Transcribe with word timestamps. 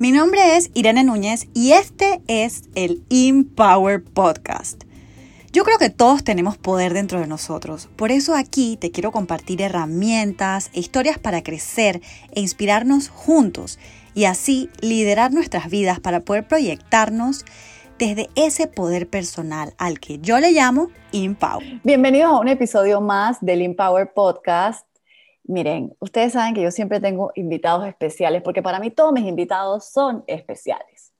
Mi 0.00 0.12
nombre 0.12 0.56
es 0.56 0.70
Irene 0.74 1.02
Núñez 1.02 1.48
y 1.54 1.72
este 1.72 2.22
es 2.28 2.62
el 2.76 3.02
Empower 3.10 4.04
Podcast. 4.04 4.84
Yo 5.52 5.64
creo 5.64 5.76
que 5.76 5.90
todos 5.90 6.22
tenemos 6.22 6.56
poder 6.56 6.94
dentro 6.94 7.18
de 7.18 7.26
nosotros, 7.26 7.88
por 7.96 8.12
eso 8.12 8.36
aquí 8.36 8.76
te 8.76 8.92
quiero 8.92 9.10
compartir 9.10 9.60
herramientas 9.60 10.70
e 10.72 10.78
historias 10.78 11.18
para 11.18 11.42
crecer 11.42 12.00
e 12.30 12.40
inspirarnos 12.40 13.08
juntos 13.08 13.80
y 14.14 14.26
así 14.26 14.70
liderar 14.80 15.32
nuestras 15.32 15.68
vidas 15.68 15.98
para 15.98 16.20
poder 16.20 16.46
proyectarnos 16.46 17.44
desde 17.98 18.30
ese 18.36 18.68
poder 18.68 19.08
personal 19.08 19.74
al 19.78 19.98
que 19.98 20.20
yo 20.20 20.38
le 20.38 20.52
llamo 20.52 20.90
Empower. 21.12 21.80
Bienvenidos 21.82 22.30
a 22.30 22.38
un 22.38 22.46
episodio 22.46 23.00
más 23.00 23.38
del 23.40 23.62
Empower 23.62 24.12
Podcast. 24.14 24.87
Miren, 25.48 25.96
ustedes 25.98 26.34
saben 26.34 26.52
que 26.52 26.60
yo 26.60 26.70
siempre 26.70 27.00
tengo 27.00 27.32
invitados 27.34 27.86
especiales, 27.86 28.42
porque 28.42 28.62
para 28.62 28.78
mí 28.80 28.90
todos 28.90 29.14
mis 29.14 29.24
invitados 29.24 29.86
son 29.86 30.22
especiales. 30.26 31.14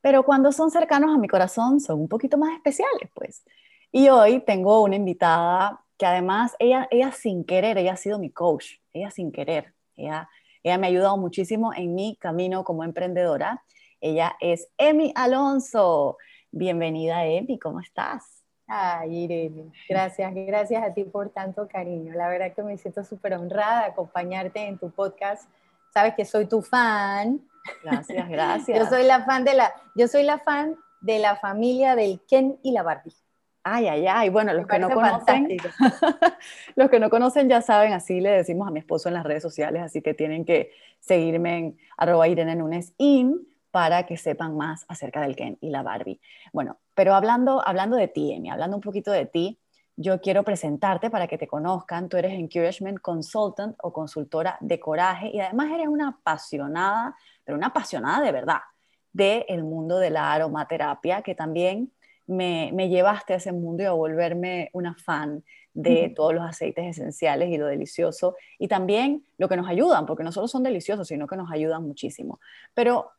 Pero 0.00 0.22
cuando 0.24 0.52
son 0.52 0.70
cercanos 0.70 1.14
a 1.14 1.18
mi 1.18 1.28
corazón, 1.28 1.78
son 1.78 2.00
un 2.00 2.08
poquito 2.08 2.38
más 2.38 2.54
especiales, 2.54 3.10
pues. 3.14 3.44
Y 3.92 4.08
hoy 4.08 4.40
tengo 4.40 4.82
una 4.82 4.96
invitada 4.96 5.84
que 5.98 6.06
además, 6.06 6.56
ella, 6.58 6.88
ella 6.90 7.12
sin 7.12 7.44
querer, 7.44 7.76
ella 7.76 7.92
ha 7.92 7.96
sido 7.96 8.18
mi 8.18 8.30
coach, 8.30 8.78
ella 8.94 9.10
sin 9.10 9.30
querer, 9.30 9.74
ella, 9.96 10.30
ella 10.62 10.78
me 10.78 10.86
ha 10.86 10.90
ayudado 10.90 11.18
muchísimo 11.18 11.74
en 11.74 11.94
mi 11.94 12.16
camino 12.16 12.64
como 12.64 12.84
emprendedora. 12.84 13.62
Ella 14.00 14.34
es 14.40 14.66
Emi 14.78 15.12
Alonso. 15.14 16.16
Bienvenida, 16.50 17.26
Emi, 17.26 17.58
¿cómo 17.58 17.80
estás? 17.80 18.41
Ay, 18.74 19.24
Irene, 19.24 19.70
gracias, 19.86 20.32
gracias 20.34 20.82
a 20.82 20.94
ti 20.94 21.04
por 21.04 21.28
tanto 21.28 21.68
cariño. 21.68 22.14
La 22.14 22.28
verdad 22.28 22.54
que 22.54 22.62
me 22.62 22.78
siento 22.78 23.04
súper 23.04 23.34
honrada 23.34 23.80
de 23.80 23.86
acompañarte 23.88 24.60
en 24.60 24.78
tu 24.78 24.90
podcast. 24.90 25.46
Sabes 25.92 26.14
que 26.14 26.24
soy 26.24 26.46
tu 26.46 26.62
fan. 26.62 27.42
Gracias, 27.84 28.28
gracias. 28.30 28.78
yo 28.78 28.86
soy 28.86 29.04
la 29.04 29.26
fan 29.26 29.44
de 29.44 29.52
la, 29.52 29.74
yo 29.94 30.08
soy 30.08 30.22
la 30.22 30.38
fan 30.38 30.74
de 31.02 31.18
la 31.18 31.36
familia 31.36 31.94
del 31.96 32.22
Ken 32.26 32.58
y 32.62 32.72
la 32.72 32.82
Barbie. 32.82 33.12
Ay, 33.62 33.88
ay, 33.88 34.06
ay. 34.06 34.30
Bueno, 34.30 34.54
los 34.54 34.66
que 34.66 34.78
no 34.78 34.88
conocen, 34.88 35.48
los 36.74 36.88
que 36.88 36.98
no 36.98 37.10
conocen 37.10 37.50
ya 37.50 37.60
saben, 37.60 37.92
así 37.92 38.22
le 38.22 38.30
decimos 38.30 38.66
a 38.66 38.70
mi 38.70 38.78
esposo 38.78 39.10
en 39.10 39.14
las 39.16 39.24
redes 39.24 39.42
sociales, 39.42 39.82
así 39.82 40.00
que 40.00 40.14
tienen 40.14 40.46
que 40.46 40.72
seguirme 40.98 41.58
en 41.58 41.78
arroba 41.98 42.26
Irene 42.26 42.56
Nunes 42.56 42.94
in 42.96 43.46
para 43.72 44.04
que 44.06 44.16
sepan 44.16 44.56
más 44.56 44.84
acerca 44.86 45.22
del 45.22 45.34
Ken 45.34 45.58
y 45.60 45.70
la 45.70 45.82
Barbie. 45.82 46.20
Bueno, 46.52 46.78
pero 46.94 47.14
hablando, 47.14 47.66
hablando 47.66 47.96
de 47.96 48.06
ti, 48.06 48.32
Emi, 48.32 48.50
hablando 48.50 48.76
un 48.76 48.82
poquito 48.82 49.10
de 49.10 49.26
ti, 49.26 49.58
yo 49.96 50.20
quiero 50.20 50.42
presentarte 50.42 51.10
para 51.10 51.26
que 51.26 51.38
te 51.38 51.46
conozcan. 51.46 52.08
Tú 52.08 52.18
eres 52.18 52.32
Encouragement 52.34 53.00
Consultant 53.00 53.76
o 53.82 53.92
consultora 53.92 54.58
de 54.60 54.78
coraje 54.78 55.30
y 55.32 55.40
además 55.40 55.70
eres 55.72 55.88
una 55.88 56.08
apasionada, 56.08 57.16
pero 57.44 57.56
una 57.56 57.68
apasionada 57.68 58.24
de 58.24 58.32
verdad, 58.32 58.60
del 59.12 59.64
mundo 59.64 59.98
de 59.98 60.10
la 60.10 60.32
aromaterapia, 60.32 61.22
que 61.22 61.34
también 61.34 61.92
me, 62.26 62.70
me, 62.74 62.88
llevaste 62.88 63.34
a 63.34 63.36
ese 63.36 63.52
mundo 63.52 63.82
y 63.82 63.86
a 63.86 63.92
volverme 63.92 64.70
una 64.72 64.94
fan 64.94 65.42
de 65.74 66.12
todos 66.14 66.34
los 66.34 66.44
aceites 66.44 66.84
esenciales 66.84 67.48
y 67.50 67.56
lo 67.56 67.66
delicioso 67.66 68.36
y 68.58 68.68
también 68.68 69.24
lo 69.38 69.48
que 69.48 69.56
nos 69.56 69.68
ayudan, 69.68 70.04
porque 70.04 70.22
no 70.22 70.32
solo 70.32 70.46
son 70.46 70.62
deliciosos, 70.62 71.08
sino 71.08 71.26
que 71.26 71.36
nos 71.36 71.50
ayudan 71.50 71.82
muchísimo. 71.82 72.40
Pero 72.74 73.10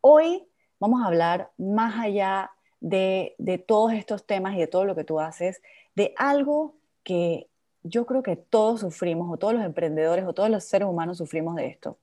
hoy 0.00 0.46
vamos 0.78 1.02
a 1.02 1.06
hablar 1.06 1.50
más 1.58 1.98
allá 1.98 2.50
de, 2.80 3.34
todos 3.66 3.92
estos 3.92 4.26
temas 4.26 4.54
y 4.54 4.58
de 4.58 4.66
todo 4.66 4.84
lo 4.84 4.94
que 4.94 5.04
tú 5.04 5.20
haces, 5.20 5.62
de 5.94 6.14
algo 6.16 6.76
que 7.04 7.48
yo 7.82 8.06
creo 8.06 8.22
que 8.22 8.36
todos 8.36 8.80
sufrimos, 8.80 9.30
o 9.32 9.36
todos 9.36 9.54
los 9.54 9.64
emprendedores, 9.64 10.24
o 10.26 10.32
todos 10.32 10.50
los 10.50 10.64
seres 10.64 10.88
humanos 10.88 11.18
sufrimos 11.18 11.56
de 11.56 11.66
esto, 11.66 11.98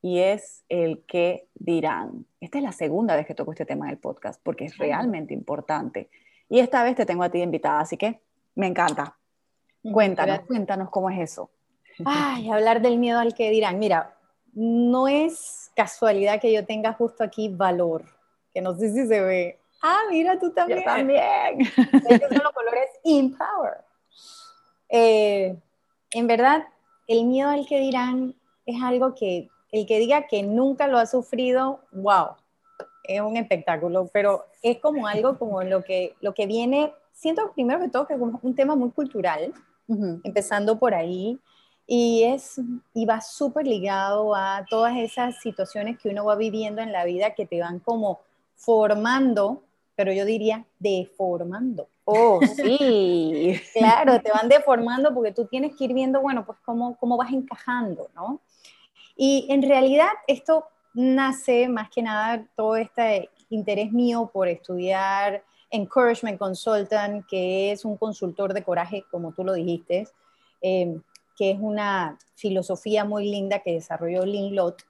y 0.00 0.20
es 0.20 0.64
el 0.68 1.04
que 1.06 1.48
dirán. 1.54 2.26
Esta 2.40 2.58
es 2.58 2.64
la 2.64 2.72
segunda 2.72 3.16
vez 3.16 3.26
que 3.26 3.34
toco 3.34 3.52
este 3.52 3.66
tema 3.66 3.86
en 3.86 3.92
el 3.92 3.98
podcast, 3.98 4.40
porque 4.42 4.64
es 4.64 4.78
realmente 4.78 5.34
importante. 5.34 6.08
Y 6.48 6.60
esta 6.60 6.84
vez 6.84 6.94
te 6.94 7.04
tengo 7.04 7.24
a 7.24 7.30
ti 7.30 7.40
invitada, 7.40 7.80
así 7.80 7.96
que 7.96 8.20
me 8.54 8.68
encanta. 8.68 9.16
Cuéntanos, 9.82 10.40
cuéntanos 10.40 10.90
cómo 10.90 11.10
es 11.10 11.18
eso. 11.18 11.50
Ay, 12.04 12.48
hablar 12.50 12.80
del 12.80 12.98
miedo 12.98 13.18
al 13.18 13.34
que 13.34 13.50
dirán. 13.50 13.78
Mira, 13.78 14.16
no 14.52 15.08
es 15.08 15.67
casualidad 15.78 16.40
que 16.40 16.52
yo 16.52 16.66
tenga 16.66 16.92
justo 16.92 17.22
aquí 17.22 17.48
valor, 17.48 18.04
que 18.52 18.60
no 18.60 18.74
sé 18.74 18.92
si 18.92 19.06
se 19.06 19.20
ve. 19.20 19.60
Ah, 19.80 20.00
mira, 20.10 20.36
tú 20.36 20.50
también. 20.50 20.80
Yo 20.80 20.84
también. 20.84 21.60
Estos 22.10 22.28
son 22.30 22.42
los 22.42 22.52
colores 22.52 22.88
Empower. 23.04 23.76
Eh, 24.88 25.56
en 26.10 26.26
verdad, 26.26 26.64
el 27.06 27.26
miedo 27.26 27.50
al 27.50 27.64
que 27.64 27.78
dirán 27.78 28.34
es 28.66 28.82
algo 28.82 29.14
que 29.14 29.48
el 29.70 29.86
que 29.86 30.00
diga 30.00 30.26
que 30.26 30.42
nunca 30.42 30.88
lo 30.88 30.98
ha 30.98 31.06
sufrido, 31.06 31.80
wow, 31.92 32.30
es 33.04 33.20
un 33.20 33.36
espectáculo, 33.36 34.10
pero 34.12 34.46
es 34.62 34.80
como 34.80 35.06
algo 35.06 35.38
como 35.38 35.62
lo 35.62 35.84
que, 35.84 36.16
lo 36.20 36.34
que 36.34 36.46
viene, 36.46 36.92
siento 37.12 37.52
primero 37.52 37.78
que 37.78 37.88
todo 37.88 38.06
que 38.06 38.14
es 38.14 38.20
un 38.20 38.54
tema 38.56 38.74
muy 38.74 38.90
cultural, 38.90 39.52
empezando 40.24 40.76
por 40.78 40.94
ahí, 40.94 41.38
y, 41.88 42.22
es, 42.22 42.60
y 42.94 43.04
va 43.04 43.20
súper 43.20 43.66
ligado 43.66 44.36
a 44.36 44.64
todas 44.70 44.96
esas 44.96 45.40
situaciones 45.40 45.98
que 45.98 46.10
uno 46.10 46.24
va 46.24 46.36
viviendo 46.36 46.80
en 46.82 46.92
la 46.92 47.04
vida 47.04 47.34
que 47.34 47.46
te 47.46 47.60
van 47.60 47.80
como 47.80 48.20
formando 48.54 49.64
pero 49.98 50.12
yo 50.12 50.24
diría 50.24 50.64
deformando. 50.78 51.88
Oh, 52.04 52.38
sí. 52.54 53.60
claro, 53.74 54.20
te 54.20 54.30
van 54.30 54.48
deformando 54.48 55.12
porque 55.12 55.32
tú 55.32 55.46
tienes 55.46 55.74
que 55.74 55.86
ir 55.86 55.92
viendo, 55.92 56.20
bueno, 56.20 56.46
pues 56.46 56.56
cómo, 56.64 56.96
cómo 56.98 57.16
vas 57.16 57.32
encajando, 57.32 58.08
¿no? 58.14 58.40
Y 59.16 59.48
en 59.50 59.60
realidad 59.60 60.06
esto 60.28 60.66
nace 60.94 61.68
más 61.68 61.90
que 61.90 62.02
nada 62.02 62.46
todo 62.54 62.76
este 62.76 63.28
interés 63.50 63.90
mío 63.90 64.30
por 64.32 64.46
estudiar 64.46 65.42
Encouragement 65.68 66.38
Consultant, 66.38 67.26
que 67.26 67.72
es 67.72 67.84
un 67.84 67.96
consultor 67.96 68.54
de 68.54 68.62
coraje, 68.62 69.04
como 69.10 69.32
tú 69.32 69.42
lo 69.42 69.54
dijiste, 69.54 70.06
eh, 70.62 70.96
que 71.38 71.52
es 71.52 71.58
una 71.60 72.18
filosofía 72.34 73.04
muy 73.04 73.30
linda 73.30 73.60
que 73.60 73.72
desarrolló 73.72 74.26
Lynn 74.26 74.56
Lott, 74.56 74.82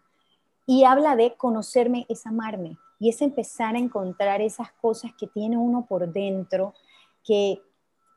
y 0.66 0.84
habla 0.84 1.14
de 1.14 1.34
conocerme 1.34 2.06
es 2.08 2.26
amarme 2.26 2.78
y 2.98 3.10
es 3.10 3.20
empezar 3.20 3.74
a 3.74 3.78
encontrar 3.78 4.40
esas 4.40 4.72
cosas 4.72 5.12
que 5.18 5.26
tiene 5.26 5.58
uno 5.58 5.84
por 5.86 6.10
dentro 6.10 6.74
que 7.22 7.60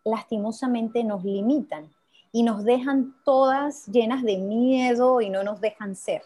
lastimosamente 0.06 1.04
nos 1.04 1.24
limitan 1.24 1.94
y 2.32 2.44
nos 2.44 2.64
dejan 2.64 3.16
todas 3.26 3.88
llenas 3.88 4.24
de 4.24 4.38
miedo 4.38 5.20
y 5.22 5.30
no 5.30 5.44
nos 5.44 5.60
dejan 5.60 5.96
ser. 5.96 6.24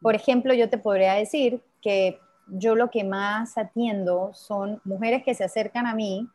Por 0.00 0.14
ejemplo, 0.14 0.54
yo 0.54 0.70
te 0.70 0.78
podría 0.78 1.12
decir 1.14 1.62
que 1.82 2.18
yo 2.48 2.74
lo 2.74 2.90
que 2.90 3.04
más 3.04 3.58
atiendo 3.58 4.32
son 4.32 4.80
mujeres 4.84 5.22
que 5.24 5.34
se 5.34 5.44
acercan 5.44 5.86
a 5.86 5.94
mí 5.94 6.26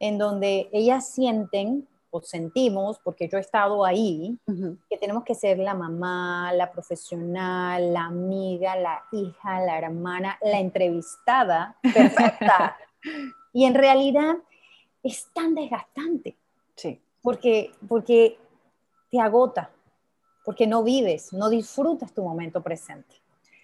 en 0.00 0.18
donde 0.18 0.68
ellas 0.72 1.08
sienten 1.08 1.86
o 2.18 2.22
sentimos, 2.22 2.98
porque 2.98 3.28
yo 3.28 3.38
he 3.38 3.40
estado 3.40 3.84
ahí, 3.84 4.38
que 4.88 4.98
tenemos 4.98 5.24
que 5.24 5.34
ser 5.34 5.58
la 5.58 5.74
mamá, 5.74 6.52
la 6.52 6.70
profesional, 6.70 7.92
la 7.92 8.04
amiga, 8.04 8.76
la 8.76 9.04
hija, 9.12 9.60
la 9.60 9.78
hermana, 9.78 10.38
la 10.42 10.58
entrevistada 10.58 11.76
perfecta. 11.82 12.76
y 13.52 13.64
en 13.64 13.74
realidad 13.74 14.36
es 15.02 15.28
tan 15.32 15.54
desgastante. 15.54 16.36
Sí. 16.74 17.00
Porque, 17.22 17.72
porque 17.88 18.38
te 19.10 19.20
agota, 19.20 19.70
porque 20.44 20.66
no 20.66 20.82
vives, 20.82 21.32
no 21.32 21.48
disfrutas 21.48 22.12
tu 22.12 22.22
momento 22.22 22.62
presente. 22.62 23.16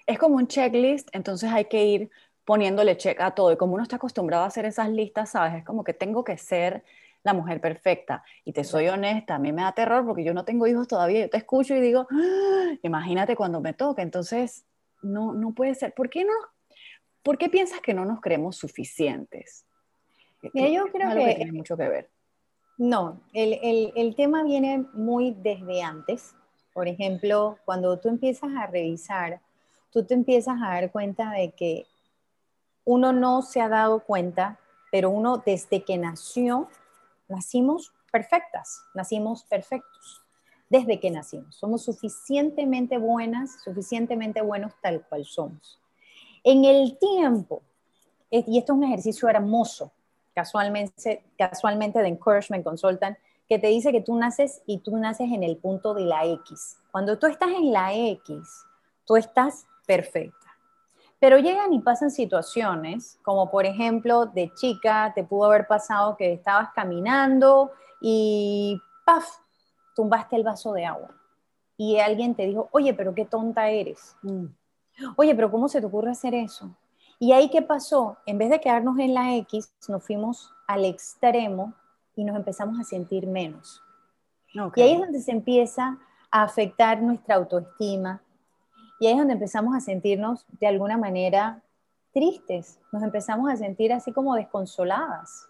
Es 0.06 0.18
como 0.18 0.36
un 0.36 0.46
checklist, 0.46 1.08
entonces 1.12 1.50
hay 1.50 1.64
que 1.64 1.84
ir 1.84 2.10
poniéndole 2.44 2.96
check 2.96 3.20
a 3.20 3.32
todo. 3.32 3.52
Y 3.52 3.56
como 3.56 3.74
uno 3.74 3.82
está 3.82 3.96
acostumbrado 3.96 4.44
a 4.44 4.48
hacer 4.48 4.66
esas 4.66 4.90
listas, 4.90 5.30
¿sabes? 5.30 5.54
Es 5.54 5.64
como 5.64 5.84
que 5.84 5.94
tengo 5.94 6.24
que 6.24 6.36
ser 6.38 6.84
la 7.24 7.32
mujer 7.32 7.60
perfecta. 7.60 8.22
Y 8.44 8.52
te 8.52 8.62
soy 8.62 8.86
honesta, 8.88 9.34
a 9.34 9.38
mí 9.38 9.50
me 9.52 9.62
da 9.62 9.72
terror 9.72 10.04
porque 10.06 10.22
yo 10.22 10.32
no 10.32 10.44
tengo 10.44 10.66
hijos 10.68 10.86
todavía. 10.86 11.22
Yo 11.22 11.30
te 11.30 11.38
escucho 11.38 11.74
y 11.74 11.80
digo, 11.80 12.06
¡Ah! 12.10 12.74
imagínate 12.82 13.34
cuando 13.34 13.60
me 13.60 13.72
toque. 13.72 14.02
Entonces, 14.02 14.64
no, 15.02 15.32
no 15.32 15.52
puede 15.52 15.74
ser. 15.74 15.92
¿Por 15.94 16.10
qué, 16.10 16.24
no, 16.24 16.32
¿Por 17.22 17.38
qué 17.38 17.48
piensas 17.48 17.80
que 17.80 17.94
no 17.94 18.04
nos 18.04 18.20
creemos 18.20 18.56
suficientes? 18.56 19.66
Mira, 20.52 20.68
yo 20.68 20.92
creo 20.92 21.10
que, 21.14 21.34
tiene 21.34 21.52
mucho 21.52 21.76
que 21.76 21.88
ver. 21.88 22.10
No, 22.76 23.22
el, 23.32 23.54
el, 23.62 23.92
el 23.96 24.14
tema 24.14 24.44
viene 24.44 24.84
muy 24.92 25.34
desde 25.38 25.82
antes. 25.82 26.34
Por 26.74 26.86
ejemplo, 26.88 27.56
cuando 27.64 27.98
tú 27.98 28.10
empiezas 28.10 28.50
a 28.54 28.66
revisar, 28.66 29.40
tú 29.90 30.04
te 30.04 30.12
empiezas 30.12 30.56
a 30.62 30.74
dar 30.74 30.92
cuenta 30.92 31.30
de 31.30 31.52
que 31.52 31.86
uno 32.84 33.14
no 33.14 33.40
se 33.40 33.62
ha 33.62 33.70
dado 33.70 34.00
cuenta, 34.00 34.58
pero 34.92 35.08
uno 35.08 35.38
desde 35.38 35.84
que 35.84 35.96
nació 35.96 36.68
nacimos 37.28 37.92
perfectas, 38.10 38.82
nacimos 38.94 39.44
perfectos 39.44 40.22
desde 40.68 40.98
que 40.98 41.10
nacimos. 41.10 41.56
Somos 41.56 41.84
suficientemente 41.84 42.98
buenas, 42.98 43.62
suficientemente 43.62 44.40
buenos 44.40 44.72
tal 44.82 45.04
cual 45.06 45.24
somos. 45.24 45.80
En 46.42 46.64
el 46.64 46.98
tiempo, 46.98 47.62
y 48.30 48.58
esto 48.58 48.72
es 48.72 48.78
un 48.78 48.84
ejercicio 48.84 49.28
hermoso, 49.28 49.92
casualmente, 50.34 51.24
casualmente 51.38 52.00
de 52.00 52.08
Encouragement 52.08 52.64
Consultant, 52.64 53.16
que 53.48 53.58
te 53.58 53.68
dice 53.68 53.92
que 53.92 54.00
tú 54.00 54.16
naces 54.16 54.62
y 54.66 54.78
tú 54.78 54.96
naces 54.96 55.30
en 55.30 55.42
el 55.42 55.56
punto 55.58 55.94
de 55.94 56.04
la 56.04 56.24
X. 56.24 56.78
Cuando 56.90 57.18
tú 57.18 57.26
estás 57.26 57.50
en 57.50 57.72
la 57.72 57.94
X, 57.94 58.64
tú 59.04 59.16
estás 59.16 59.66
perfecta. 59.86 60.43
Pero 61.24 61.38
llegan 61.38 61.72
y 61.72 61.78
pasan 61.78 62.10
situaciones, 62.10 63.18
como 63.22 63.50
por 63.50 63.64
ejemplo, 63.64 64.26
de 64.26 64.52
chica, 64.52 65.10
te 65.14 65.24
pudo 65.24 65.46
haber 65.46 65.66
pasado 65.66 66.18
que 66.18 66.34
estabas 66.34 66.68
caminando 66.74 67.70
y 67.98 68.78
¡paf! 69.06 69.24
tumbaste 69.96 70.36
el 70.36 70.42
vaso 70.42 70.74
de 70.74 70.84
agua. 70.84 71.14
Y 71.78 71.98
alguien 71.98 72.34
te 72.34 72.44
dijo, 72.44 72.68
oye, 72.72 72.92
pero 72.92 73.14
qué 73.14 73.24
tonta 73.24 73.70
eres. 73.70 74.14
Mm. 74.20 74.48
Oye, 75.16 75.34
pero 75.34 75.50
¿cómo 75.50 75.66
se 75.66 75.80
te 75.80 75.86
ocurre 75.86 76.10
hacer 76.10 76.34
eso? 76.34 76.76
Y 77.18 77.32
ahí 77.32 77.48
qué 77.48 77.62
pasó? 77.62 78.18
En 78.26 78.36
vez 78.36 78.50
de 78.50 78.60
quedarnos 78.60 78.98
en 78.98 79.14
la 79.14 79.34
X, 79.36 79.72
nos 79.88 80.04
fuimos 80.04 80.52
al 80.66 80.84
extremo 80.84 81.72
y 82.16 82.24
nos 82.24 82.36
empezamos 82.36 82.78
a 82.78 82.84
sentir 82.84 83.26
menos. 83.26 83.80
Y 84.76 84.82
ahí 84.82 84.92
es 84.92 84.98
donde 84.98 85.20
se 85.20 85.32
empieza 85.32 85.96
a 86.30 86.42
afectar 86.42 87.00
nuestra 87.00 87.36
autoestima. 87.36 88.20
Y 89.00 89.06
ahí 89.06 89.12
es 89.12 89.18
donde 89.18 89.34
empezamos 89.34 89.76
a 89.76 89.80
sentirnos 89.80 90.46
de 90.60 90.66
alguna 90.66 90.96
manera 90.96 91.62
tristes. 92.12 92.78
Nos 92.92 93.02
empezamos 93.02 93.50
a 93.50 93.56
sentir 93.56 93.92
así 93.92 94.12
como 94.12 94.34
desconsoladas. 94.34 95.48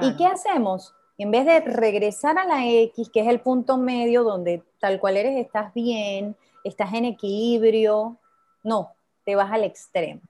¿Y 0.00 0.16
qué 0.16 0.26
hacemos? 0.26 0.94
En 1.18 1.30
vez 1.30 1.44
de 1.44 1.60
regresar 1.60 2.38
a 2.38 2.46
la 2.46 2.66
X, 2.66 3.10
que 3.12 3.20
es 3.20 3.28
el 3.28 3.40
punto 3.40 3.76
medio 3.76 4.24
donde 4.24 4.62
tal 4.80 4.98
cual 4.98 5.18
eres 5.18 5.36
estás 5.36 5.72
bien, 5.74 6.34
estás 6.64 6.94
en 6.94 7.04
equilibrio, 7.04 8.18
no, 8.62 8.94
te 9.24 9.36
vas 9.36 9.52
al 9.52 9.64
extremo, 9.64 10.22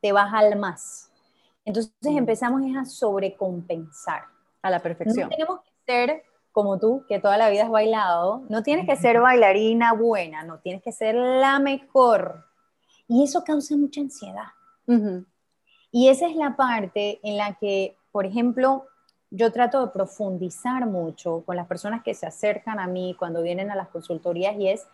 te 0.00 0.12
vas 0.12 0.32
al 0.32 0.56
más. 0.56 1.10
Entonces 1.64 1.92
mm. 2.00 2.18
empezamos 2.18 2.62
a 2.76 2.84
sobrecompensar. 2.84 4.22
A 4.62 4.68
la 4.68 4.80
perfección. 4.80 5.30
No 5.30 5.30
tenemos 5.30 5.60
que 5.62 5.70
ser 5.86 6.22
como 6.52 6.78
tú, 6.78 7.04
que 7.08 7.18
toda 7.18 7.36
la 7.36 7.50
vida 7.50 7.64
has 7.64 7.70
bailado, 7.70 8.42
no 8.48 8.62
tienes 8.62 8.86
que 8.86 8.96
ser 8.96 9.20
bailarina 9.20 9.92
buena, 9.92 10.42
no 10.42 10.58
tienes 10.58 10.82
que 10.82 10.92
ser 10.92 11.14
la 11.14 11.58
mejor. 11.58 12.44
Y 13.06 13.24
eso 13.24 13.44
causa 13.44 13.76
mucha 13.76 14.00
ansiedad. 14.00 14.48
Y 15.92 16.08
esa 16.08 16.26
es 16.26 16.36
la 16.36 16.56
parte 16.56 17.20
en 17.22 17.36
la 17.36 17.54
que, 17.54 17.96
por 18.10 18.26
ejemplo, 18.26 18.86
yo 19.30 19.52
trato 19.52 19.80
de 19.80 19.92
profundizar 19.92 20.86
mucho 20.86 21.42
con 21.46 21.54
las 21.56 21.68
personas 21.68 22.02
que 22.02 22.14
se 22.14 22.26
acercan 22.26 22.80
a 22.80 22.88
mí 22.88 23.14
cuando 23.18 23.42
vienen 23.42 23.70
a 23.70 23.76
las 23.76 23.88
consultorías 23.88 24.56
y 24.58 24.68
es, 24.68 24.86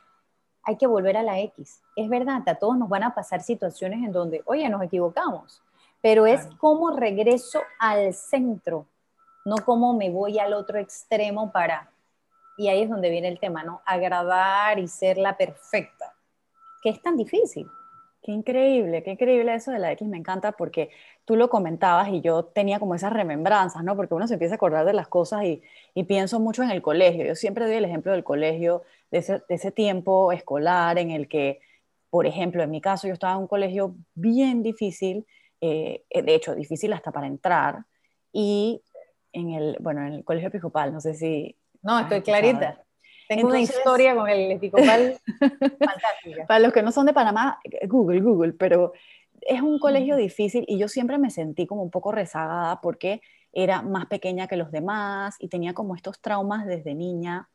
hay 0.63 0.77
que 0.77 0.87
volver 0.87 1.17
a 1.17 1.23
la 1.23 1.41
X. 1.41 1.81
Es 1.97 2.09
verdad, 2.09 2.43
a 2.47 2.55
todos 2.57 2.77
nos 2.77 2.89
van 2.89 3.05
a 3.05 3.15
pasar 3.15 3.43
situaciones 3.43 4.05
en 4.05 4.13
donde, 4.13 4.43
oye, 4.45 4.69
nos 4.69 4.83
equivocamos, 4.83 5.63
pero 6.03 6.27
es 6.27 6.47
como 6.59 6.91
regreso 6.91 7.61
al 7.79 8.13
centro, 8.13 8.87
no 9.47 9.59
como 9.65 9.95
me 9.95 10.11
voy 10.11 10.41
al 10.41 10.53
otro 10.55 10.79
extremo 10.79 11.53
para, 11.53 11.89
y 12.59 12.67
ahí 12.67 12.83
es 12.83 12.91
donde 12.91 13.11
viene 13.11 13.29
el 13.29 13.39
tema, 13.39 13.63
¿no? 13.63 13.81
Agradar 13.87 14.81
y 14.81 14.89
ser 14.89 15.19
la 15.19 15.37
perfecta, 15.37 16.17
que 16.83 16.91
es 16.91 17.01
tan 17.01 17.17
difícil. 17.17 17.69
Qué 18.25 18.33
increíble, 18.33 19.05
qué 19.05 19.13
increíble 19.13 19.55
eso 19.55 19.71
de 19.71 19.79
la 19.79 19.93
X, 19.93 20.09
me 20.09 20.17
encanta 20.17 20.51
porque 20.51 20.91
tú 21.25 21.37
lo 21.37 21.49
comentabas 21.49 22.09
y 22.09 22.23
yo 22.23 22.47
tenía 22.47 22.81
como 22.81 22.97
esas 22.97 23.13
remembranzas, 23.13 23.85
¿no? 23.85 23.95
Porque 23.95 24.15
uno 24.15 24.27
se 24.27 24.35
empieza 24.35 24.55
a 24.55 24.57
acordar 24.57 24.85
de 24.85 24.95
las 24.95 25.07
cosas 25.07 25.45
y, 25.45 25.63
pienso 26.09 26.41
mucho 26.41 26.65
en 26.65 26.73
el 26.73 26.83
colegio. 26.83 27.25
Yo 27.25 27.37
siempre 27.37 27.67
doy 27.67 27.77
el 27.77 27.85
ejemplo 27.85 28.11
del 28.11 28.25
colegio, 28.25 28.83
de 29.13 29.19
ese, 29.49 29.71
tiempo 29.71 30.33
escolar 30.33 30.99
en 30.99 31.13
el 31.13 31.29
que, 31.29 31.61
por 32.11 32.27
ejemplo, 32.27 32.65
en 32.65 32.71
mi 32.73 32.81
caso 32.81 33.07
yo 33.07 33.15
estaba 33.15 33.35
en 33.35 33.43
un 33.43 33.47
colegio 33.47 33.95
bien 34.17 34.65
difícil, 34.65 35.25
eh, 35.61 36.03
de 36.11 36.35
hecho, 36.35 36.57
difícil 36.57 36.93
hasta 36.93 37.13
para 37.13 37.29
entrar, 37.29 37.85
y 38.33 38.83
en 39.37 39.51
el, 39.51 39.77
bueno, 39.81 40.01
en 40.07 40.15
el 40.15 40.25
colegio 40.25 40.49
episcopal, 40.49 40.93
no 40.93 41.01
sé 41.01 41.15
si... 41.15 41.55
No, 41.83 42.01
estoy 42.01 42.23
clarita. 42.23 42.83
Tengo 43.29 43.49
una 43.49 43.61
historia 43.61 44.15
con 44.15 44.29
el 44.29 44.53
episcopal 44.53 45.19
fantástica. 45.39 46.47
Para 46.47 46.61
los 46.61 46.73
que 46.73 46.83
no 46.83 46.91
son 46.91 47.07
de 47.07 47.13
Panamá, 47.13 47.59
Google, 47.87 48.21
Google, 48.21 48.53
pero 48.55 48.95
es 49.43 49.61
un 49.61 49.79
colegio 49.79 50.17
difícil 50.17 50.65
y 50.67 50.79
yo 50.79 50.89
siempre 50.89 51.19
me 51.19 51.31
sentí 51.31 51.67
como 51.67 51.83
un 51.83 51.91
poco 51.91 52.13
rezagada 52.13 52.81
porque 52.81 53.21
era 53.53 53.83
más 53.83 54.07
pequeña 54.07 54.47
que 54.47 54.57
los 54.57 54.71
demás 54.71 55.37
y 55.39 55.49
tenía 55.49 55.75
como 55.75 55.95
estos 55.95 56.21
traumas 56.21 56.67
desde 56.67 56.95
niña 56.95 57.49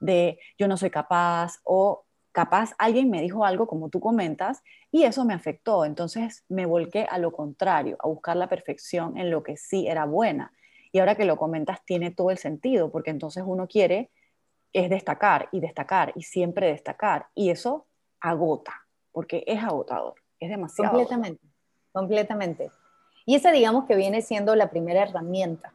de 0.00 0.40
yo 0.58 0.66
no 0.66 0.76
soy 0.76 0.90
capaz 0.90 1.60
o 1.62 2.04
capaz 2.32 2.72
alguien 2.78 3.10
me 3.10 3.22
dijo 3.22 3.44
algo 3.44 3.66
como 3.66 3.90
tú 3.90 4.00
comentas 4.00 4.62
y 4.90 5.04
eso 5.04 5.24
me 5.24 5.34
afectó. 5.34 5.84
Entonces 5.84 6.44
me 6.48 6.66
volqué 6.66 7.06
a 7.08 7.18
lo 7.18 7.32
contrario, 7.32 7.96
a 8.00 8.08
buscar 8.08 8.36
la 8.36 8.48
perfección 8.48 9.16
en 9.16 9.30
lo 9.30 9.42
que 9.44 9.56
sí 9.56 9.86
era 9.86 10.04
buena. 10.04 10.52
Y 10.92 11.00
ahora 11.00 11.14
que 11.14 11.24
lo 11.24 11.36
comentas 11.36 11.84
tiene 11.84 12.10
todo 12.10 12.30
el 12.30 12.38
sentido 12.38 12.90
porque 12.90 13.10
entonces 13.10 13.44
uno 13.46 13.66
quiere 13.66 14.10
es 14.72 14.90
destacar 14.90 15.48
y 15.52 15.60
destacar 15.60 16.12
y 16.14 16.22
siempre 16.22 16.68
destacar. 16.68 17.26
Y 17.34 17.50
eso 17.50 17.86
agota, 18.20 18.86
porque 19.12 19.44
es 19.46 19.62
agotador, 19.62 20.14
es 20.38 20.50
demasiado. 20.50 20.90
Completamente, 20.90 21.42
completamente. 21.92 22.70
Y 23.26 23.34
esa 23.34 23.52
digamos 23.52 23.84
que 23.84 23.96
viene 23.96 24.22
siendo 24.22 24.54
la 24.54 24.70
primera 24.70 25.02
herramienta. 25.02 25.74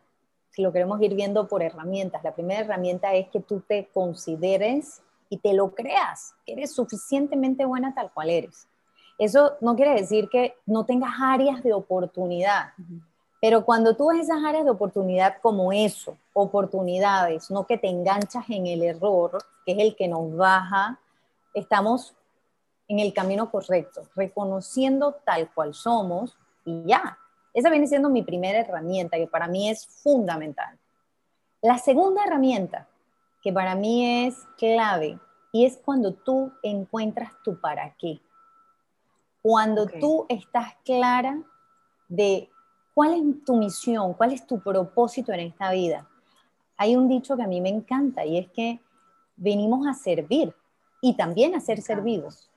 Si 0.50 0.62
lo 0.62 0.72
queremos 0.72 1.02
ir 1.02 1.16
viendo 1.16 1.48
por 1.48 1.64
herramientas, 1.64 2.24
la 2.24 2.36
primera 2.36 2.62
herramienta 2.62 3.14
es 3.16 3.28
que 3.30 3.40
tú 3.40 3.62
te 3.62 3.90
consideres 3.94 5.02
y 5.30 5.38
te 5.38 5.54
lo 5.54 5.74
creas, 5.74 6.36
que 6.46 6.54
eres 6.54 6.74
suficientemente 6.74 7.66
buena 7.66 7.96
tal 7.96 8.12
cual 8.12 8.30
eres. 8.30 8.68
Eso 9.18 9.54
no 9.62 9.76
quiere 9.76 9.94
decir 9.94 10.30
que 10.30 10.56
no 10.66 10.86
tengas 10.86 11.14
áreas 11.20 11.64
de 11.64 11.74
oportunidad. 11.74 12.74
Pero 13.44 13.66
cuando 13.66 13.94
tú 13.94 14.08
ves 14.08 14.22
esas 14.22 14.42
áreas 14.42 14.64
de 14.64 14.72
oportunidad 14.72 15.36
como 15.42 15.74
eso, 15.74 16.18
oportunidades, 16.32 17.52
no 17.52 17.68
que 17.68 17.78
te 17.78 17.90
enganchas 17.90 18.50
en 18.50 18.68
el 18.68 18.82
error, 18.82 19.38
que 19.66 19.74
es 19.74 19.80
el 19.80 19.98
que 19.98 20.08
nos 20.08 20.34
baja, 20.38 20.98
estamos 21.54 22.16
en 22.88 23.00
el 23.00 23.14
camino 23.14 23.52
correcto, 23.52 24.08
reconociendo 24.16 25.16
tal 25.26 25.52
cual 25.54 25.74
somos 25.74 26.38
y 26.64 26.86
ya. 26.86 27.18
Esa 27.54 27.70
viene 27.70 27.86
siendo 27.86 28.10
mi 28.10 28.24
primera 28.24 28.60
herramienta, 28.60 29.18
que 29.18 29.28
para 29.28 29.50
mí 29.50 29.70
es 29.70 29.88
fundamental. 29.88 30.80
La 31.62 31.78
segunda 31.80 32.24
herramienta, 32.24 32.88
que 33.42 33.52
para 33.52 33.76
mí 33.76 34.26
es 34.26 34.38
clave, 34.58 35.20
y 35.52 35.66
es 35.66 35.76
cuando 35.84 36.14
tú 36.14 36.54
encuentras 36.64 37.34
tu 37.44 37.60
para 37.60 37.94
qué. 37.96 38.22
Cuando 39.42 39.86
tú 39.86 40.28
estás 40.30 40.76
clara 40.86 41.44
de 42.08 42.50
¿Cuál 42.94 43.14
es 43.14 43.46
tu 43.46 43.56
misión? 43.56 44.14
¿Cuál 44.14 44.34
es 44.34 44.46
tu 44.46 44.60
propósito 44.60 45.32
en 45.34 45.40
esta 45.42 45.72
vida? 45.72 46.08
Hay 46.78 46.96
un 46.96 47.08
dicho 47.08 47.36
que 47.36 47.44
a 47.44 47.48
mí 47.48 47.62
me 47.62 47.70
encanta 47.70 48.26
y 48.26 48.38
es 48.38 48.50
que 48.52 48.80
venimos 49.36 49.88
a 49.88 49.94
servir 49.94 50.54
y 51.02 51.16
también 51.16 51.56
a 51.56 51.60
ser 51.60 51.82
servidos. 51.82 52.50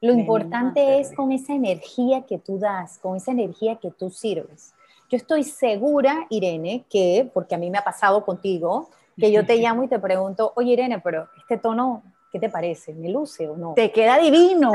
Lo 0.00 0.12
importante 0.12 1.00
es 1.00 1.12
con 1.12 1.32
esa 1.32 1.54
energía 1.54 2.22
que 2.22 2.38
tú 2.38 2.58
das, 2.58 2.98
con 2.98 3.16
esa 3.16 3.32
energía 3.32 3.76
que 3.76 3.90
tú 3.90 4.10
sirves. 4.10 4.74
Yo 5.10 5.16
estoy 5.16 5.42
segura, 5.42 6.26
Irene, 6.30 6.84
que, 6.88 7.28
porque 7.32 7.54
a 7.54 7.58
mí 7.58 7.68
me 7.70 7.78
ha 7.78 7.84
pasado 7.84 8.24
contigo, 8.24 8.90
que 9.16 9.32
yo 9.32 9.44
te 9.44 9.56
llamo 9.60 9.82
y 9.82 9.88
te 9.88 9.98
pregunto, 9.98 10.52
oye 10.54 10.74
Irene, 10.74 11.00
pero 11.00 11.28
este 11.38 11.56
tono 11.56 12.02
¿Qué 12.30 12.38
te 12.38 12.50
parece? 12.50 12.94
¿Me 12.94 13.08
luce 13.08 13.48
o 13.48 13.56
no? 13.56 13.74
Te 13.74 13.90
queda 13.90 14.18
divino. 14.18 14.72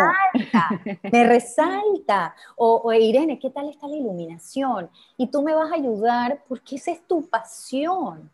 Me 1.12 1.24
resalta. 1.24 2.36
O, 2.56 2.92
Irene, 2.94 3.38
¿qué 3.40 3.50
tal 3.52 3.70
está 3.70 3.88
la 3.88 3.96
iluminación? 3.96 4.90
Y 5.18 5.28
tú 5.28 5.44
me 5.44 5.54
vas 5.54 5.72
a 5.72 5.76
ayudar 5.76 6.44
porque 6.48 6.78
esa 6.78 6.92
es 6.92 7.06
tu 7.08 7.30
pasión. 7.30 8.32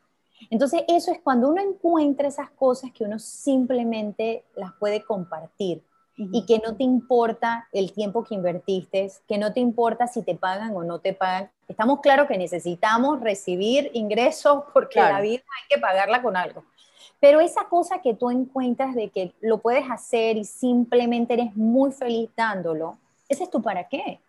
Entonces, 0.49 0.83
eso 0.87 1.11
es 1.11 1.19
cuando 1.19 1.49
uno 1.49 1.61
encuentra 1.61 2.27
esas 2.29 2.49
cosas 2.51 2.91
que 2.91 3.03
uno 3.03 3.19
simplemente 3.19 4.45
las 4.55 4.71
puede 4.73 5.03
compartir 5.03 5.83
y 6.15 6.45
que 6.45 6.59
no 6.59 6.75
te 6.75 6.83
importa 6.83 7.69
el 7.71 7.93
tiempo 7.93 8.25
que 8.25 8.35
invertiste, 8.35 9.09
que 9.25 9.37
no 9.37 9.53
te 9.53 9.61
importa 9.61 10.07
si 10.07 10.21
te 10.21 10.35
pagan 10.35 10.75
o 10.75 10.83
no 10.83 10.99
te 10.99 11.13
pagan. 11.13 11.49
Estamos 11.67 12.01
claros 12.01 12.27
que 12.27 12.37
necesitamos 12.37 13.21
recibir 13.21 13.89
ingresos 13.93 14.63
porque 14.73 14.99
la 14.99 15.21
vida 15.21 15.43
hay 15.43 15.67
que 15.69 15.79
pagarla 15.79 16.21
con 16.21 16.35
algo. 16.35 16.65
Pero 17.19 17.41
esa 17.41 17.65
cosa 17.65 18.01
que 18.01 18.13
tú 18.13 18.29
encuentras 18.31 18.95
de 18.95 19.09
que 19.09 19.33
lo 19.41 19.57
puedes 19.57 19.89
hacer 19.89 20.37
y 20.37 20.45
simplemente 20.45 21.33
eres 21.33 21.55
muy 21.55 21.91
feliz 21.91 22.29
dándolo, 22.35 22.97
ese 23.27 23.43
es 23.43 23.49
tu 23.49 23.61
para 23.61 23.87
qué. 23.87 24.19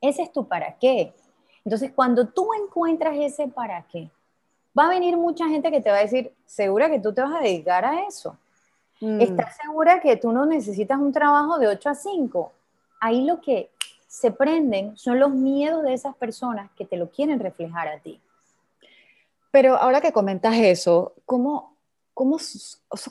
Ese 0.00 0.22
es 0.22 0.32
tu 0.32 0.46
para 0.46 0.74
qué. 0.78 1.12
Entonces, 1.64 1.92
cuando 1.92 2.26
tú 2.26 2.48
encuentras 2.54 3.14
ese 3.16 3.46
para 3.46 3.82
qué, 3.82 4.10
va 4.76 4.86
a 4.86 4.90
venir 4.90 5.16
mucha 5.16 5.48
gente 5.48 5.70
que 5.70 5.80
te 5.80 5.90
va 5.90 5.98
a 5.98 6.02
decir, 6.02 6.32
segura 6.44 6.90
que 6.90 6.98
tú 6.98 7.12
te 7.12 7.22
vas 7.22 7.34
a 7.34 7.40
dedicar 7.40 7.84
a 7.84 8.06
eso. 8.06 8.36
Mm. 9.00 9.20
¿Estás 9.20 9.56
segura 9.56 10.00
que 10.00 10.16
tú 10.16 10.32
no 10.32 10.44
necesitas 10.44 10.98
un 10.98 11.12
trabajo 11.12 11.58
de 11.58 11.68
8 11.68 11.88
a 11.88 11.94
5? 11.94 12.52
Ahí 13.00 13.24
lo 13.24 13.40
que 13.40 13.70
se 14.08 14.30
prenden 14.30 14.96
son 14.96 15.18
los 15.18 15.30
miedos 15.30 15.82
de 15.82 15.94
esas 15.94 16.14
personas 16.16 16.70
que 16.76 16.84
te 16.84 16.96
lo 16.96 17.10
quieren 17.10 17.40
reflejar 17.40 17.88
a 17.88 17.98
ti. 17.98 18.20
Pero 19.50 19.76
ahora 19.76 20.00
que 20.00 20.12
comentas 20.12 20.54
eso, 20.56 21.12
¿cómo, 21.26 21.71
¿cómo, 22.14 22.38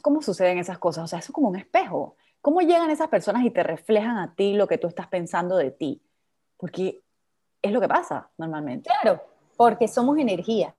¿cómo 0.01 0.22
suceden 0.22 0.58
esas 0.58 0.77
cosas? 0.77 1.03
O 1.05 1.08
sea, 1.08 1.20
eso 1.20 1.31
es 1.31 1.34
como 1.34 1.50
un 1.50 1.55
espejo. 1.55 2.15
¿Cómo 2.41 2.62
llegan 2.62 2.89
esas 2.89 3.08
personas 3.08 3.43
y 3.43 3.51
te 3.51 3.63
reflejan 3.63 4.17
a 4.17 4.34
ti 4.36 4.53
lo 4.53 4.67
que 4.67 4.77
tú 4.77 4.88
estás 4.88 5.08
pensando 5.08 5.58
de 5.58 5.72
ti? 5.72 6.01
Porque 6.58 7.01
es 7.62 7.72
lo 7.72 7.79
que 7.79 7.88
pasa 7.88 8.29
normalmente. 8.38 8.89
Claro, 9.01 9.22
porque 9.58 9.88
somos 9.88 10.17
energía. 10.17 10.75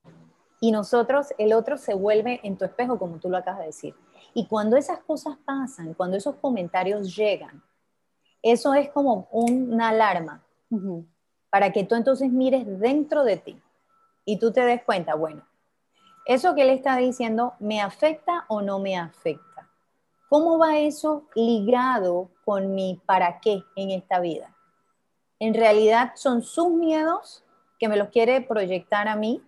Y 0.59 0.71
nosotros, 0.71 1.33
el 1.37 1.53
otro 1.53 1.77
se 1.77 1.93
vuelve 1.93 2.39
en 2.43 2.57
tu 2.57 2.65
espejo, 2.65 2.97
como 2.97 3.17
tú 3.17 3.29
lo 3.29 3.37
acabas 3.37 3.61
de 3.61 3.65
decir. 3.67 3.95
Y 4.33 4.47
cuando 4.47 4.77
esas 4.77 4.99
cosas 4.99 5.37
pasan, 5.45 5.93
cuando 5.93 6.17
esos 6.17 6.35
comentarios 6.35 7.15
llegan, 7.15 7.61
eso 8.41 8.73
es 8.73 8.89
como 8.89 9.27
una 9.31 9.89
alarma 9.89 10.43
para 11.49 11.71
que 11.71 11.83
tú 11.83 11.95
entonces 11.95 12.31
mires 12.31 12.65
dentro 12.79 13.23
de 13.23 13.37
ti 13.37 13.61
y 14.25 14.39
tú 14.39 14.51
te 14.51 14.61
des 14.61 14.83
cuenta, 14.83 15.15
bueno, 15.15 15.45
eso 16.25 16.55
que 16.55 16.61
él 16.63 16.69
está 16.69 16.97
diciendo, 16.97 17.53
¿me 17.59 17.81
afecta 17.81 18.45
o 18.47 18.61
no 18.61 18.79
me 18.79 18.97
afecta? 18.97 19.69
¿Cómo 20.29 20.57
va 20.57 20.79
eso 20.79 21.25
ligado 21.35 22.29
con 22.45 22.73
mi 22.73 22.99
para 23.05 23.39
qué 23.39 23.63
en 23.75 23.91
esta 23.91 24.19
vida? 24.19 24.55
En 25.39 25.53
realidad 25.53 26.13
son 26.15 26.41
sus 26.41 26.69
miedos 26.69 27.43
que 27.77 27.87
me 27.87 27.97
los 27.97 28.09
quiere 28.09 28.41
proyectar 28.41 29.07
a 29.07 29.15
mí 29.15 29.43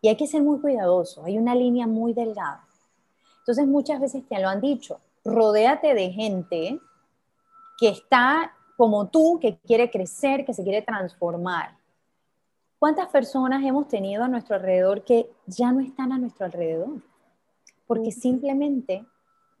y 0.00 0.08
hay 0.08 0.16
que 0.16 0.26
ser 0.26 0.42
muy 0.42 0.60
cuidadoso, 0.60 1.24
hay 1.24 1.38
una 1.38 1.54
línea 1.54 1.86
muy 1.86 2.12
delgada. 2.12 2.66
Entonces 3.38 3.66
muchas 3.66 4.00
veces 4.00 4.26
te 4.28 4.40
lo 4.40 4.48
han 4.48 4.60
dicho, 4.60 5.00
rodéate 5.24 5.94
de 5.94 6.10
gente 6.10 6.80
que 7.78 7.88
está 7.88 8.52
como 8.76 9.08
tú, 9.08 9.38
que 9.40 9.58
quiere 9.58 9.90
crecer, 9.90 10.44
que 10.44 10.54
se 10.54 10.64
quiere 10.64 10.82
transformar. 10.82 11.76
¿Cuántas 12.82 13.06
personas 13.10 13.62
hemos 13.62 13.86
tenido 13.86 14.24
a 14.24 14.28
nuestro 14.28 14.56
alrededor 14.56 15.04
que 15.04 15.30
ya 15.46 15.70
no 15.70 15.78
están 15.78 16.10
a 16.10 16.18
nuestro 16.18 16.46
alrededor? 16.46 17.00
Porque 17.86 18.10
simplemente 18.10 19.06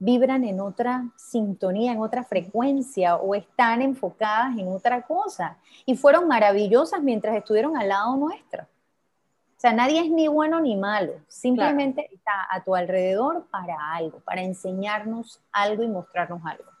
vibran 0.00 0.42
en 0.42 0.58
otra 0.58 1.04
sintonía, 1.14 1.92
en 1.92 2.00
otra 2.00 2.24
frecuencia 2.24 3.14
o 3.14 3.36
están 3.36 3.80
enfocadas 3.80 4.58
en 4.58 4.66
otra 4.66 5.02
cosa 5.02 5.56
y 5.86 5.96
fueron 5.96 6.26
maravillosas 6.26 7.00
mientras 7.00 7.36
estuvieron 7.36 7.76
al 7.76 7.90
lado 7.90 8.16
nuestro. 8.16 8.64
O 8.64 9.60
sea, 9.60 9.72
nadie 9.72 10.00
es 10.00 10.10
ni 10.10 10.26
bueno 10.26 10.60
ni 10.60 10.74
malo, 10.74 11.12
simplemente 11.28 12.12
está 12.12 12.48
a 12.50 12.64
tu 12.64 12.74
alrededor 12.74 13.46
para 13.52 13.94
algo, 13.94 14.18
para 14.18 14.42
enseñarnos 14.42 15.40
algo 15.52 15.84
y 15.84 15.86
mostrarnos 15.86 16.44
algo. 16.44 16.72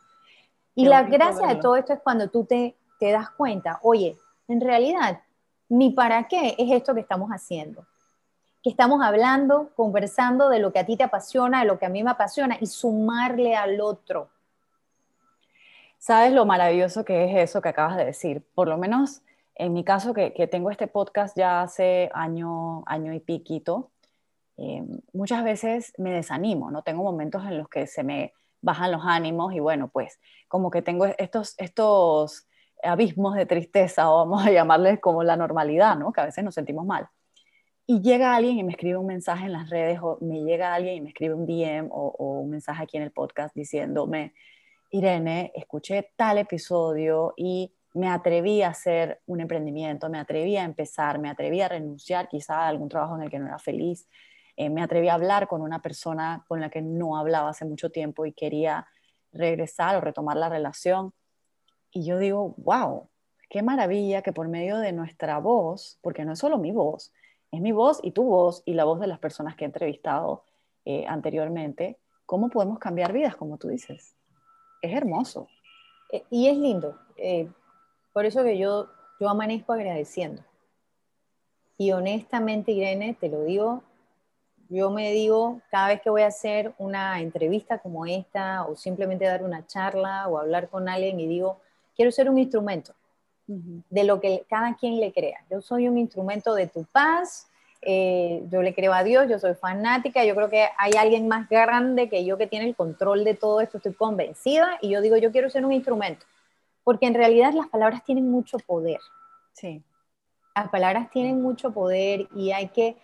Y 0.74 0.86
la 0.86 1.04
gracia 1.04 1.46
de 1.46 1.54
todo 1.54 1.76
esto 1.76 1.92
es 1.92 2.00
cuando 2.00 2.30
tú 2.30 2.44
te, 2.44 2.74
te 2.98 3.12
das 3.12 3.30
cuenta, 3.30 3.78
oye, 3.82 4.18
en 4.48 4.60
realidad, 4.60 5.20
mi 5.72 5.90
para 5.90 6.28
qué 6.28 6.54
es 6.58 6.70
esto 6.70 6.94
que 6.94 7.00
estamos 7.00 7.30
haciendo 7.30 7.86
que 8.62 8.70
estamos 8.70 9.02
hablando, 9.02 9.70
conversando 9.74 10.48
de 10.48 10.60
lo 10.60 10.72
que 10.72 10.78
a 10.78 10.86
ti 10.86 10.96
te 10.96 11.02
apasiona, 11.02 11.60
de 11.60 11.66
lo 11.66 11.80
que 11.80 11.86
a 11.86 11.88
mí 11.88 12.04
me 12.04 12.12
apasiona 12.12 12.58
y 12.60 12.66
sumarle 12.66 13.56
al 13.56 13.80
otro. 13.80 14.28
¿Sabes 15.98 16.32
lo 16.32 16.46
maravilloso 16.46 17.04
que 17.04 17.24
es 17.24 17.50
eso 17.50 17.60
que 17.60 17.70
acabas 17.70 17.96
de 17.96 18.04
decir? 18.04 18.46
Por 18.54 18.68
lo 18.68 18.78
menos 18.78 19.22
en 19.54 19.72
mi 19.72 19.84
caso, 19.84 20.14
que, 20.14 20.30
tengo 20.50 20.70
este 20.70 20.86
podcast 20.86 21.36
ya 21.36 21.62
hace 21.62 22.10
año, 22.14 22.82
año 22.86 23.12
y 23.12 23.20
piquito, 23.20 23.90
eh, 24.56 24.82
muchas 25.12 25.44
veces 25.44 25.92
me 25.98 26.10
desanimo, 26.10 26.70
¿no? 26.70 26.82
Tengo 26.82 27.02
momentos 27.02 27.44
en 27.44 27.58
los 27.58 27.68
que 27.68 27.86
se 27.86 28.02
me 28.02 28.32
bajan 28.60 28.92
los 28.92 29.02
ánimos 29.04 29.52
y 29.52 29.60
bueno, 29.60 29.88
pues 29.88 30.20
como 30.48 30.70
que 30.70 30.82
tengo 30.82 31.06
estos, 31.06 31.54
estos 31.58 32.46
abismos 32.82 33.34
de 33.34 33.46
tristeza, 33.46 34.10
o 34.10 34.18
vamos 34.18 34.46
a 34.46 34.50
llamarles 34.50 35.00
como 35.00 35.22
la 35.22 35.36
normalidad, 35.36 35.96
¿no? 35.96 36.12
Que 36.12 36.20
a 36.20 36.26
veces 36.26 36.44
nos 36.44 36.54
sentimos 36.54 36.84
mal 36.86 37.08
y 37.86 38.00
llega 38.00 38.34
alguien 38.34 38.58
y 38.58 38.64
me 38.64 38.72
escribe 38.72 38.96
un 38.96 39.06
mensaje 39.06 39.46
en 39.46 39.52
las 39.52 39.68
redes 39.68 39.98
o 40.00 40.18
me 40.20 40.42
llega 40.42 40.74
alguien 40.74 40.96
y 40.96 41.00
me 41.00 41.08
escribe 41.08 41.34
un 41.34 41.46
DM 41.46 41.88
o, 41.90 42.40
un 42.40 42.50
mensaje 42.50 42.82
aquí 42.82 42.96
en 42.96 43.02
el 43.02 43.12
podcast 43.12 43.54
diciéndome, 43.54 44.34
Irene, 44.90 45.52
escuché 45.54 46.12
tal 46.16 46.38
episodio 46.38 47.34
y 47.36 47.74
me 47.94 48.08
atreví 48.08 48.62
a 48.62 48.68
hacer 48.68 49.20
un 49.26 49.40
emprendimiento, 49.40 50.08
me 50.08 50.18
atreví 50.18 50.56
a 50.56 50.64
empezar, 50.64 51.18
me 51.18 51.28
atreví 51.28 51.60
a 51.60 51.68
renunciar 51.68 52.28
quizá 52.28 52.60
a 52.60 52.68
algún 52.68 52.88
trabajo 52.88 53.16
en 53.16 53.24
el 53.24 53.30
que 53.30 53.38
no 53.38 53.46
era 53.46 53.58
feliz, 53.58 54.08
eh, 54.56 54.70
me 54.70 54.82
atreví 54.82 55.08
a 55.08 55.14
hablar 55.14 55.48
con 55.48 55.60
una 55.60 55.82
persona 55.82 56.44
con 56.48 56.60
la 56.60 56.70
que 56.70 56.82
no 56.82 57.16
hablaba 57.18 57.50
hace 57.50 57.64
mucho 57.64 57.90
tiempo 57.90 58.24
y 58.26 58.32
quería 58.32 58.86
regresar 59.32 59.96
o 59.96 60.00
retomar 60.00 60.36
la 60.36 60.48
relación. 60.48 61.12
Y 61.92 62.04
yo 62.04 62.18
digo, 62.18 62.54
wow, 62.56 63.08
qué 63.48 63.62
maravilla 63.62 64.22
que 64.22 64.32
por 64.32 64.48
medio 64.48 64.78
de 64.78 64.92
nuestra 64.92 65.38
voz, 65.38 65.98
porque 66.02 66.24
no 66.24 66.32
es 66.32 66.38
solo 66.38 66.58
mi 66.58 66.72
voz, 66.72 67.12
es 67.50 67.60
mi 67.60 67.70
voz 67.70 68.00
y 68.02 68.12
tu 68.12 68.24
voz 68.24 68.62
y 68.64 68.72
la 68.74 68.84
voz 68.84 68.98
de 68.98 69.06
las 69.06 69.18
personas 69.18 69.54
que 69.56 69.64
he 69.64 69.66
entrevistado 69.66 70.44
eh, 70.86 71.04
anteriormente, 71.06 71.98
cómo 72.24 72.48
podemos 72.48 72.78
cambiar 72.78 73.12
vidas, 73.12 73.36
como 73.36 73.58
tú 73.58 73.68
dices. 73.68 74.16
Es 74.80 74.92
hermoso. 74.94 75.48
Eh, 76.10 76.24
y 76.30 76.48
es 76.48 76.56
lindo. 76.56 76.98
Eh, 77.16 77.48
por 78.12 78.24
eso 78.24 78.42
que 78.42 78.56
yo, 78.56 78.88
yo 79.20 79.28
amanezco 79.28 79.74
agradeciendo. 79.74 80.42
Y 81.76 81.92
honestamente, 81.92 82.72
Irene, 82.72 83.14
te 83.20 83.28
lo 83.28 83.44
digo, 83.44 83.82
yo 84.70 84.90
me 84.90 85.12
digo, 85.12 85.60
cada 85.70 85.88
vez 85.88 86.00
que 86.00 86.08
voy 86.08 86.22
a 86.22 86.28
hacer 86.28 86.72
una 86.78 87.20
entrevista 87.20 87.78
como 87.80 88.06
esta, 88.06 88.64
o 88.64 88.76
simplemente 88.76 89.26
dar 89.26 89.44
una 89.44 89.66
charla, 89.66 90.26
o 90.28 90.38
hablar 90.38 90.70
con 90.70 90.88
alguien, 90.88 91.20
y 91.20 91.26
digo, 91.26 91.60
quiero 91.94 92.10
ser 92.10 92.28
un 92.28 92.38
instrumento 92.38 92.94
de 93.46 94.04
lo 94.04 94.20
que 94.20 94.44
cada 94.48 94.76
quien 94.76 95.00
le 95.00 95.12
crea. 95.12 95.44
Yo 95.50 95.60
soy 95.60 95.88
un 95.88 95.98
instrumento 95.98 96.54
de 96.54 96.68
tu 96.68 96.84
paz, 96.84 97.48
eh, 97.82 98.44
yo 98.50 98.62
le 98.62 98.74
creo 98.74 98.92
a 98.92 99.02
Dios, 99.02 99.28
yo 99.28 99.38
soy 99.38 99.54
fanática, 99.54 100.24
yo 100.24 100.34
creo 100.34 100.48
que 100.48 100.68
hay 100.78 100.92
alguien 100.92 101.26
más 101.26 101.48
grande 101.48 102.08
que 102.08 102.24
yo 102.24 102.38
que 102.38 102.46
tiene 102.46 102.66
el 102.66 102.76
control 102.76 103.24
de 103.24 103.34
todo 103.34 103.60
esto, 103.60 103.78
estoy 103.78 103.92
convencida 103.94 104.78
y 104.80 104.90
yo 104.90 105.00
digo, 105.00 105.16
yo 105.16 105.32
quiero 105.32 105.50
ser 105.50 105.66
un 105.66 105.72
instrumento, 105.72 106.24
porque 106.84 107.06
en 107.06 107.14
realidad 107.14 107.52
las 107.52 107.68
palabras 107.68 108.04
tienen 108.04 108.30
mucho 108.30 108.58
poder. 108.58 109.00
Sí. 109.52 109.82
Las 110.54 110.68
palabras 110.68 111.10
tienen 111.10 111.42
mucho 111.42 111.72
poder 111.72 112.28
y 112.36 112.52
hay 112.52 112.68
que, 112.68 112.96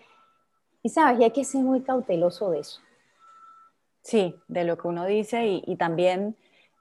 y 0.83 0.89
sabes, 0.89 1.19
y 1.21 1.25
hay 1.25 1.33
que 1.33 1.45
ser 1.45 1.63
muy 1.63 1.81
cauteloso 1.81 2.51
de 2.51 2.61
eso. 2.61 2.81
Sí, 4.03 4.37
de 4.47 4.65
lo 4.65 4.79
que 4.79 4.87
uno 4.87 5.05
dice 5.05 5.47
y, 5.47 5.63
y 5.67 5.77
también 5.77 6.37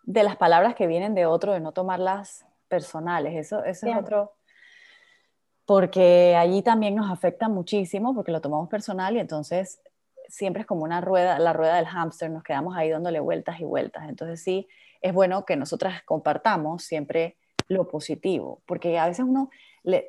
de 0.07 0.23
las 0.23 0.37
palabras 0.37 0.73
que 0.73 0.87
vienen 0.87 1.13
de 1.13 1.25
otro, 1.25 1.51
de 1.51 1.59
no 1.59 1.73
tomarlas 1.73 2.45
personales. 2.69 3.35
Eso, 3.35 3.63
eso 3.65 3.87
es 3.87 3.95
otro, 3.95 4.33
porque 5.65 6.35
allí 6.37 6.61
también 6.61 6.95
nos 6.95 7.11
afecta 7.11 7.49
muchísimo 7.49 8.15
porque 8.15 8.31
lo 8.31 8.39
tomamos 8.39 8.69
personal 8.69 9.17
y 9.17 9.19
entonces 9.19 9.81
siempre 10.29 10.61
es 10.61 10.65
como 10.65 10.83
una 10.83 11.01
rueda, 11.01 11.39
la 11.39 11.51
rueda 11.51 11.75
del 11.75 11.87
hámster, 11.87 12.31
nos 12.31 12.43
quedamos 12.43 12.75
ahí 12.77 12.89
dándole 12.89 13.19
vueltas 13.19 13.59
y 13.59 13.65
vueltas. 13.65 14.07
Entonces 14.07 14.41
sí, 14.41 14.67
es 15.01 15.13
bueno 15.13 15.45
que 15.45 15.57
nosotras 15.57 16.01
compartamos 16.03 16.83
siempre 16.83 17.35
lo 17.67 17.89
positivo, 17.89 18.61
porque 18.65 18.97
a 18.97 19.07
veces 19.07 19.25
uno, 19.27 19.49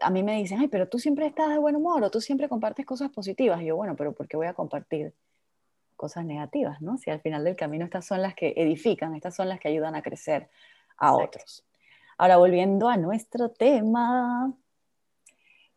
a 0.00 0.10
mí 0.10 0.22
me 0.22 0.36
dicen, 0.36 0.60
ay, 0.60 0.68
pero 0.68 0.88
tú 0.88 1.00
siempre 1.00 1.26
estás 1.26 1.48
de 1.48 1.58
buen 1.58 1.74
humor 1.74 2.04
o 2.04 2.10
tú 2.10 2.20
siempre 2.20 2.48
compartes 2.48 2.86
cosas 2.86 3.10
positivas. 3.10 3.60
Y 3.62 3.66
yo, 3.66 3.76
bueno, 3.76 3.96
pero 3.96 4.12
¿por 4.12 4.28
qué 4.28 4.36
voy 4.36 4.46
a 4.46 4.54
compartir 4.54 5.12
cosas 5.98 6.24
negativas, 6.24 6.80
no? 6.80 6.96
Si 6.96 7.10
al 7.10 7.20
final 7.20 7.44
del 7.44 7.56
camino 7.56 7.84
estas 7.84 8.06
son 8.06 8.22
las 8.22 8.34
que 8.34 8.54
edifican, 8.56 9.14
estas 9.14 9.34
son 9.34 9.50
las 9.50 9.60
que 9.60 9.68
ayudan 9.68 9.94
a 9.94 10.00
crecer 10.00 10.48
a 10.96 11.12
otros. 11.12 11.66
Ahora, 12.16 12.38
volviendo 12.38 12.88
a 12.88 12.96
nuestro 12.96 13.50
tema. 13.50 14.52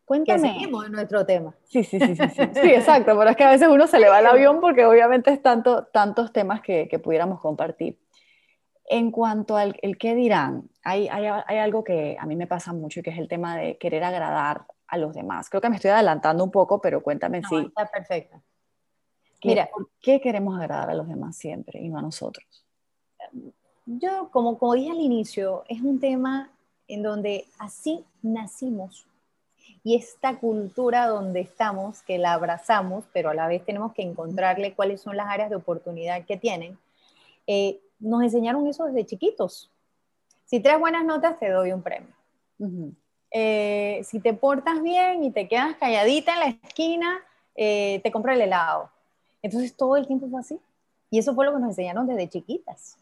Cuéntame. 0.04 0.52
seguimos 0.52 0.86
en 0.86 0.92
nuestro 0.92 1.26
tema. 1.26 1.54
Sí, 1.64 1.84
sí, 1.84 1.98
sí, 1.98 2.16
sí, 2.16 2.28
sí. 2.28 2.42
sí, 2.54 2.70
exacto, 2.70 3.16
pero 3.18 3.30
es 3.30 3.36
que 3.36 3.44
a 3.44 3.50
veces 3.50 3.68
uno 3.68 3.86
se 3.86 3.98
le 3.98 4.08
va 4.08 4.20
el 4.20 4.26
avión 4.26 4.60
porque 4.60 4.84
obviamente 4.84 5.32
es 5.32 5.42
tanto, 5.42 5.84
tantos 5.86 6.32
temas 6.32 6.62
que, 6.62 6.88
que 6.88 6.98
pudiéramos 6.98 7.40
compartir. 7.40 7.98
En 8.84 9.10
cuanto 9.10 9.56
al 9.56 9.76
el 9.82 9.98
qué 9.98 10.14
dirán, 10.14 10.68
hay, 10.84 11.08
hay, 11.08 11.26
hay, 11.26 11.58
algo 11.58 11.82
que 11.84 12.16
a 12.18 12.26
mí 12.26 12.36
me 12.36 12.46
pasa 12.46 12.72
mucho 12.72 13.00
y 13.00 13.02
que 13.02 13.10
es 13.10 13.18
el 13.18 13.28
tema 13.28 13.56
de 13.56 13.78
querer 13.78 14.04
agradar 14.04 14.66
a 14.86 14.98
los 14.98 15.14
demás. 15.14 15.48
Creo 15.50 15.60
que 15.60 15.70
me 15.70 15.76
estoy 15.76 15.90
adelantando 15.90 16.44
un 16.44 16.50
poco, 16.50 16.80
pero 16.80 17.02
cuéntame 17.02 17.40
no, 17.40 17.48
si... 17.48 17.56
Está 17.56 17.90
perfecto. 19.42 19.48
Mira, 19.48 19.70
¿por 19.70 19.88
qué 20.00 20.20
queremos 20.20 20.58
agradar 20.58 20.90
a 20.90 20.94
los 20.94 21.08
demás 21.08 21.36
siempre 21.36 21.80
y 21.80 21.88
no 21.88 21.98
a 21.98 22.02
nosotros? 22.02 22.46
yo, 23.86 24.28
como, 24.30 24.58
como 24.58 24.74
dije 24.74 24.90
al 24.90 25.00
inicio, 25.00 25.64
es 25.68 25.80
un 25.80 26.00
tema 26.00 26.50
en 26.88 27.02
donde 27.02 27.46
así 27.58 28.04
nacimos. 28.22 29.06
Y 29.84 29.96
esta 29.96 30.38
cultura 30.38 31.08
donde 31.08 31.40
estamos, 31.40 32.02
que 32.02 32.18
la 32.18 32.34
abrazamos, 32.34 33.04
pero 33.12 33.30
a 33.30 33.34
la 33.34 33.48
vez 33.48 33.64
tenemos 33.64 33.92
que 33.92 34.02
encontrarle 34.02 34.74
cuáles 34.74 35.00
son 35.00 35.16
las 35.16 35.28
áreas 35.28 35.50
de 35.50 35.56
oportunidad 35.56 36.24
que 36.24 36.36
tienen, 36.36 36.78
eh, 37.46 37.80
nos 37.98 38.22
enseñaron 38.22 38.66
eso 38.66 38.84
desde 38.84 39.06
chiquitos. 39.06 39.70
Si 40.44 40.60
traes 40.60 40.78
buenas 40.78 41.04
notas, 41.04 41.38
te 41.38 41.50
doy 41.50 41.72
un 41.72 41.82
premio. 41.82 42.14
Eh, 43.30 44.02
si 44.04 44.20
te 44.20 44.34
portas 44.34 44.82
bien 44.82 45.24
y 45.24 45.32
te 45.32 45.48
quedas 45.48 45.76
calladita 45.76 46.34
en 46.34 46.40
la 46.40 46.46
esquina, 46.46 47.18
eh, 47.56 48.00
te 48.04 48.12
compra 48.12 48.34
el 48.34 48.42
helado. 48.42 48.90
Entonces 49.42 49.76
todo 49.76 49.96
el 49.96 50.06
tiempo 50.06 50.28
fue 50.28 50.40
así. 50.40 50.60
Y 51.10 51.18
eso 51.18 51.34
fue 51.34 51.44
lo 51.44 51.52
que 51.52 51.58
nos 51.58 51.70
enseñaron 51.70 52.06
desde 52.06 52.28
chiquitas. 52.28 52.96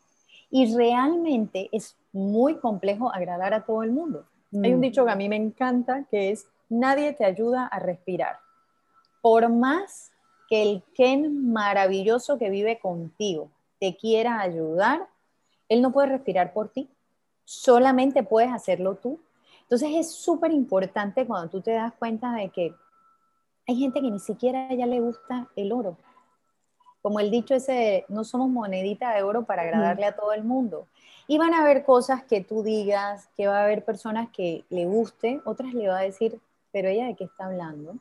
Y 0.50 0.75
realmente 0.75 1.68
es 1.70 1.97
muy 2.12 2.56
complejo 2.56 3.12
agradar 3.12 3.54
a 3.54 3.64
todo 3.64 3.82
el 3.85 3.92
mundo. 3.92 4.25
Hay 4.52 4.73
un 4.73 4.78
mm. 4.78 4.82
dicho 4.82 5.04
que 5.04 5.12
a 5.12 5.16
mí 5.16 5.28
me 5.28 5.37
encanta 5.37 6.04
que 6.11 6.32
es, 6.32 6.47
nadie 6.68 7.12
te 7.12 7.25
ayuda 7.25 7.66
a 7.66 7.78
respirar. 7.78 8.38
Por 9.23 9.49
más 9.49 10.11
que 10.49 10.62
el 10.62 10.82
Ken 10.94 11.52
maravilloso 11.52 12.37
que 12.37 12.50
vive 12.50 12.80
contigo 12.80 13.49
te 13.78 13.97
quiera 13.97 14.40
ayudar, 14.40 15.06
él 15.68 15.82
no 15.82 15.92
puede 15.92 16.09
respirar 16.09 16.52
por 16.52 16.70
ti. 16.70 16.90
Solamente 17.44 18.25
puedes 18.25 18.50
hacerlo 18.50 18.97
tú. 18.97 19.20
Entonces 19.62 19.90
es 19.94 20.11
súper 20.11 20.50
importante 20.50 21.26
cuando 21.26 21.49
tú 21.49 21.61
te 21.61 21.73
das 21.73 21.92
cuenta 21.94 22.32
de 22.32 22.49
que 22.49 22.75
hay 23.68 23.76
gente 23.76 24.00
que 24.00 24.11
ni 24.11 24.18
siquiera 24.18 24.75
ya 24.75 24.87
le 24.87 24.99
gusta 24.99 25.49
el 25.54 25.70
oro 25.70 25.97
como 27.02 27.21
el 27.21 27.30
dicho 27.30 27.54
ese, 27.54 28.04
no 28.09 28.25
somos 28.25 28.49
monedita 28.49 29.14
de 29.14 29.23
oro 29.23 29.45
para 29.45 29.62
agradarle 29.62 30.07
a 30.07 30.16
todo 30.16 30.33
el 30.33 30.45
mundo. 30.45 30.87
Y 31.26 31.38
van 31.38 31.54
a 31.54 31.62
haber 31.62 31.85
cosas 31.85 32.25
que 32.25 32.42
tú 32.42 32.62
digas, 32.62 33.28
que 33.37 33.47
va 33.47 33.61
a 33.61 33.64
haber 33.64 33.85
personas 33.85 34.28
que 34.30 34.64
le 34.69 34.87
guste, 34.87 35.40
otras 35.45 35.73
le 35.75 35.88
va 35.88 35.99
a 35.99 36.02
decir, 36.02 36.40
pero 36.73 36.88
ella 36.88 37.07
de 37.07 37.16
qué 37.16 37.25
está 37.25 37.47
hablando. 37.47 37.97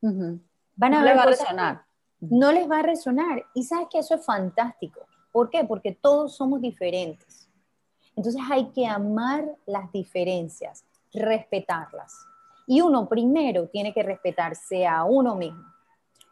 Van 0.00 0.94
a 0.94 0.98
no 0.98 1.04
ver 1.04 1.16
va 1.16 1.22
a 1.22 1.26
resonar. 1.26 1.82
No 2.20 2.52
les 2.52 2.70
va 2.70 2.80
a 2.80 2.82
resonar. 2.82 3.44
Y 3.54 3.64
sabes 3.64 3.88
que 3.90 3.98
eso 3.98 4.14
es 4.14 4.24
fantástico. 4.24 5.00
¿Por 5.32 5.50
qué? 5.50 5.64
Porque 5.64 5.92
todos 5.92 6.36
somos 6.36 6.60
diferentes. 6.60 7.48
Entonces 8.14 8.40
hay 8.50 8.70
que 8.70 8.86
amar 8.86 9.44
las 9.66 9.92
diferencias, 9.92 10.84
respetarlas. 11.12 12.26
Y 12.66 12.80
uno 12.80 13.08
primero 13.08 13.68
tiene 13.68 13.92
que 13.92 14.02
respetarse 14.02 14.86
a 14.86 15.04
uno 15.04 15.34
mismo. 15.34 15.64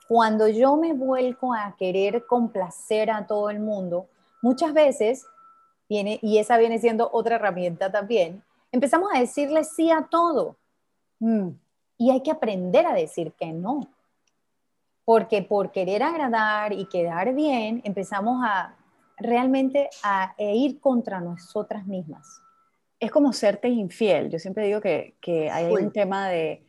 Cuando 0.08 0.49
yo 0.49 0.76
me 0.76 0.92
vuelco 0.92 1.54
a 1.54 1.75
querer 1.76 2.26
complacer 2.26 3.11
a 3.11 3.26
todo 3.26 3.50
el 3.50 3.61
mundo, 3.61 4.06
muchas 4.42 4.73
veces 4.73 5.26
viene, 5.88 6.18
y 6.23 6.38
esa 6.38 6.58
viene 6.58 6.78
siendo 6.78 7.08
otra 7.12 7.37
herramienta 7.37 7.90
también, 7.90 8.42
empezamos 8.73 9.11
a 9.14 9.20
decirle 9.20 9.64
sí 9.64 9.90
a 9.90 10.02
todo. 10.11 10.56
Mm. 11.20 11.50
Y 11.96 12.11
hay 12.11 12.23
que 12.23 12.30
aprender 12.30 12.87
a 12.87 12.94
decir 12.94 13.32
que 13.32 13.52
no. 13.52 13.88
Porque 15.04 15.42
por 15.42 15.70
querer 15.70 16.02
agradar 16.02 16.73
y 16.73 16.87
quedar 16.87 17.34
bien, 17.34 17.80
empezamos 17.84 18.40
a 18.44 18.75
realmente 19.16 19.88
a, 20.02 20.34
ir 20.38 20.80
contra 20.80 21.20
nosotras 21.20 21.87
mismas. 21.87 22.40
Es 22.99 23.11
como 23.11 23.32
serte 23.32 23.68
infiel. 23.68 24.30
Yo 24.30 24.38
siempre 24.38 24.66
digo 24.66 24.80
que, 24.80 25.50
hay 25.52 25.73
un 25.73 25.92
tema 25.92 26.28
de 26.28 26.62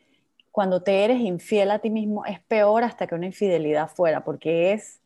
cuando 0.56 0.82
te 0.82 1.04
eres 1.04 1.20
infiel 1.20 1.70
a 1.70 1.80
ti 1.80 1.90
mismo, 1.90 2.26
es 2.26 2.40
peor 2.40 2.86
hasta 2.86 3.08
que 3.08 3.16
una 3.16 3.26
infidelidad 3.26 3.90
fuera, 3.90 4.24
porque 4.24 4.72
es 4.72 5.02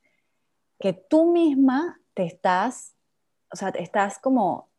que 0.79 0.94
tú 0.94 1.32
misma 1.32 2.00
te 2.13 2.24
estás, 2.24 2.94
o 3.51 3.56
sea, 3.56 3.70
estás 3.70 4.20
como 4.20 4.70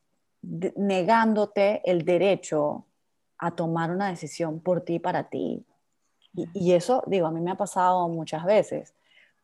negándote 0.43 1.83
el 1.85 2.05
derecho 2.05 2.87
a 3.37 3.51
tomar 3.51 3.91
una 3.91 4.09
decisión 4.09 4.61
por 4.61 4.83
ti, 4.83 5.01
para 5.01 5.29
ti. 5.29 5.67
y, 6.33 6.73
eso, 6.73 7.03
digo, 7.07 7.27
a 7.27 7.33
mí 7.33 7.41
me 7.41 7.51
ha 7.51 7.57
pasado 7.57 8.09
muchas 8.09 8.45
veces 8.45 8.95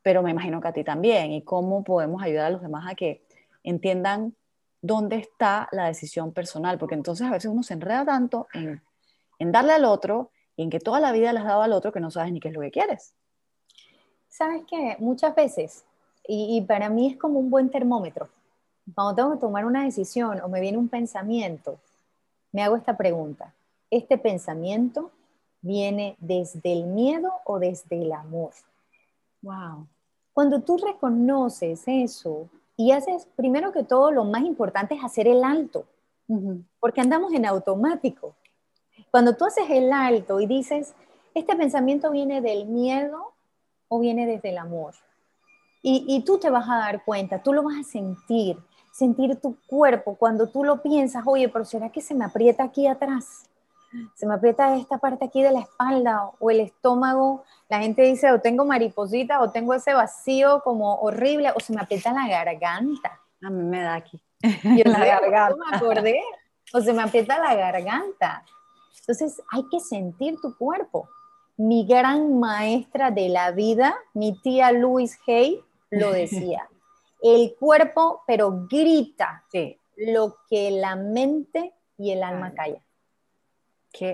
pero 0.06 0.22
me 0.22 0.30
imagino 0.30 0.60
que 0.60 0.68
a 0.68 0.72
ti 0.72 0.84
también, 0.84 1.32
y 1.32 1.42
cómo 1.42 1.82
podemos 1.82 2.22
ayudar 2.22 2.46
a 2.46 2.50
los 2.50 2.62
demás 2.62 2.86
a 2.88 2.94
que 2.94 3.24
entiendan 3.64 4.36
dónde 4.80 5.16
está 5.16 5.68
la 5.72 5.86
decisión 5.86 6.32
personal, 6.32 6.78
porque 6.78 6.94
entonces 6.94 7.26
a 7.26 7.32
veces 7.32 7.50
uno 7.50 7.64
se 7.64 7.74
enreda 7.74 8.04
tanto 8.04 8.46
en 8.52 9.50
darle 9.50 9.72
al 9.72 9.84
otro 9.84 10.30
y 10.56 10.62
en 10.62 10.70
que 10.70 10.80
toda 10.80 11.00
la 11.00 11.12
vida 11.12 11.32
le 11.32 11.40
has 11.40 11.44
dado 11.44 11.62
al 11.62 11.72
otro 11.72 11.92
que 11.92 12.00
no 12.00 12.10
sabes 12.10 12.32
ni 12.32 12.40
qué 12.40 12.48
es 12.48 12.54
lo 12.54 12.60
que 12.60 12.70
quieres. 12.70 13.14
Sabes 14.28 14.64
que 14.66 14.96
muchas 14.98 15.34
veces, 15.34 15.84
y, 16.26 16.56
y 16.56 16.60
para 16.62 16.88
mí 16.88 17.10
es 17.10 17.16
como 17.16 17.38
un 17.38 17.50
buen 17.50 17.70
termómetro, 17.70 18.28
cuando 18.94 19.14
tengo 19.14 19.32
que 19.32 19.40
tomar 19.40 19.64
una 19.64 19.84
decisión 19.84 20.40
o 20.40 20.48
me 20.48 20.60
viene 20.60 20.78
un 20.78 20.88
pensamiento, 20.88 21.78
me 22.52 22.62
hago 22.62 22.76
esta 22.76 22.96
pregunta, 22.96 23.52
¿este 23.90 24.16
pensamiento 24.18 25.10
viene 25.60 26.16
desde 26.20 26.72
el 26.72 26.84
miedo 26.84 27.32
o 27.44 27.58
desde 27.58 28.00
el 28.02 28.12
amor? 28.12 28.52
Wow. 29.42 29.86
Cuando 30.32 30.60
tú 30.60 30.76
reconoces 30.76 31.82
eso 31.86 32.48
y 32.76 32.92
haces, 32.92 33.26
primero 33.36 33.72
que 33.72 33.84
todo, 33.84 34.10
lo 34.10 34.24
más 34.24 34.42
importante 34.42 34.94
es 34.94 35.02
hacer 35.02 35.26
el 35.26 35.42
alto, 35.42 35.86
porque 36.78 37.00
andamos 37.00 37.32
en 37.32 37.46
automático. 37.46 38.34
Cuando 39.16 39.34
tú 39.34 39.46
haces 39.46 39.64
el 39.70 39.94
alto 39.94 40.40
y 40.40 40.46
dices, 40.46 40.92
este 41.32 41.56
pensamiento 41.56 42.10
viene 42.10 42.42
del 42.42 42.66
miedo 42.66 43.32
o 43.88 43.98
viene 43.98 44.26
desde 44.26 44.50
el 44.50 44.58
amor. 44.58 44.92
Y, 45.80 46.04
y, 46.06 46.22
tú 46.22 46.36
te 46.36 46.50
vas 46.50 46.68
a 46.68 46.76
dar 46.76 47.02
cuenta, 47.02 47.42
tú 47.42 47.54
lo 47.54 47.62
vas 47.62 47.78
a 47.80 47.82
sentir, 47.82 48.58
sentir 48.92 49.40
tu 49.40 49.56
cuerpo 49.68 50.16
cuando 50.16 50.50
tú 50.50 50.64
lo 50.64 50.82
piensas, 50.82 51.22
oye, 51.26 51.48
pero 51.48 51.64
¿será 51.64 51.88
que 51.88 52.02
se 52.02 52.14
me 52.14 52.26
aprieta 52.26 52.64
aquí 52.64 52.86
atrás? 52.86 53.48
se 54.16 54.26
me 54.26 54.34
aprieta 54.34 54.76
esta 54.76 54.98
parte 54.98 55.24
aquí 55.24 55.42
de 55.42 55.50
la 55.50 55.60
espalda 55.60 56.32
o 56.38 56.50
el 56.50 56.60
estómago. 56.60 57.42
La 57.70 57.78
gente 57.78 58.02
dice, 58.02 58.30
o 58.32 58.42
tengo 58.42 58.66
mariposita, 58.66 59.40
o 59.40 59.50
tengo 59.50 59.72
ese 59.72 59.94
vacío 59.94 60.60
como 60.62 60.96
horrible, 60.96 61.52
o 61.56 61.60
se 61.60 61.72
me 61.72 61.80
aprieta 61.80 62.12
la 62.12 62.28
garganta. 62.28 63.18
A 63.42 63.48
mí 63.48 63.64
me 63.64 63.80
da 63.80 63.94
aquí. 63.94 64.22
Y 64.42 64.84
la 64.84 65.06
garganta. 65.06 65.56
me 65.70 65.74
acordé. 65.74 66.20
O 66.74 66.82
se 66.82 66.92
me 66.92 67.02
aprieta 67.02 67.38
la 67.38 67.54
garganta. 67.54 68.44
Entonces, 69.06 69.40
hay 69.50 69.64
que 69.68 69.78
sentir 69.80 70.40
tu 70.40 70.56
cuerpo. 70.56 71.08
Mi 71.56 71.86
gran 71.86 72.40
maestra 72.40 73.10
de 73.10 73.28
la 73.28 73.52
vida, 73.52 73.96
mi 74.14 74.38
tía 74.40 74.72
Louise 74.72 75.16
Hay, 75.26 75.62
lo 75.90 76.12
decía. 76.12 76.68
El 77.22 77.54
cuerpo, 77.58 78.22
pero 78.26 78.66
grita 78.68 79.44
lo 79.96 80.36
que 80.50 80.70
la 80.70 80.96
mente 80.96 81.72
y 81.96 82.10
el 82.10 82.22
alma 82.22 82.52
callan. 82.52 82.82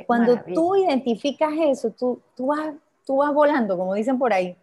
Cuando 0.06 0.40
tú 0.54 0.76
identificas 0.76 1.52
eso, 1.58 1.90
tú, 1.90 2.22
tú, 2.36 2.46
vas, 2.46 2.74
tú 3.04 3.16
vas 3.16 3.34
volando, 3.34 3.76
como 3.76 3.94
dicen 3.94 4.18
por 4.18 4.32
ahí, 4.32 4.56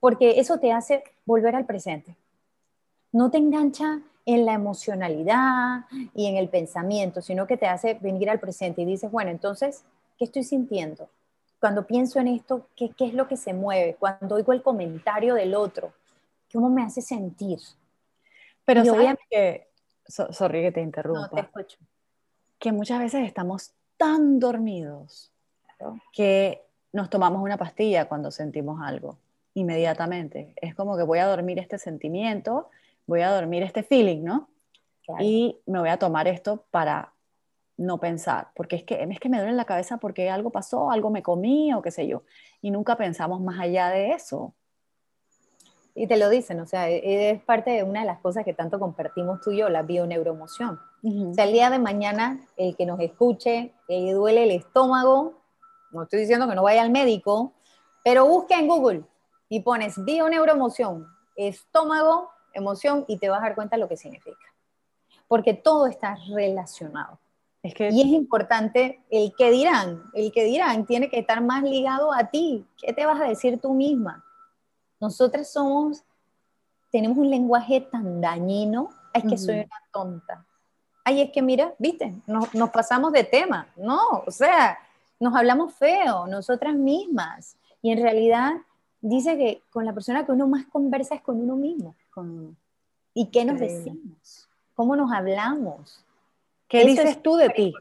porque 0.00 0.40
eso 0.40 0.58
te 0.58 0.72
hace 0.72 1.04
volver 1.26 1.54
al 1.54 1.66
presente. 1.66 2.16
No 3.12 3.30
te 3.30 3.38
engancha 3.38 4.00
en 4.28 4.44
la 4.44 4.52
emocionalidad 4.52 5.86
y 6.14 6.26
en 6.26 6.36
el 6.36 6.50
pensamiento, 6.50 7.22
sino 7.22 7.46
que 7.46 7.56
te 7.56 7.66
hace 7.66 7.94
venir 7.94 8.28
al 8.28 8.38
presente 8.38 8.82
y 8.82 8.84
dices, 8.84 9.10
bueno, 9.10 9.30
entonces, 9.30 9.84
¿qué 10.18 10.26
estoy 10.26 10.44
sintiendo? 10.44 11.08
Cuando 11.58 11.86
pienso 11.86 12.20
en 12.20 12.28
esto, 12.28 12.66
¿qué, 12.76 12.90
qué 12.90 13.06
es 13.06 13.14
lo 13.14 13.26
que 13.26 13.38
se 13.38 13.54
mueve? 13.54 13.96
Cuando 13.98 14.34
oigo 14.34 14.52
el 14.52 14.62
comentario 14.62 15.34
del 15.34 15.54
otro, 15.54 15.94
¿cómo 16.52 16.68
me 16.68 16.82
hace 16.82 17.00
sentir? 17.00 17.58
Pero 18.66 18.84
sabes 18.84 19.16
que, 19.30 19.68
sorry 20.06 20.60
que 20.60 20.72
te 20.72 20.82
interrumpa, 20.82 21.22
no, 21.22 21.28
te 21.30 21.40
escucho. 21.40 21.78
que 22.58 22.70
muchas 22.70 22.98
veces 22.98 23.26
estamos 23.26 23.72
tan 23.96 24.38
dormidos 24.38 25.32
que 26.12 26.66
nos 26.92 27.08
tomamos 27.08 27.42
una 27.42 27.56
pastilla 27.56 28.10
cuando 28.10 28.30
sentimos 28.30 28.82
algo 28.82 29.16
inmediatamente. 29.54 30.52
Es 30.56 30.74
como 30.74 30.98
que 30.98 31.02
voy 31.02 31.20
a 31.20 31.26
dormir 31.26 31.58
este 31.58 31.78
sentimiento, 31.78 32.68
voy 33.08 33.22
a 33.22 33.32
dormir 33.32 33.64
este 33.64 33.82
feeling, 33.82 34.22
¿no? 34.22 34.48
Y 35.18 35.58
me 35.64 35.80
voy 35.80 35.88
a 35.88 35.98
tomar 35.98 36.28
esto 36.28 36.66
para 36.70 37.14
no 37.78 37.98
pensar, 37.98 38.48
porque 38.54 38.76
es 38.76 38.84
que, 38.84 39.02
es 39.02 39.18
que 39.18 39.30
me 39.30 39.38
duele 39.38 39.54
la 39.54 39.64
cabeza 39.64 39.96
porque 39.96 40.28
algo 40.28 40.50
pasó, 40.50 40.90
algo 40.90 41.10
me 41.10 41.22
comí 41.22 41.72
o 41.72 41.80
qué 41.80 41.90
sé 41.90 42.06
yo. 42.06 42.22
Y 42.60 42.70
nunca 42.70 42.96
pensamos 42.96 43.40
más 43.40 43.58
allá 43.58 43.88
de 43.88 44.10
eso. 44.10 44.54
Y 45.94 46.06
te 46.06 46.18
lo 46.18 46.28
dicen, 46.28 46.60
o 46.60 46.66
sea, 46.66 46.90
e, 46.90 47.30
es 47.30 47.42
parte 47.42 47.70
de 47.70 47.82
una 47.84 48.00
de 48.00 48.06
las 48.06 48.18
cosas 48.18 48.44
que 48.44 48.52
tanto 48.52 48.78
compartimos 48.78 49.40
tú 49.40 49.52
y 49.52 49.58
yo, 49.58 49.70
la 49.70 49.82
bioneuroemoción. 49.82 50.78
O 51.02 51.34
sea, 51.34 51.44
el 51.44 51.52
día 51.52 51.70
de 51.70 51.78
mañana, 51.78 52.40
el 52.58 52.76
que 52.76 52.84
nos 52.84 53.00
escuche, 53.00 53.72
le 53.88 54.12
duele 54.12 54.44
el 54.44 54.50
estómago, 54.50 55.40
no 55.90 56.02
estoy 56.02 56.20
diciendo 56.20 56.46
que 56.46 56.54
no 56.54 56.62
vaya 56.62 56.82
al 56.82 56.90
médico, 56.90 57.54
pero 58.04 58.26
busca 58.26 58.58
en 58.58 58.68
Google 58.68 59.04
y 59.48 59.60
pones 59.60 60.04
bioneuroemoción, 60.04 61.06
estómago, 61.36 62.30
emoción, 62.58 63.04
y 63.08 63.18
te 63.18 63.28
vas 63.28 63.40
a 63.40 63.44
dar 63.44 63.54
cuenta 63.54 63.76
de 63.76 63.80
lo 63.80 63.88
que 63.88 63.96
significa. 63.96 64.36
Porque 65.26 65.54
todo 65.54 65.86
está 65.86 66.16
relacionado. 66.28 67.18
Es 67.62 67.74
que... 67.74 67.90
Y 67.90 68.00
es 68.00 68.06
importante 68.06 69.02
el 69.10 69.32
que 69.36 69.50
dirán, 69.50 70.04
el 70.14 70.32
que 70.32 70.44
dirán 70.44 70.86
tiene 70.86 71.08
que 71.10 71.18
estar 71.18 71.42
más 71.42 71.62
ligado 71.62 72.12
a 72.12 72.24
ti. 72.24 72.66
¿Qué 72.76 72.92
te 72.92 73.06
vas 73.06 73.20
a 73.20 73.24
decir 73.24 73.60
tú 73.60 73.74
misma? 73.74 74.24
Nosotras 75.00 75.52
somos, 75.52 76.04
tenemos 76.90 77.18
un 77.18 77.30
lenguaje 77.30 77.80
tan 77.80 78.20
dañino, 78.20 78.90
es 79.12 79.22
que 79.24 79.38
soy 79.38 79.56
una 79.56 79.82
tonta, 79.92 80.44
ay, 81.08 81.22
es 81.22 81.30
que 81.30 81.40
mira, 81.40 81.74
viste, 81.78 82.14
nos, 82.26 82.54
nos 82.54 82.68
pasamos 82.68 83.12
de 83.12 83.24
tema. 83.24 83.66
No, 83.76 84.22
o 84.26 84.30
sea, 84.30 84.78
nos 85.18 85.34
hablamos 85.34 85.72
feo, 85.72 86.26
nosotras 86.26 86.74
mismas. 86.74 87.56
Y 87.80 87.92
en 87.92 88.02
realidad 88.02 88.52
dice 89.00 89.38
que 89.38 89.62
con 89.70 89.86
la 89.86 89.94
persona 89.94 90.26
que 90.26 90.32
uno 90.32 90.46
más 90.46 90.66
conversa 90.66 91.14
es 91.14 91.22
con 91.22 91.40
uno 91.40 91.56
mismo. 91.56 91.94
¿Y 93.14 93.26
qué 93.26 93.44
nos 93.44 93.58
decimos? 93.58 94.48
¿Cómo 94.74 94.96
nos 94.96 95.12
hablamos? 95.12 96.04
¿Qué 96.68 96.84
dices 96.84 97.22
tú 97.22 97.36
de 97.36 97.48
ti? 97.50 97.74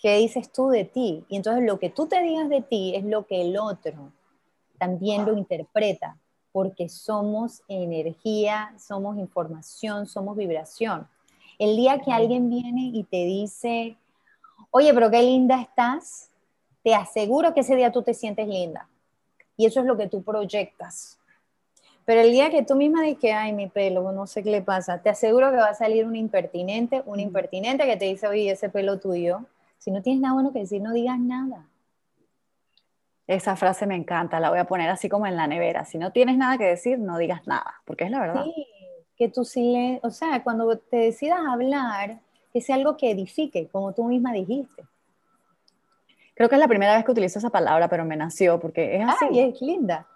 ¿Qué 0.00 0.16
dices 0.18 0.50
tú 0.52 0.68
de 0.68 0.84
ti? 0.84 1.24
Y 1.28 1.36
entonces 1.36 1.64
lo 1.64 1.78
que 1.78 1.90
tú 1.90 2.06
te 2.06 2.22
digas 2.22 2.48
de 2.48 2.62
ti 2.62 2.94
es 2.96 3.04
lo 3.04 3.26
que 3.26 3.42
el 3.42 3.58
otro 3.58 4.12
también 4.78 5.26
lo 5.26 5.36
interpreta, 5.36 6.16
porque 6.52 6.88
somos 6.88 7.62
energía, 7.68 8.74
somos 8.78 9.18
información, 9.18 10.06
somos 10.06 10.36
vibración. 10.36 11.06
El 11.58 11.76
día 11.76 12.00
que 12.00 12.12
alguien 12.12 12.48
viene 12.48 12.90
y 12.94 13.04
te 13.04 13.24
dice, 13.24 13.96
oye, 14.70 14.94
pero 14.94 15.10
qué 15.10 15.22
linda 15.22 15.60
estás, 15.60 16.30
te 16.82 16.94
aseguro 16.94 17.52
que 17.52 17.60
ese 17.60 17.76
día 17.76 17.92
tú 17.92 18.02
te 18.02 18.14
sientes 18.14 18.48
linda. 18.48 18.88
Y 19.56 19.66
eso 19.66 19.80
es 19.80 19.86
lo 19.86 19.96
que 19.96 20.06
tú 20.06 20.22
proyectas. 20.22 21.18
Pero 22.08 22.22
el 22.22 22.32
día 22.32 22.48
que 22.48 22.62
tú 22.62 22.74
misma 22.74 23.02
dices, 23.02 23.34
ay, 23.34 23.52
mi 23.52 23.66
pelo, 23.66 24.12
no 24.12 24.26
sé 24.26 24.42
qué 24.42 24.50
le 24.50 24.62
pasa, 24.62 25.02
te 25.02 25.10
aseguro 25.10 25.50
que 25.50 25.58
va 25.58 25.68
a 25.68 25.74
salir 25.74 26.06
un 26.06 26.16
impertinente, 26.16 27.02
un 27.04 27.20
impertinente 27.20 27.84
que 27.84 27.98
te 27.98 28.06
dice, 28.06 28.26
oye, 28.26 28.50
ese 28.50 28.70
pelo 28.70 28.98
tuyo. 28.98 29.40
Si 29.76 29.90
no 29.90 30.00
tienes 30.00 30.22
nada 30.22 30.32
bueno 30.32 30.50
que 30.50 30.60
decir, 30.60 30.80
no 30.80 30.94
digas 30.94 31.18
nada. 31.18 31.66
Esa 33.26 33.56
frase 33.56 33.86
me 33.86 33.94
encanta, 33.94 34.40
la 34.40 34.48
voy 34.48 34.58
a 34.58 34.64
poner 34.64 34.88
así 34.88 35.10
como 35.10 35.26
en 35.26 35.36
la 35.36 35.46
nevera. 35.46 35.84
Si 35.84 35.98
no 35.98 36.10
tienes 36.10 36.38
nada 36.38 36.56
que 36.56 36.64
decir, 36.64 36.98
no 36.98 37.18
digas 37.18 37.46
nada, 37.46 37.74
porque 37.84 38.04
es 38.04 38.10
la 38.10 38.20
verdad. 38.20 38.44
Sí, 38.44 38.66
que 39.18 39.28
tu 39.28 39.44
silencio, 39.44 40.00
o 40.02 40.10
sea, 40.10 40.42
cuando 40.42 40.78
te 40.78 40.96
decidas 40.96 41.40
hablar, 41.46 42.20
que 42.54 42.62
sea 42.62 42.76
algo 42.76 42.96
que 42.96 43.10
edifique, 43.10 43.68
como 43.68 43.92
tú 43.92 44.04
misma 44.04 44.32
dijiste. 44.32 44.82
Creo 46.34 46.48
que 46.48 46.54
es 46.54 46.58
la 46.58 46.68
primera 46.68 46.96
vez 46.96 47.04
que 47.04 47.10
utilizo 47.10 47.38
esa 47.38 47.50
palabra, 47.50 47.86
pero 47.86 48.06
me 48.06 48.16
nació, 48.16 48.58
porque 48.58 48.96
es 48.96 49.06
así. 49.06 49.26
Ay, 49.28 49.40
es 49.40 49.60
linda. 49.60 50.06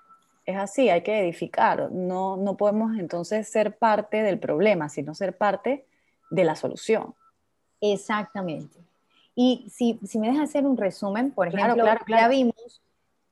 Es 0.45 0.57
así, 0.57 0.89
hay 0.89 1.03
que 1.03 1.21
edificar. 1.21 1.93
No, 1.93 2.37
no 2.37 2.57
podemos 2.57 2.99
entonces 2.99 3.49
ser 3.49 3.79
parte 3.79 4.23
del 4.23 4.39
problema, 4.39 4.89
sino 4.89 5.15
ser 5.15 5.37
parte 5.37 5.87
de 6.31 6.45
la 6.45 6.57
solución. 6.57 7.15
Exactamente. 7.81 8.79
Y 9.35 9.67
si, 9.71 9.99
si 10.05 10.19
me 10.19 10.29
dejas 10.29 10.51
hacer 10.51 10.67
un 10.67 10.77
resumen, 10.77 11.31
por 11.31 11.49
ejemplo, 11.49 11.85
ya 12.09 12.29
vimos, 12.29 12.83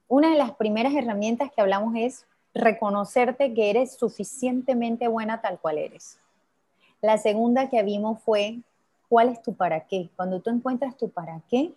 una 0.09 0.31
de 0.31 0.38
las 0.38 0.53
primeras 0.53 0.94
herramientas 0.94 1.51
que 1.53 1.61
hablamos 1.61 1.94
es 1.96 2.27
reconocerte 2.55 3.55
que 3.55 3.70
eres 3.70 3.94
suficientemente 3.94 5.09
buena 5.09 5.40
tal 5.40 5.59
cual 5.61 5.79
eres. 5.79 6.18
La 7.01 7.16
segunda 7.18 7.68
que 7.68 7.83
vimos 7.83 8.20
fue 8.23 8.59
cuál 9.09 9.29
es 9.29 9.42
tu 9.42 9.55
para 9.55 9.87
qué. 9.87 10.11
Cuando 10.16 10.40
tú 10.40 10.51
encuentras 10.51 10.96
tu 10.96 11.11
para 11.11 11.40
qué, 11.49 11.73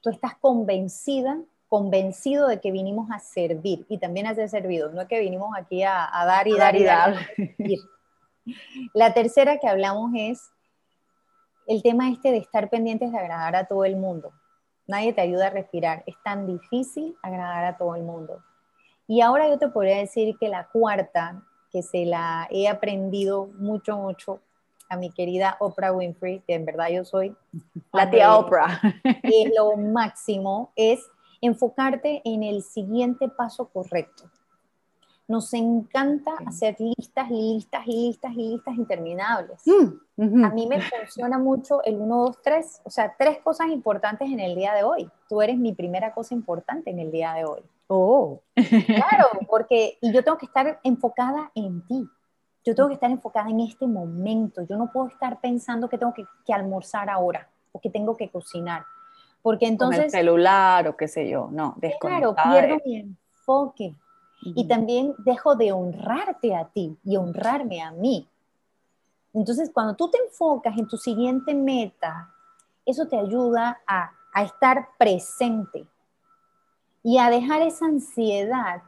tú 0.00 0.10
estás 0.10 0.36
convencida, 0.36 1.38
convencido 1.72 2.48
de 2.48 2.60
que 2.60 2.70
vinimos 2.70 3.10
a 3.10 3.18
servir 3.18 3.86
y 3.88 3.96
también 3.96 4.26
a 4.26 4.34
ser 4.34 4.50
servidos, 4.50 4.92
no 4.92 5.00
es 5.00 5.08
que 5.08 5.20
vinimos 5.20 5.56
aquí 5.56 5.82
a, 5.82 6.06
dar 6.26 6.46
y 6.46 6.54
dar 6.54 6.76
y 6.76 6.84
dar. 6.84 7.14
La 8.92 9.14
tercera 9.14 9.56
que 9.56 9.68
hablamos 9.68 10.12
es 10.14 10.50
el 11.66 11.82
tema 11.82 12.10
este 12.10 12.30
de 12.30 12.36
estar 12.36 12.68
pendientes 12.68 13.10
de 13.10 13.18
agradar 13.18 13.56
a 13.56 13.64
todo 13.64 13.86
el 13.86 13.96
mundo. 13.96 14.32
Nadie 14.86 15.14
te 15.14 15.22
ayuda 15.22 15.46
a 15.46 15.50
respirar. 15.50 16.02
Es 16.04 16.14
tan 16.22 16.46
difícil 16.46 17.16
agradar 17.22 17.64
a 17.64 17.78
todo 17.78 17.94
el 17.94 18.02
mundo. 18.02 18.42
Y 19.06 19.22
ahora 19.22 19.48
yo 19.48 19.58
te 19.58 19.68
podría 19.68 19.96
decir 19.96 20.36
que 20.38 20.50
la 20.50 20.68
cuarta, 20.68 21.42
que 21.70 21.82
se 21.82 22.04
la 22.04 22.48
he 22.50 22.68
aprendido 22.68 23.46
mucho, 23.46 23.96
mucho 23.96 24.40
a 24.90 24.96
mi 24.96 25.10
querida 25.10 25.56
Oprah 25.58 25.92
Winfrey, 25.92 26.40
que 26.40 26.52
en 26.52 26.66
verdad 26.66 26.90
yo 26.90 27.02
soy 27.06 27.34
la 27.94 28.10
tía 28.10 28.36
Oprah. 28.36 28.78
Es 29.22 29.50
lo 29.56 29.74
máximo, 29.78 30.70
es 30.76 31.00
enfocarte 31.42 32.22
en 32.24 32.42
el 32.42 32.62
siguiente 32.62 33.28
paso 33.28 33.68
correcto. 33.68 34.30
Nos 35.28 35.52
encanta 35.54 36.32
hacer 36.46 36.76
listas 36.78 37.30
y 37.30 37.54
listas 37.54 37.86
y 37.86 38.06
listas 38.06 38.32
y 38.32 38.50
listas 38.50 38.74
interminables. 38.74 39.62
Mm, 39.66 40.44
a 40.44 40.50
mí 40.50 40.66
me 40.66 40.80
funciona 40.80 41.38
mucho 41.38 41.82
el 41.84 41.96
1, 41.96 42.16
2, 42.16 42.42
3, 42.42 42.82
o 42.84 42.90
sea, 42.90 43.14
tres 43.18 43.38
cosas 43.38 43.68
importantes 43.68 44.30
en 44.30 44.40
el 44.40 44.54
día 44.54 44.74
de 44.74 44.82
hoy. 44.82 45.10
Tú 45.28 45.40
eres 45.40 45.56
mi 45.56 45.72
primera 45.72 46.12
cosa 46.12 46.34
importante 46.34 46.90
en 46.90 46.98
el 46.98 47.10
día 47.10 47.34
de 47.34 47.44
hoy. 47.44 47.62
Oh. 47.86 48.40
Claro, 48.54 49.28
porque 49.48 49.98
y 50.00 50.12
yo 50.12 50.24
tengo 50.24 50.38
que 50.38 50.46
estar 50.46 50.80
enfocada 50.82 51.50
en 51.54 51.86
ti. 51.86 52.08
Yo 52.64 52.74
tengo 52.74 52.88
que 52.88 52.94
estar 52.94 53.10
enfocada 53.10 53.50
en 53.50 53.60
este 53.60 53.86
momento. 53.86 54.62
Yo 54.62 54.76
no 54.76 54.90
puedo 54.92 55.08
estar 55.08 55.40
pensando 55.40 55.88
que 55.88 55.98
tengo 55.98 56.14
que, 56.14 56.24
que 56.44 56.52
almorzar 56.52 57.10
ahora 57.10 57.48
o 57.72 57.80
que 57.80 57.90
tengo 57.90 58.16
que 58.16 58.30
cocinar. 58.30 58.84
Porque 59.42 59.66
entonces... 59.66 59.98
Con 59.98 60.04
el 60.06 60.10
celular 60.10 60.88
o 60.88 60.96
qué 60.96 61.08
sé 61.08 61.28
yo, 61.28 61.48
no, 61.50 61.76
Claro, 62.00 62.34
pierdo 62.34 62.78
mi 62.84 62.96
enfoque. 62.96 63.94
Y 64.44 64.66
también 64.66 65.14
dejo 65.18 65.54
de 65.54 65.70
honrarte 65.72 66.56
a 66.56 66.64
ti 66.64 66.96
y 67.04 67.16
honrarme 67.16 67.80
a 67.80 67.92
mí. 67.92 68.28
Entonces, 69.34 69.70
cuando 69.72 69.94
tú 69.94 70.10
te 70.10 70.18
enfocas 70.18 70.76
en 70.76 70.88
tu 70.88 70.96
siguiente 70.96 71.54
meta, 71.54 72.28
eso 72.84 73.06
te 73.06 73.16
ayuda 73.16 73.80
a, 73.86 74.10
a 74.32 74.42
estar 74.42 74.88
presente 74.98 75.86
y 77.04 77.18
a 77.18 77.30
dejar 77.30 77.62
esa 77.62 77.86
ansiedad 77.86 78.82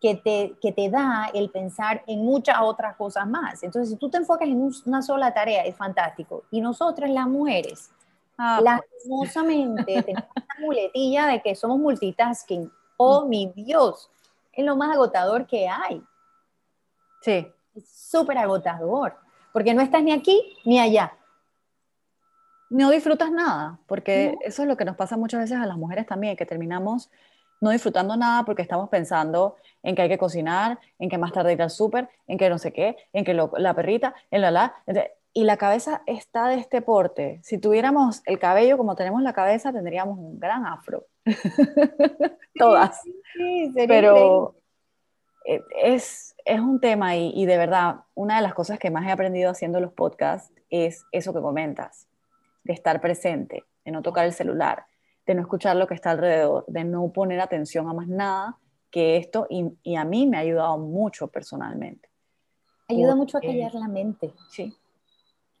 que 0.00 0.14
te, 0.14 0.56
que 0.60 0.72
te 0.72 0.90
da 0.90 1.30
el 1.32 1.50
pensar 1.50 2.02
en 2.06 2.24
muchas 2.24 2.56
otras 2.60 2.96
cosas 2.96 3.26
más. 3.26 3.62
Entonces, 3.62 3.90
si 3.90 3.96
tú 3.96 4.10
te 4.10 4.18
enfocas 4.18 4.48
en 4.48 4.70
una 4.84 5.02
sola 5.02 5.32
tarea, 5.32 5.62
es 5.62 5.76
fantástico. 5.76 6.44
Y 6.50 6.60
nosotras, 6.60 7.10
las 7.10 7.26
mujeres, 7.26 7.90
ah, 8.38 8.60
pues. 8.60 8.64
lastimosamente, 8.64 10.02
tenemos 10.02 10.30
una 10.34 10.66
muletilla 10.66 11.26
de 11.26 11.42
que 11.42 11.54
somos 11.54 11.78
multitasking. 11.78 12.70
Oh, 12.96 13.26
mi 13.26 13.52
Dios, 13.54 14.10
es 14.52 14.64
lo 14.64 14.76
más 14.76 14.94
agotador 14.94 15.46
que 15.46 15.68
hay. 15.68 16.02
Sí. 17.20 17.46
Es 17.74 17.88
súper 17.88 18.38
agotador, 18.38 19.16
porque 19.52 19.74
no 19.74 19.82
estás 19.82 20.02
ni 20.02 20.12
aquí 20.12 20.56
ni 20.64 20.78
allá. 20.78 21.12
No 22.68 22.90
disfrutas 22.90 23.30
nada, 23.30 23.78
porque 23.86 24.36
eso 24.42 24.62
es 24.62 24.68
lo 24.68 24.76
que 24.76 24.84
nos 24.84 24.96
pasa 24.96 25.16
muchas 25.16 25.40
veces 25.40 25.58
a 25.58 25.66
las 25.66 25.76
mujeres 25.76 26.06
también, 26.06 26.36
que 26.36 26.46
terminamos 26.46 27.10
no 27.60 27.70
disfrutando 27.70 28.16
nada 28.16 28.44
porque 28.44 28.62
estamos 28.62 28.88
pensando 28.88 29.56
en 29.82 29.94
que 29.94 30.02
hay 30.02 30.08
que 30.08 30.18
cocinar, 30.18 30.78
en 30.98 31.08
que 31.08 31.18
más 31.18 31.32
tarde 31.32 31.52
ir 31.52 31.62
al 31.62 31.70
súper, 31.70 32.08
en 32.26 32.38
que 32.38 32.50
no 32.50 32.58
sé 32.58 32.72
qué, 32.72 32.96
en 33.12 33.24
que 33.24 33.34
la 33.34 33.74
perrita, 33.74 34.14
en 34.30 34.42
la 34.42 34.50
la. 34.50 34.74
Y 35.36 35.44
la 35.44 35.58
cabeza 35.58 36.00
está 36.06 36.48
de 36.48 36.54
este 36.54 36.80
porte. 36.80 37.40
Si 37.42 37.58
tuviéramos 37.58 38.22
el 38.24 38.38
cabello 38.38 38.78
como 38.78 38.96
tenemos 38.96 39.20
la 39.20 39.34
cabeza, 39.34 39.70
tendríamos 39.70 40.16
un 40.16 40.40
gran 40.40 40.64
afro. 40.64 41.04
Todas. 42.58 43.02
Sí, 43.34 43.70
Pero 43.86 44.54
e, 45.44 45.60
es, 45.82 46.34
es, 46.42 46.58
un 46.58 46.80
tema 46.80 47.16
y, 47.16 47.32
y 47.34 47.44
de 47.44 47.58
verdad, 47.58 47.96
una 48.14 48.36
de 48.36 48.42
las 48.42 48.54
cosas 48.54 48.78
que 48.78 48.90
más 48.90 49.06
he 49.06 49.10
aprendido 49.10 49.50
haciendo 49.50 49.78
los 49.78 49.92
podcasts 49.92 50.50
es 50.70 51.04
eso 51.12 51.34
que 51.34 51.42
comentas, 51.42 52.08
de 52.64 52.72
estar 52.72 53.02
presente, 53.02 53.64
de 53.84 53.92
no 53.92 54.00
tocar 54.00 54.24
el 54.24 54.32
celular, 54.32 54.86
de 55.26 55.34
no 55.34 55.42
escuchar 55.42 55.76
lo 55.76 55.86
que 55.86 55.92
está 55.92 56.12
alrededor, 56.12 56.64
de 56.66 56.84
no 56.84 57.12
poner 57.12 57.40
atención 57.40 57.86
a 57.90 57.92
más 57.92 58.08
nada 58.08 58.56
que 58.90 59.18
esto 59.18 59.46
y, 59.50 59.96
a 59.96 60.04
mí 60.06 60.26
me 60.26 60.38
ha 60.38 60.40
ayudado 60.40 60.78
mucho 60.78 61.28
personalmente. 61.28 62.08
Ayuda 62.88 63.14
mucho 63.14 63.36
a 63.36 63.42
callar 63.42 63.74
la 63.74 63.88
mente. 63.88 64.32
Sí. 64.48 64.74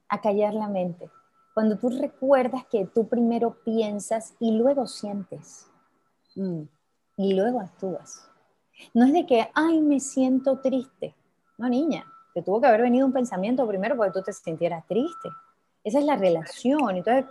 A 0.08 0.20
callar 0.20 0.54
la 0.54 0.68
mente. 0.68 1.10
Cuando 1.54 1.78
tú 1.78 1.88
recuerdas 1.88 2.66
que 2.66 2.86
tú 2.86 3.08
primero 3.08 3.56
piensas 3.64 4.34
y 4.38 4.52
luego 4.52 4.86
sientes. 4.86 5.66
Mm. 6.34 6.62
Y 7.16 7.34
luego 7.34 7.60
actúas. 7.60 8.28
No 8.92 9.06
es 9.06 9.12
de 9.12 9.26
que, 9.26 9.48
ay, 9.54 9.80
me 9.80 10.00
siento 10.00 10.58
triste. 10.60 11.14
No, 11.58 11.68
niña, 11.68 12.04
te 12.34 12.42
tuvo 12.42 12.60
que 12.60 12.66
haber 12.66 12.82
venido 12.82 13.06
un 13.06 13.12
pensamiento 13.12 13.66
primero 13.66 13.96
porque 13.96 14.12
tú 14.12 14.22
te 14.22 14.32
sintieras 14.32 14.86
triste. 14.86 15.30
Esa 15.82 15.98
es 15.98 16.04
la 16.04 16.16
relación. 16.16 16.96
Entonces, 16.96 17.24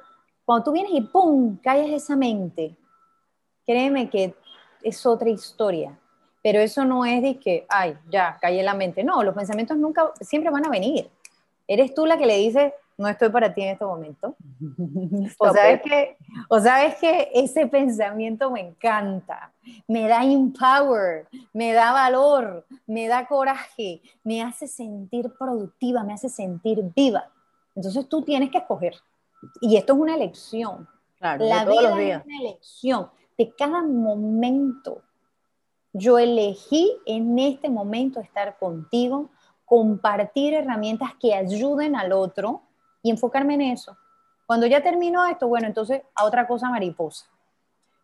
cuando 0.44 0.64
tú 0.64 0.72
vienes 0.72 0.94
y 0.94 1.02
¡pum! 1.02 1.58
callas 1.58 1.92
esa 1.92 2.16
mente, 2.16 2.76
créeme 3.66 4.10
que 4.10 4.36
es 4.82 5.06
otra 5.06 5.30
historia. 5.30 6.00
Pero 6.42 6.60
eso 6.60 6.86
no 6.86 7.06
es 7.06 7.22
de 7.22 7.40
que, 7.40 7.66
ay, 7.70 7.98
ya, 8.10 8.38
callé 8.40 8.62
la 8.64 8.76
mente. 8.76 9.04
No, 9.04 9.24
los 9.24 9.36
pensamientos 9.36 9.78
nunca, 9.78 10.12
siempre 10.22 10.52
van 10.52 10.66
a 10.66 10.70
venir. 10.70 11.10
Eres 11.68 11.94
tú 11.94 12.06
la 12.06 12.18
que 12.18 12.26
le 12.26 12.38
dice, 12.38 12.74
no 12.98 13.08
estoy 13.08 13.30
para 13.30 13.54
ti 13.54 13.62
en 13.62 13.70
este 13.70 13.86
momento. 13.86 14.36
o 15.38 15.54
sabes, 15.54 15.82
que, 15.82 16.18
o 16.50 16.60
sabes 16.60 16.96
que 16.96 17.30
ese 17.34 17.68
pensamiento 17.68 18.50
me 18.52 18.62
encanta, 18.62 19.52
me 19.88 20.08
da 20.08 20.24
empower, 20.24 21.28
me 21.54 21.74
da 21.74 21.92
valor, 21.92 22.66
me 22.86 23.08
da 23.08 23.28
coraje, 23.28 24.02
me 24.24 24.42
hace 24.42 24.68
sentir 24.68 25.32
productiva, 25.38 26.04
me 26.04 26.14
hace 26.14 26.30
sentir 26.30 26.82
viva. 26.96 27.30
Entonces 27.76 28.08
tú 28.08 28.22
tienes 28.22 28.50
que 28.50 28.60
escoger. 28.60 28.96
Y 29.62 29.76
esto 29.76 29.94
es 29.94 30.00
una 30.00 30.16
elección. 30.16 30.88
la 31.20 31.66
vida 31.66 32.02
es 32.02 32.26
una 32.26 32.40
elección 32.40 33.10
de 33.38 33.54
cada 33.56 33.84
momento. 33.84 35.02
Yo 35.94 36.18
elegí 36.18 36.92
en 37.06 37.38
este 37.40 37.70
momento 37.70 38.20
estar 38.20 38.58
contigo, 38.58 39.30
compartir 39.66 40.54
herramientas 40.54 41.12
que 41.20 41.34
ayuden 41.34 41.96
al 41.96 42.12
otro 42.14 42.62
y 43.02 43.10
enfocarme 43.10 43.56
en 43.56 43.62
eso. 43.62 43.98
Cuando 44.46 44.68
ya 44.68 44.82
termino 44.82 45.26
esto, 45.26 45.48
bueno, 45.48 45.68
entonces 45.68 46.04
a 46.14 46.26
otra 46.26 46.48
cosa 46.48 46.70
mariposa. 46.70 47.26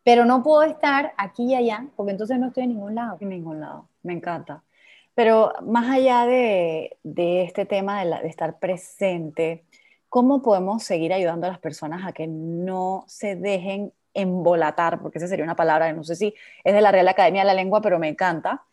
Pero 0.04 0.26
no 0.26 0.41
puedo 0.41 0.63
estar 0.63 1.13
aquí 1.17 1.52
y 1.52 1.56
allá, 1.56 1.86
porque 1.95 2.12
entonces 2.12 2.39
no 2.39 2.47
estoy 2.47 2.63
en 2.63 2.69
ningún 2.69 2.95
lado. 2.95 3.17
En 3.19 3.30
ningún 3.30 3.60
lado, 3.60 3.88
me 4.02 4.13
encanta. 4.13 4.63
Pero 5.13 5.54
más 5.62 5.89
allá 5.89 6.26
de, 6.26 6.97
este 7.04 7.65
tema 7.65 8.04
de, 8.04 8.10
de 8.21 8.28
estar 8.28 8.58
presente, 8.58 9.63
¿cómo 10.10 10.41
podemos 10.41 10.84
seguir 10.84 11.13
ayudando 11.13 11.45
a 11.45 11.52
las 11.52 11.60
personas 11.60 12.08
a 12.08 12.13
que 12.13 12.26
no 12.26 13.04
se 13.08 13.36
dejen 13.36 13.93
embolatar? 14.15 15.00
Porque 15.02 15.19
esa 15.19 15.28
sería 15.28 15.45
una 15.45 15.56
palabra 15.56 15.93
no 15.93 16.04
sé 16.04 16.15
si 16.15 16.34
es 16.63 16.74
de 16.74 16.82
la 16.82 16.91
Real 16.91 17.08
Academia 17.08 17.41
de 17.41 17.47
la 17.47 17.54
Lengua, 17.54 17.82
pero 17.82 18.00
me 18.00 18.08
encanta. 18.08 18.63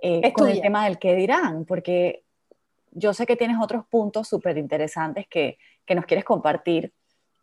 Eh, 0.00 0.32
con 0.32 0.48
el 0.48 0.60
tema 0.60 0.84
del 0.84 0.98
qué 0.98 1.16
dirán, 1.16 1.64
porque 1.64 2.22
yo 2.98 3.14
sé 3.14 3.26
que 3.26 3.36
tienes 3.36 3.58
otros 3.60 3.86
puntos 3.86 4.28
súper 4.28 4.58
interesantes 4.58 5.26
que, 5.28 5.58
que 5.86 5.94
nos 5.94 6.06
quieres 6.06 6.24
compartir 6.24 6.92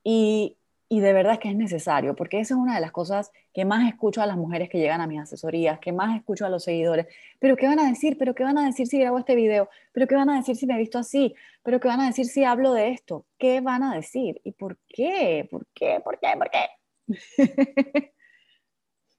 y, 0.03 0.57
y 0.87 0.99
de 0.99 1.13
verdad 1.13 1.39
que 1.39 1.49
es 1.49 1.55
necesario, 1.55 2.15
porque 2.15 2.39
esa 2.39 2.53
es 2.53 2.59
una 2.59 2.75
de 2.75 2.81
las 2.81 2.91
cosas 2.91 3.31
que 3.53 3.65
más 3.65 3.87
escucho 3.87 4.21
a 4.21 4.27
las 4.27 4.37
mujeres 4.37 4.69
que 4.69 4.77
llegan 4.77 5.01
a 5.01 5.07
mis 5.07 5.19
asesorías, 5.19 5.79
que 5.79 5.91
más 5.91 6.15
escucho 6.15 6.45
a 6.45 6.49
los 6.49 6.63
seguidores. 6.63 7.07
Pero 7.39 7.55
¿qué 7.55 7.67
van 7.67 7.79
a 7.79 7.89
decir? 7.89 8.17
¿Pero 8.17 8.35
qué 8.35 8.43
van 8.43 8.57
a 8.57 8.65
decir 8.65 8.85
si 8.87 8.99
grabo 8.99 9.17
este 9.17 9.35
video? 9.35 9.69
¿Pero 9.91 10.07
qué 10.07 10.15
van 10.15 10.29
a 10.29 10.37
decir 10.37 10.55
si 10.55 10.67
me 10.67 10.75
he 10.75 10.77
visto 10.77 10.99
así? 10.99 11.33
¿Pero 11.63 11.79
qué 11.79 11.87
van 11.87 12.01
a 12.01 12.07
decir 12.07 12.25
si 12.25 12.43
hablo 12.43 12.73
de 12.73 12.89
esto? 12.89 13.25
¿Qué 13.39 13.61
van 13.61 13.81
a 13.83 13.95
decir? 13.95 14.39
¿Y 14.43 14.51
por 14.51 14.77
qué? 14.87 15.47
¿Por 15.49 15.65
qué? 15.73 15.99
¿Por 16.03 16.19
qué? 16.19 16.27
¿Por 16.37 16.49
qué? 16.51 16.69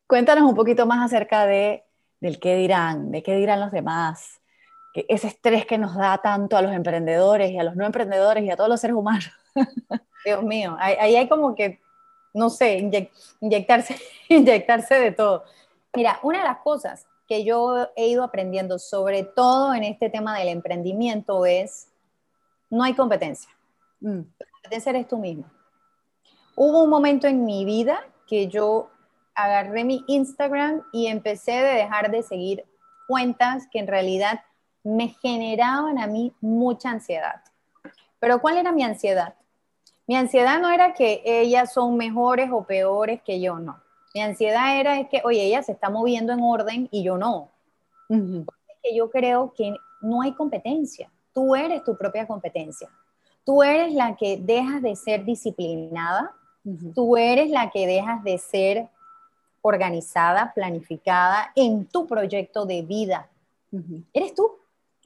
Cuéntanos 0.06 0.48
un 0.48 0.54
poquito 0.54 0.86
más 0.86 1.04
acerca 1.04 1.46
de, 1.46 1.82
del 2.20 2.38
qué 2.38 2.54
dirán, 2.54 3.10
de 3.10 3.24
qué 3.24 3.34
dirán 3.34 3.58
los 3.58 3.72
demás, 3.72 4.40
ese 5.08 5.28
estrés 5.28 5.66
que 5.66 5.78
nos 5.78 5.94
da 5.94 6.18
tanto 6.18 6.56
a 6.56 6.62
los 6.62 6.72
emprendedores 6.72 7.50
y 7.50 7.58
a 7.58 7.64
los 7.64 7.76
no 7.76 7.84
emprendedores 7.84 8.44
y 8.44 8.50
a 8.50 8.56
todos 8.56 8.70
los 8.70 8.80
seres 8.80 8.96
humanos. 8.96 9.30
Dios 10.24 10.42
mío, 10.42 10.76
ahí 10.78 11.16
hay 11.16 11.28
como 11.28 11.54
que, 11.54 11.80
no 12.32 12.50
sé, 12.50 12.78
inyectarse, 13.40 13.96
inyectarse 14.28 14.94
de 14.94 15.12
todo. 15.12 15.44
Mira, 15.94 16.18
una 16.22 16.38
de 16.38 16.44
las 16.44 16.58
cosas 16.58 17.06
que 17.26 17.44
yo 17.44 17.88
he 17.96 18.08
ido 18.08 18.22
aprendiendo, 18.22 18.78
sobre 18.78 19.24
todo 19.24 19.74
en 19.74 19.84
este 19.84 20.10
tema 20.10 20.38
del 20.38 20.48
emprendimiento, 20.48 21.44
es 21.46 21.88
no 22.70 22.84
hay 22.84 22.94
competencia. 22.94 23.50
Mm. 24.00 24.20
La 24.38 24.46
competencia 24.52 24.90
eres 24.90 25.08
tú 25.08 25.18
mismo. 25.18 25.44
Hubo 26.54 26.82
un 26.82 26.90
momento 26.90 27.26
en 27.26 27.44
mi 27.44 27.64
vida 27.64 28.06
que 28.26 28.48
yo 28.48 28.90
agarré 29.34 29.84
mi 29.84 30.04
Instagram 30.06 30.82
y 30.92 31.06
empecé 31.06 31.52
de 31.52 31.74
dejar 31.74 32.10
de 32.10 32.22
seguir 32.22 32.64
cuentas 33.06 33.68
que 33.70 33.78
en 33.78 33.86
realidad 33.86 34.40
me 34.86 35.08
generaban 35.08 35.98
a 35.98 36.06
mí 36.06 36.32
mucha 36.40 36.90
ansiedad. 36.90 37.42
Pero 38.20 38.40
¿cuál 38.40 38.56
era 38.56 38.70
mi 38.70 38.84
ansiedad? 38.84 39.34
Mi 40.06 40.14
ansiedad 40.14 40.60
no 40.60 40.70
era 40.70 40.94
que 40.94 41.22
ellas 41.24 41.72
son 41.72 41.96
mejores 41.96 42.50
o 42.52 42.62
peores 42.62 43.20
que 43.22 43.40
yo, 43.40 43.58
no. 43.58 43.80
Mi 44.14 44.20
ansiedad 44.22 44.78
era 44.78 45.00
es 45.00 45.08
que, 45.08 45.22
oye, 45.24 45.42
ella 45.42 45.62
se 45.64 45.72
está 45.72 45.90
moviendo 45.90 46.32
en 46.32 46.40
orden 46.40 46.88
y 46.92 47.02
yo 47.02 47.18
no. 47.18 47.50
que 48.08 48.94
yo 48.94 49.10
creo 49.10 49.52
que 49.54 49.74
no 50.00 50.22
hay 50.22 50.32
competencia. 50.34 51.10
Tú 51.34 51.56
eres 51.56 51.82
tu 51.82 51.96
propia 51.96 52.24
competencia. 52.24 52.88
Tú 53.44 53.64
eres 53.64 53.92
la 53.92 54.14
que 54.14 54.36
dejas 54.36 54.80
de 54.82 54.94
ser 54.94 55.24
disciplinada. 55.24 56.32
Tú 56.94 57.16
eres 57.16 57.50
la 57.50 57.70
que 57.70 57.86
dejas 57.86 58.22
de 58.22 58.38
ser 58.38 58.88
organizada, 59.62 60.52
planificada 60.54 61.50
en 61.56 61.86
tu 61.86 62.06
proyecto 62.06 62.64
de 62.66 62.82
vida. 62.82 63.28
Eres 64.12 64.34
tú, 64.34 64.52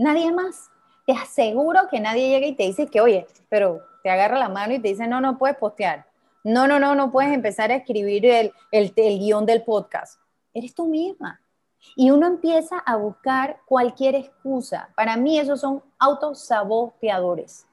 nadie 0.00 0.32
más. 0.32 0.70
Te 1.06 1.12
aseguro 1.12 1.80
que 1.90 2.00
nadie 2.00 2.28
llega 2.28 2.46
y 2.46 2.54
te 2.54 2.64
dice 2.64 2.86
que, 2.86 3.00
oye, 3.00 3.26
pero 3.48 3.80
te 4.02 4.10
agarra 4.10 4.38
la 4.38 4.48
mano 4.48 4.74
y 4.74 4.78
te 4.78 4.88
dice, 4.88 5.06
no, 5.06 5.20
no 5.20 5.38
puedes 5.38 5.56
postear. 5.56 6.06
No, 6.42 6.66
no, 6.66 6.78
no, 6.78 6.94
no 6.94 7.10
puedes 7.10 7.32
empezar 7.32 7.70
a 7.70 7.76
escribir 7.76 8.24
el, 8.26 8.52
el, 8.70 8.92
el 8.96 9.18
guion 9.18 9.44
del 9.44 9.62
podcast. 9.62 10.20
Eres 10.54 10.74
tú 10.74 10.88
misma. 10.88 11.40
Y 11.96 12.10
uno 12.10 12.26
empieza 12.26 12.78
a 12.78 12.96
buscar 12.96 13.60
cualquier 13.66 14.14
excusa. 14.14 14.90
Para 14.96 15.16
mí 15.16 15.38
esos 15.38 15.60
son 15.60 15.82
autosaboteadores. 15.98 17.66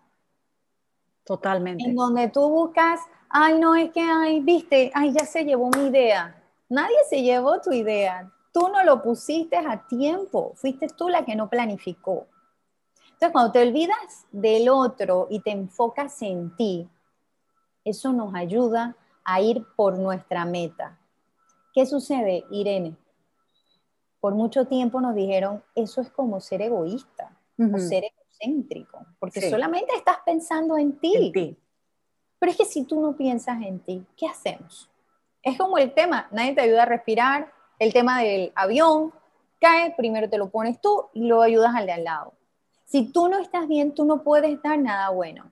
Totalmente. 1.24 1.84
En 1.84 1.96
donde 1.96 2.30
tú 2.30 2.50
buscas, 2.50 3.02
ay, 3.30 3.60
no, 3.60 3.76
es 3.76 3.92
que, 3.92 4.02
ay, 4.02 4.40
viste, 4.40 4.92
ay, 4.94 5.12
ya 5.12 5.26
se 5.26 5.44
llevó 5.44 5.70
mi 5.70 5.88
idea. 5.88 6.42
Nadie 6.70 6.98
se 7.10 7.22
llevó 7.22 7.60
tu 7.62 7.72
idea. 7.72 8.32
Tú 8.58 8.70
no 8.70 8.84
lo 8.84 9.04
pusiste 9.04 9.56
a 9.56 9.86
tiempo. 9.88 10.54
Fuiste 10.56 10.88
tú 10.88 11.10
la 11.10 11.24
que 11.24 11.36
no 11.36 11.48
planificó. 11.48 12.26
Entonces, 13.04 13.32
cuando 13.32 13.52
te 13.52 13.62
olvidas 13.62 14.26
del 14.32 14.68
otro 14.70 15.28
y 15.30 15.42
te 15.42 15.52
enfocas 15.52 16.20
en 16.24 16.56
ti, 16.56 16.90
eso 17.84 18.14
nos 18.14 18.34
ayuda 18.34 18.96
a 19.24 19.42
ir 19.42 19.64
por 19.76 20.00
nuestra 20.00 20.44
meta. 20.46 20.98
¿Qué 21.72 21.86
sucede, 21.86 22.46
Irene? 22.50 22.98
Por 24.20 24.34
mucho 24.34 24.66
tiempo 24.66 25.02
nos 25.02 25.14
dijeron, 25.14 25.64
eso 25.76 26.02
es 26.02 26.10
como 26.10 26.40
ser 26.40 26.64
egoísta 26.64 27.38
o 27.60 27.78
ser 27.78 28.06
egocéntrico, 28.06 29.06
porque 29.20 29.52
solamente 29.52 29.94
estás 29.96 30.18
pensando 30.26 30.80
en 30.80 30.98
ti. 30.98 31.16
en 31.16 31.32
ti. 31.32 31.58
Pero 32.40 32.52
es 32.52 32.58
que 32.58 32.66
si 32.66 32.86
tú 32.86 33.02
no 33.02 33.16
piensas 33.16 33.62
en 33.62 33.78
ti, 33.82 34.04
¿qué 34.18 34.26
hacemos? 34.26 34.90
Es 35.44 35.60
como 35.60 35.78
el 35.78 35.94
tema, 35.94 36.28
nadie 36.32 36.56
te 36.56 36.62
ayuda 36.62 36.82
a 36.82 36.88
respirar, 36.88 37.54
el 37.80 37.94
tema 37.94 38.22
del 38.22 38.52
avión, 38.56 39.14
cae, 39.60 39.94
primero 39.96 40.30
te 40.30 40.38
lo 40.38 40.50
pones 40.50 40.80
tú 40.82 41.06
y 41.14 41.28
luego 41.28 41.44
ayudas 41.44 41.76
al 41.76 41.86
de 41.86 41.94
al 41.94 42.04
lado. 42.04 42.34
Si 42.86 43.12
tú 43.12 43.28
no 43.28 43.40
estás 43.40 43.68
bien, 43.68 43.94
tú 43.94 44.06
no 44.06 44.24
puedes 44.24 44.62
dar 44.62 44.80
nada 44.80 45.10
bueno. 45.10 45.52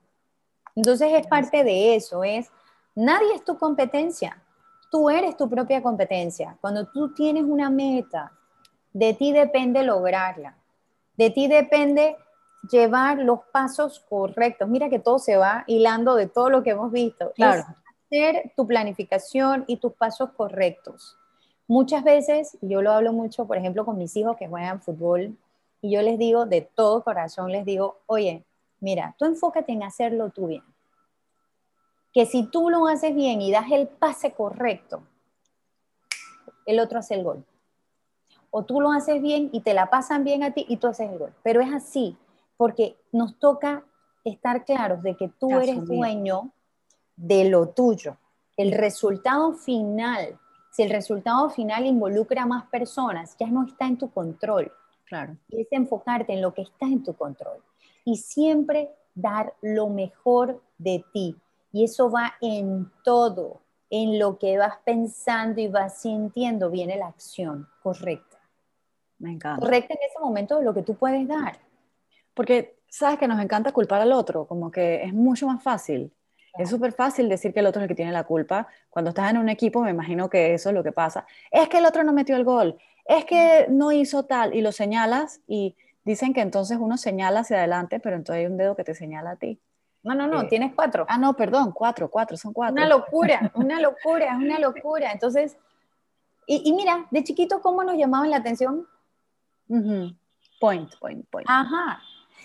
Entonces 0.74 1.12
es 1.14 1.26
parte 1.26 1.64
de 1.64 1.96
eso, 1.96 2.24
es, 2.24 2.50
nadie 2.94 3.34
es 3.34 3.44
tu 3.44 3.58
competencia, 3.58 4.42
tú 4.90 5.10
eres 5.10 5.36
tu 5.36 5.48
propia 5.48 5.82
competencia. 5.82 6.56
Cuando 6.60 6.86
tú 6.86 7.14
tienes 7.14 7.44
una 7.44 7.70
meta, 7.70 8.32
de 8.92 9.14
ti 9.14 9.32
depende 9.32 9.82
lograrla, 9.82 10.56
de 11.16 11.30
ti 11.30 11.48
depende 11.48 12.16
llevar 12.70 13.18
los 13.18 13.40
pasos 13.52 14.00
correctos. 14.08 14.68
Mira 14.68 14.88
que 14.88 14.98
todo 14.98 15.18
se 15.18 15.36
va 15.36 15.64
hilando 15.66 16.14
de 16.14 16.26
todo 16.26 16.50
lo 16.50 16.62
que 16.62 16.70
hemos 16.70 16.92
visto. 16.92 17.32
Claro 17.34 17.64
hacer 18.06 18.52
tu 18.56 18.66
planificación 18.66 19.64
y 19.66 19.78
tus 19.78 19.92
pasos 19.94 20.30
correctos. 20.36 21.16
Muchas 21.68 22.04
veces, 22.04 22.56
yo 22.60 22.80
lo 22.80 22.92
hablo 22.92 23.12
mucho, 23.12 23.46
por 23.46 23.56
ejemplo, 23.56 23.84
con 23.84 23.98
mis 23.98 24.16
hijos 24.16 24.36
que 24.36 24.48
juegan 24.48 24.80
fútbol, 24.80 25.36
y 25.82 25.90
yo 25.90 26.02
les 26.02 26.18
digo 26.18 26.46
de 26.46 26.62
todo 26.62 27.02
corazón, 27.02 27.50
les 27.50 27.64
digo, 27.64 27.98
oye, 28.06 28.44
mira, 28.80 29.14
tú 29.18 29.24
enfócate 29.24 29.72
en 29.72 29.82
hacerlo 29.82 30.30
tú 30.30 30.46
bien. 30.46 30.62
Que 32.12 32.24
si 32.24 32.44
tú 32.44 32.70
lo 32.70 32.86
haces 32.86 33.14
bien 33.14 33.42
y 33.42 33.50
das 33.50 33.70
el 33.70 33.88
pase 33.88 34.32
correcto, 34.32 35.02
el 36.64 36.80
otro 36.80 36.98
hace 36.98 37.14
el 37.14 37.24
gol. 37.24 37.44
O 38.50 38.64
tú 38.64 38.80
lo 38.80 38.90
haces 38.90 39.20
bien 39.20 39.50
y 39.52 39.60
te 39.60 39.74
la 39.74 39.90
pasan 39.90 40.24
bien 40.24 40.42
a 40.42 40.52
ti 40.52 40.64
y 40.68 40.78
tú 40.78 40.86
haces 40.86 41.10
el 41.10 41.18
gol. 41.18 41.34
Pero 41.42 41.60
es 41.60 41.72
así, 41.72 42.16
porque 42.56 42.96
nos 43.12 43.38
toca 43.38 43.84
estar 44.24 44.64
claros 44.64 45.02
de 45.02 45.16
que 45.16 45.28
tú 45.28 45.50
eres 45.50 45.84
dueño 45.84 46.50
de 47.16 47.48
lo 47.48 47.68
tuyo. 47.68 48.16
El 48.56 48.72
resultado 48.72 49.52
final, 49.52 50.38
si 50.76 50.82
el 50.82 50.90
resultado 50.90 51.48
final 51.48 51.86
involucra 51.86 52.42
a 52.42 52.46
más 52.46 52.66
personas, 52.66 53.34
ya 53.40 53.46
no 53.46 53.64
está 53.64 53.86
en 53.86 53.96
tu 53.96 54.10
control. 54.10 54.70
Claro. 55.06 55.34
Es 55.48 55.68
enfocarte 55.70 56.34
en 56.34 56.42
lo 56.42 56.52
que 56.52 56.60
está 56.60 56.84
en 56.84 57.02
tu 57.02 57.14
control. 57.14 57.62
Y 58.04 58.18
siempre 58.18 58.90
dar 59.14 59.54
lo 59.62 59.88
mejor 59.88 60.60
de 60.76 61.02
ti. 61.14 61.34
Y 61.72 61.84
eso 61.84 62.10
va 62.10 62.34
en 62.42 62.92
todo, 63.02 63.62
en 63.88 64.18
lo 64.18 64.38
que 64.38 64.58
vas 64.58 64.74
pensando 64.84 65.62
y 65.62 65.68
vas 65.68 66.02
sintiendo, 66.02 66.68
viene 66.68 66.98
la 66.98 67.06
acción 67.06 67.66
correcta. 67.82 68.36
Me 69.18 69.32
encanta. 69.32 69.62
Correcta 69.62 69.94
en 69.94 70.10
ese 70.10 70.20
momento 70.20 70.58
de 70.58 70.64
lo 70.66 70.74
que 70.74 70.82
tú 70.82 70.94
puedes 70.94 71.26
dar. 71.26 71.58
Porque 72.34 72.76
sabes 72.86 73.18
que 73.18 73.26
nos 73.26 73.40
encanta 73.40 73.72
culpar 73.72 74.02
al 74.02 74.12
otro, 74.12 74.46
como 74.46 74.70
que 74.70 75.04
es 75.04 75.14
mucho 75.14 75.46
más 75.46 75.62
fácil. 75.62 76.12
Es 76.58 76.70
súper 76.70 76.92
fácil 76.92 77.28
decir 77.28 77.52
que 77.52 77.60
el 77.60 77.66
otro 77.66 77.80
es 77.80 77.84
el 77.84 77.88
que 77.88 77.94
tiene 77.94 78.12
la 78.12 78.24
culpa. 78.24 78.68
Cuando 78.90 79.10
estás 79.10 79.30
en 79.30 79.38
un 79.38 79.48
equipo, 79.48 79.82
me 79.82 79.90
imagino 79.90 80.30
que 80.30 80.54
eso 80.54 80.70
es 80.70 80.74
lo 80.74 80.82
que 80.82 80.92
pasa. 80.92 81.26
Es 81.50 81.68
que 81.68 81.78
el 81.78 81.86
otro 81.86 82.02
no 82.04 82.12
metió 82.12 82.36
el 82.36 82.44
gol, 82.44 82.78
es 83.04 83.24
que 83.24 83.66
no 83.68 83.92
hizo 83.92 84.24
tal, 84.24 84.54
y 84.54 84.60
lo 84.60 84.72
señalas 84.72 85.40
y 85.46 85.76
dicen 86.04 86.32
que 86.32 86.40
entonces 86.40 86.78
uno 86.80 86.96
señala 86.96 87.40
hacia 87.40 87.58
adelante, 87.58 88.00
pero 88.00 88.16
entonces 88.16 88.40
hay 88.40 88.46
un 88.46 88.56
dedo 88.56 88.76
que 88.76 88.84
te 88.84 88.94
señala 88.94 89.32
a 89.32 89.36
ti. 89.36 89.60
No, 90.02 90.14
no, 90.14 90.26
no, 90.26 90.42
eh, 90.42 90.46
tienes 90.48 90.72
cuatro. 90.74 91.04
Ah, 91.08 91.18
no, 91.18 91.34
perdón, 91.34 91.72
cuatro, 91.72 92.08
cuatro, 92.08 92.36
son 92.36 92.52
cuatro. 92.52 92.74
Una 92.74 92.86
locura, 92.86 93.50
una 93.54 93.80
locura, 93.80 94.36
una 94.36 94.58
locura. 94.58 95.10
Entonces, 95.12 95.56
y, 96.46 96.72
mira, 96.72 97.06
de 97.10 97.24
chiquito, 97.24 97.60
¿cómo 97.60 97.82
nos 97.82 97.96
llamaban 97.96 98.30
la 98.30 98.36
atención? 98.36 98.86
Point, 100.60 100.94
point, 101.00 101.26
point. 101.28 101.48
Ajá. 101.50 102.00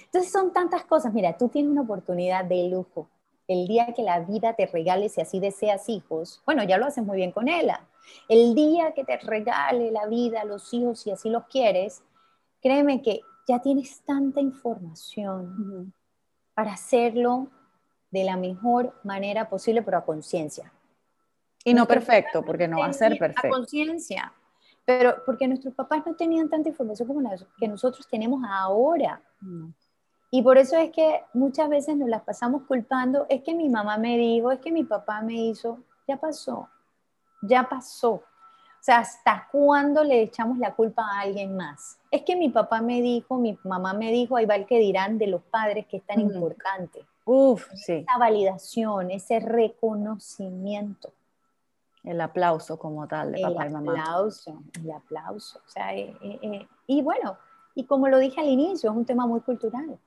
Entonces 0.05 0.31
son 0.31 0.51
tantas 0.51 0.83
cosas. 0.85 1.13
Mira, 1.13 1.37
tú 1.37 1.49
tienes 1.49 1.71
una 1.71 1.81
oportunidad 1.81 2.43
de 2.43 2.67
lujo 2.67 3.07
el 3.47 3.67
día 3.67 3.93
que 3.95 4.03
la 4.03 4.19
vida 4.19 4.53
te 4.53 4.65
regale, 4.65 5.09
si 5.09 5.21
así 5.21 5.39
deseas 5.39 5.89
hijos, 5.89 6.41
bueno, 6.45 6.63
ya 6.63 6.77
lo 6.77 6.85
haces 6.85 7.03
muy 7.05 7.17
bien 7.17 7.31
con 7.31 7.47
ella. 7.47 7.85
El 8.27 8.55
día 8.55 8.93
que 8.93 9.03
te 9.03 9.17
regale 9.17 9.91
la 9.91 10.05
vida, 10.07 10.43
los 10.43 10.73
hijos, 10.73 11.01
si 11.01 11.11
así 11.11 11.29
los 11.29 11.45
quieres, 11.45 12.03
créeme 12.61 13.01
que 13.01 13.21
ya 13.47 13.59
tienes 13.59 14.01
tanta 14.01 14.39
información 14.39 15.93
para 16.53 16.73
hacerlo 16.73 17.47
de 18.11 18.23
la 18.23 18.37
mejor 18.37 18.93
manera 19.03 19.49
posible, 19.49 19.81
pero 19.81 19.97
a 19.97 20.05
conciencia. 20.05 20.71
Y 21.63 21.73
no 21.73 21.85
perfecto, 21.85 22.43
porque 22.43 22.67
no 22.67 22.79
va 22.79 22.87
a 22.87 22.93
ser 22.93 23.17
perfecto. 23.17 23.47
A 23.47 23.51
conciencia. 23.51 24.33
Pero 24.83 25.23
porque 25.25 25.47
nuestros 25.47 25.73
papás 25.75 26.03
no 26.05 26.15
tenían 26.15 26.49
tanta 26.49 26.69
información 26.69 27.07
como 27.07 27.21
la 27.21 27.35
que 27.57 27.67
nosotros 27.67 28.07
tenemos 28.07 28.41
ahora. 28.47 29.21
Y 30.33 30.41
por 30.41 30.57
eso 30.57 30.77
es 30.77 30.91
que 30.91 31.23
muchas 31.33 31.69
veces 31.69 31.97
nos 31.97 32.07
las 32.07 32.21
pasamos 32.21 32.63
culpando, 32.63 33.25
es 33.27 33.43
que 33.43 33.53
mi 33.53 33.67
mamá 33.67 33.97
me 33.97 34.17
dijo, 34.17 34.49
es 34.49 34.59
que 34.59 34.71
mi 34.71 34.85
papá 34.85 35.21
me 35.21 35.33
hizo, 35.33 35.79
ya 36.07 36.17
pasó, 36.17 36.69
ya 37.41 37.67
pasó. 37.67 38.13
O 38.13 38.83
sea, 38.83 38.99
¿hasta 38.99 39.47
cuándo 39.51 40.03
le 40.05 40.21
echamos 40.21 40.57
la 40.57 40.73
culpa 40.73 41.03
a 41.03 41.19
alguien 41.19 41.55
más? 41.55 41.99
Es 42.09 42.23
que 42.23 42.37
mi 42.37 42.49
papá 42.49 42.81
me 42.81 43.01
dijo, 43.01 43.37
mi 43.37 43.59
mamá 43.63 43.93
me 43.93 44.09
dijo, 44.09 44.37
ahí 44.37 44.45
va 44.45 44.55
el 44.55 44.65
que 44.65 44.79
dirán 44.79 45.17
de 45.17 45.27
los 45.27 45.41
padres 45.41 45.85
que 45.85 45.97
es 45.97 46.03
tan 46.03 46.21
importante. 46.21 47.05
Uf, 47.25 47.67
sí. 47.75 48.05
Esa 48.07 48.17
validación, 48.17 49.11
ese 49.11 49.39
reconocimiento. 49.41 51.11
El 52.03 52.21
aplauso 52.21 52.79
como 52.79 53.05
tal 53.05 53.33
de 53.33 53.41
papá 53.41 53.67
y 53.67 53.69
mamá. 53.69 53.93
El 53.93 53.99
aplauso, 53.99 54.63
el 54.81 54.91
aplauso. 54.91 55.59
O 55.59 55.69
sea, 55.69 55.93
eh, 55.93 56.15
eh, 56.21 56.39
eh, 56.41 56.67
y 56.87 57.01
bueno, 57.01 57.37
y 57.75 57.83
como 57.83 58.07
lo 58.07 58.17
dije 58.17 58.39
al 58.39 58.47
inicio, 58.47 58.89
es 58.89 58.95
un 58.95 59.05
tema 59.05 59.27
muy 59.27 59.41
cultural. 59.41 59.99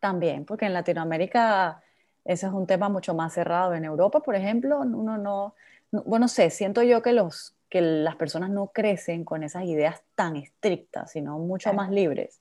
También, 0.00 0.44
porque 0.44 0.66
en 0.66 0.72
Latinoamérica 0.72 1.82
ese 2.24 2.46
es 2.46 2.52
un 2.52 2.66
tema 2.66 2.88
mucho 2.88 3.14
más 3.14 3.32
cerrado. 3.32 3.74
En 3.74 3.84
Europa, 3.84 4.20
por 4.20 4.34
ejemplo, 4.34 4.80
uno 4.80 5.18
no, 5.18 5.54
bueno, 5.90 6.28
sé, 6.28 6.50
siento 6.50 6.82
yo 6.82 7.02
que 7.02 7.12
los, 7.12 7.56
que 7.68 7.80
las 7.80 8.16
personas 8.16 8.50
no 8.50 8.68
crecen 8.68 9.24
con 9.24 9.42
esas 9.42 9.64
ideas 9.64 10.02
tan 10.14 10.36
estrictas, 10.36 11.12
sino 11.12 11.38
mucho 11.38 11.72
más 11.72 11.90
libres, 11.90 12.40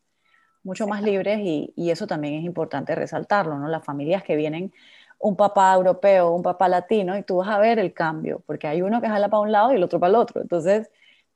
mucho 0.63 0.87
más 0.87 1.01
libres 1.01 1.39
y, 1.39 1.73
y, 1.75 1.91
eso 1.91 2.07
también 2.07 2.35
es 2.35 2.43
importante 2.43 2.93
resaltarlo, 2.95 3.57
¿no? 3.57 3.67
Las 3.67 3.83
familias 3.83 4.23
que 4.23 4.35
vienen 4.35 4.73
un 5.19 5.35
papá 5.35 5.73
europeo, 5.73 6.31
un 6.31 6.43
papá 6.43 6.67
latino 6.69 7.17
y 7.17 7.23
tú 7.23 7.37
vas 7.37 7.49
a 7.49 7.59
ver 7.59 7.79
el 7.79 7.93
cambio, 7.93 8.41
porque 8.45 8.67
hay 8.67 8.81
uno 8.81 9.01
que 9.01 9.07
jala 9.07 9.29
para 9.29 9.41
un 9.41 9.51
lado 9.51 9.71
y 9.73 9.75
el 9.75 9.83
otro 9.83 9.99
para 9.99 10.11
el 10.11 10.15
otro, 10.15 10.41
entonces 10.41 10.89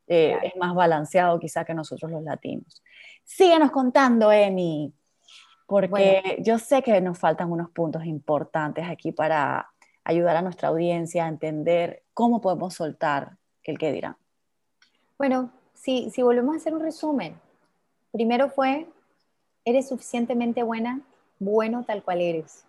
eh, 0.07 0.37
es 0.43 0.55
más 0.57 0.73
balanceado 0.75 1.39
quizá 1.39 1.65
que 1.65 1.73
nosotros 1.73 2.11
los 2.11 2.23
latinos. 2.23 2.83
Síguenos 3.23 3.71
contando, 3.71 4.31
Emi, 4.31 4.93
porque 5.73 6.37
yo 6.39 6.59
sé 6.59 6.83
que 6.83 7.01
nos 7.01 7.17
faltan 7.17 7.51
unos 7.51 7.67
puntos 7.71 8.05
importantes 8.05 8.85
aquí 8.87 9.11
para 9.11 9.71
ayudar 10.03 10.37
a 10.37 10.43
nuestra 10.43 10.69
audiencia 10.69 11.25
a 11.25 11.27
entender 11.27 12.03
cómo 12.13 12.41
podemos 12.41 12.75
soltar 12.75 13.37
el 13.63 13.79
que 13.79 13.91
dirán. 13.91 14.15
Bueno, 15.17 15.49
si, 15.73 16.11
si 16.11 16.21
volvemos 16.21 16.53
a 16.53 16.57
hacer 16.57 16.75
un 16.75 16.81
resumen, 16.81 17.39
primero 18.11 18.51
fue, 18.51 18.85
eres 19.65 19.89
suficientemente 19.89 20.61
buena, 20.61 21.01
bueno 21.39 21.83
tal 21.87 22.03
cual 22.03 22.21
eres. 22.21 22.65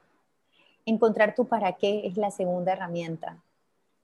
Encontrar 0.86 1.34
tu 1.34 1.44
para 1.44 1.74
qué 1.74 2.06
es 2.06 2.16
la 2.16 2.30
segunda 2.30 2.72
herramienta. 2.72 3.36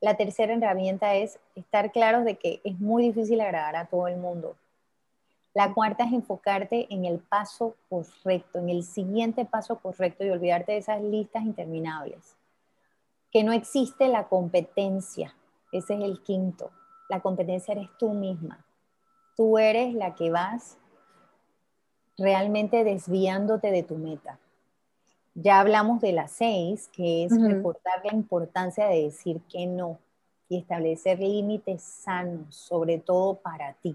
La 0.02 0.18
tercera 0.18 0.52
herramienta 0.52 1.14
es 1.14 1.38
estar 1.54 1.90
claros 1.90 2.26
de 2.26 2.36
que 2.36 2.60
es 2.64 2.78
muy 2.78 3.02
difícil 3.04 3.40
agradar 3.40 3.76
a 3.76 3.86
todo 3.86 4.08
el 4.08 4.18
mundo. 4.18 4.56
La 5.60 5.74
cuarta 5.74 6.04
es 6.04 6.12
enfocarte 6.14 6.86
en 6.88 7.04
el 7.04 7.18
paso 7.18 7.76
correcto, 7.90 8.58
en 8.60 8.70
el 8.70 8.82
siguiente 8.82 9.44
paso 9.44 9.78
correcto 9.78 10.24
y 10.24 10.30
olvidarte 10.30 10.72
de 10.72 10.78
esas 10.78 11.02
listas 11.02 11.42
interminables. 11.42 12.34
Que 13.30 13.44
no 13.44 13.52
existe 13.52 14.08
la 14.08 14.26
competencia, 14.26 15.34
ese 15.70 15.96
es 15.96 16.00
el 16.00 16.22
quinto. 16.22 16.70
La 17.10 17.20
competencia 17.20 17.72
eres 17.72 17.90
tú 17.98 18.14
misma. 18.14 18.64
Tú 19.36 19.58
eres 19.58 19.92
la 19.92 20.14
que 20.14 20.30
vas 20.30 20.78
realmente 22.16 22.82
desviándote 22.82 23.70
de 23.70 23.82
tu 23.82 23.96
meta. 23.96 24.38
Ya 25.34 25.60
hablamos 25.60 26.00
de 26.00 26.12
las 26.12 26.32
seis, 26.32 26.88
que 26.88 27.26
es 27.26 27.38
recordar 27.38 28.02
la 28.02 28.14
importancia 28.14 28.86
de 28.86 29.02
decir 29.02 29.42
que 29.42 29.66
no 29.66 29.98
y 30.48 30.56
establecer 30.56 31.18
límites 31.18 31.82
sanos, 31.82 32.56
sobre 32.56 32.96
todo 32.96 33.34
para 33.34 33.74
ti. 33.74 33.94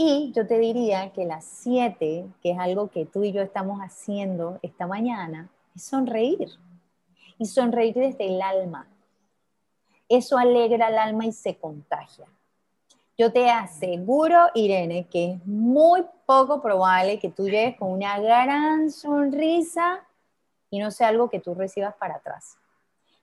Y 0.00 0.32
yo 0.32 0.46
te 0.46 0.58
diría 0.58 1.12
que 1.12 1.26
las 1.26 1.44
siete, 1.44 2.24
que 2.40 2.52
es 2.52 2.58
algo 2.58 2.88
que 2.88 3.04
tú 3.04 3.24
y 3.24 3.32
yo 3.32 3.42
estamos 3.42 3.80
haciendo 3.80 4.58
esta 4.62 4.86
mañana, 4.86 5.50
es 5.76 5.82
sonreír. 5.82 6.48
Y 7.36 7.44
sonreír 7.44 7.94
desde 7.94 8.28
el 8.28 8.40
alma 8.40 8.88
eso 10.08 10.38
alegra 10.38 10.88
el 10.88 10.98
alma 10.98 11.26
y 11.26 11.32
se 11.32 11.56
contagia. 11.56 12.26
Yo 13.16 13.32
te 13.32 13.50
aseguro, 13.50 14.48
Irene, 14.54 15.06
que 15.08 15.32
es 15.32 15.46
muy 15.46 16.04
poco 16.24 16.62
probable 16.62 17.18
que 17.18 17.28
tú 17.28 17.44
llegues 17.48 17.76
con 17.76 17.90
una 17.90 18.18
gran 18.18 18.90
sonrisa 18.90 20.06
y 20.70 20.78
no 20.78 20.90
sea 20.90 21.08
algo 21.08 21.28
que 21.28 21.40
tú 21.40 21.54
recibas 21.54 21.94
para 21.96 22.16
atrás. 22.16 22.56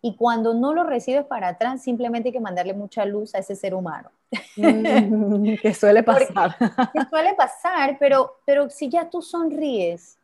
Y 0.05 0.15
cuando 0.15 0.53
no 0.53 0.71
lo 0.71 0.83
recibes 0.83 1.25
para 1.25 1.47
atrás, 1.47 1.81
simplemente 1.81 2.29
hay 2.29 2.33
que 2.33 2.39
mandarle 2.39 2.75
mucha 2.75 3.05
luz 3.05 3.33
a 3.33 3.39
ese 3.39 3.55
ser 3.55 3.73
humano. 3.73 4.11
Mm, 4.55 5.55
que 5.63 5.73
suele 5.73 6.03
pasar. 6.03 6.55
que 6.93 7.05
suele 7.09 7.33
pasar, 7.33 7.97
pero, 7.99 8.35
pero 8.45 8.69
si 8.69 8.87
ya 8.87 9.09
tú 9.09 9.23
sonríes 9.23 10.19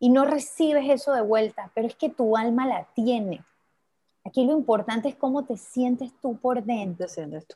y 0.00 0.08
no 0.08 0.24
recibes 0.24 0.90
eso 0.90 1.12
de 1.12 1.22
vuelta, 1.22 1.70
pero 1.76 1.86
es 1.86 1.94
que 1.94 2.08
tu 2.08 2.36
alma 2.36 2.66
la 2.66 2.88
tiene. 2.92 3.44
Aquí 4.24 4.44
lo 4.44 4.52
importante 4.52 5.10
es 5.10 5.14
cómo 5.14 5.44
te 5.44 5.56
sientes 5.58 6.10
tú 6.20 6.36
por 6.36 6.64
dentro. 6.64 7.06
sientes 7.06 7.46
tú? 7.46 7.54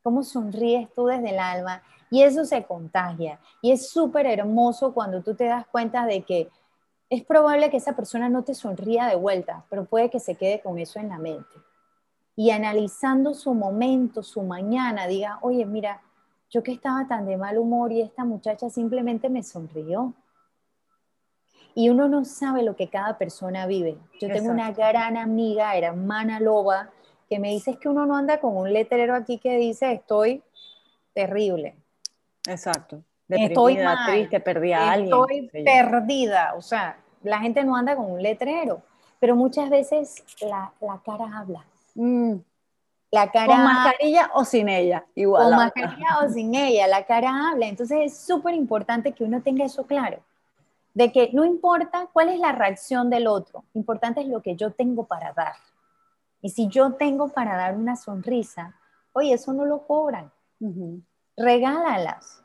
Cómo 0.00 0.22
sonríes 0.22 0.94
tú 0.94 1.06
desde 1.06 1.30
el 1.30 1.40
alma. 1.40 1.82
Y 2.08 2.22
eso 2.22 2.44
se 2.44 2.62
contagia. 2.62 3.40
Y 3.60 3.72
es 3.72 3.90
súper 3.90 4.26
hermoso 4.26 4.94
cuando 4.94 5.22
tú 5.22 5.34
te 5.34 5.46
das 5.46 5.66
cuenta 5.66 6.06
de 6.06 6.22
que 6.22 6.50
es 7.10 7.24
probable 7.24 7.70
que 7.70 7.76
esa 7.76 7.94
persona 7.94 8.28
no 8.28 8.44
te 8.44 8.54
sonría 8.54 9.06
de 9.06 9.16
vuelta, 9.16 9.64
pero 9.70 9.84
puede 9.84 10.10
que 10.10 10.20
se 10.20 10.34
quede 10.34 10.60
con 10.60 10.78
eso 10.78 10.98
en 10.98 11.08
la 11.10 11.18
mente. 11.18 11.54
Y 12.36 12.50
analizando 12.50 13.34
su 13.34 13.54
momento, 13.54 14.22
su 14.22 14.42
mañana, 14.42 15.06
diga, 15.06 15.38
oye, 15.42 15.64
mira, 15.66 16.02
yo 16.50 16.62
que 16.62 16.72
estaba 16.72 17.06
tan 17.06 17.26
de 17.26 17.36
mal 17.36 17.58
humor 17.58 17.92
y 17.92 18.00
esta 18.00 18.24
muchacha 18.24 18.70
simplemente 18.70 19.28
me 19.28 19.42
sonrió 19.42 20.14
y 21.74 21.88
uno 21.88 22.08
no 22.08 22.24
sabe 22.24 22.62
lo 22.62 22.76
que 22.76 22.88
cada 22.88 23.18
persona 23.18 23.66
vive. 23.66 23.98
Yo 24.20 24.28
tengo 24.28 24.50
una 24.50 24.72
gran 24.72 25.16
amiga, 25.16 25.76
hermana 25.76 26.38
loba, 26.38 26.90
que 27.28 27.38
me 27.38 27.50
dice 27.50 27.72
es 27.72 27.78
que 27.78 27.88
uno 27.88 28.06
no 28.06 28.16
anda 28.16 28.38
con 28.38 28.56
un 28.56 28.72
letrero 28.72 29.14
aquí 29.14 29.38
que 29.38 29.56
dice 29.56 29.92
estoy 29.92 30.42
terrible. 31.12 31.76
Exacto. 32.46 33.02
Estoy 33.28 33.76
mal, 33.78 34.06
triste, 34.06 34.40
perdí 34.40 34.72
a 34.72 34.92
alguien. 34.92 35.12
Estoy 35.12 35.64
perdida. 35.64 36.54
O 36.56 36.62
sea, 36.62 36.98
la 37.22 37.38
gente 37.40 37.64
no 37.64 37.76
anda 37.76 37.96
con 37.96 38.10
un 38.10 38.22
letrero, 38.22 38.82
pero 39.18 39.36
muchas 39.36 39.70
veces 39.70 40.24
la, 40.40 40.72
cara 41.04 41.38
habla. 41.38 41.64
Mm. 41.94 42.34
La 43.10 43.30
cara, 43.30 43.46
con 43.46 43.64
mascarilla 43.64 44.30
o 44.34 44.44
sin 44.44 44.68
ella, 44.68 45.04
igual. 45.14 45.44
Con 45.44 45.56
mascarilla 45.56 46.18
o 46.24 46.28
sin 46.28 46.54
ella, 46.54 46.88
la 46.88 47.04
cara 47.04 47.50
habla. 47.50 47.66
Entonces 47.66 47.98
es 48.02 48.18
súper 48.18 48.54
importante 48.54 49.12
que 49.12 49.24
uno 49.24 49.40
tenga 49.40 49.64
eso 49.64 49.84
claro 49.86 50.18
de 50.94 51.10
que 51.10 51.30
no 51.32 51.44
importa 51.44 52.08
cuál 52.12 52.28
es 52.28 52.38
la 52.38 52.52
reacción 52.52 53.10
del 53.10 53.26
otro, 53.26 53.64
importante 53.74 54.20
es 54.20 54.28
lo 54.28 54.40
que 54.40 54.54
yo 54.54 54.70
tengo 54.70 55.04
para 55.06 55.32
dar. 55.32 55.54
Y 56.40 56.50
si 56.50 56.68
yo 56.68 56.92
tengo 56.94 57.28
para 57.28 57.56
dar 57.56 57.74
una 57.74 57.96
sonrisa, 57.96 58.76
oye, 59.12 59.34
eso 59.34 59.52
no 59.52 59.64
lo 59.64 59.86
cobran, 59.86 60.30
regálalas. 61.36 62.43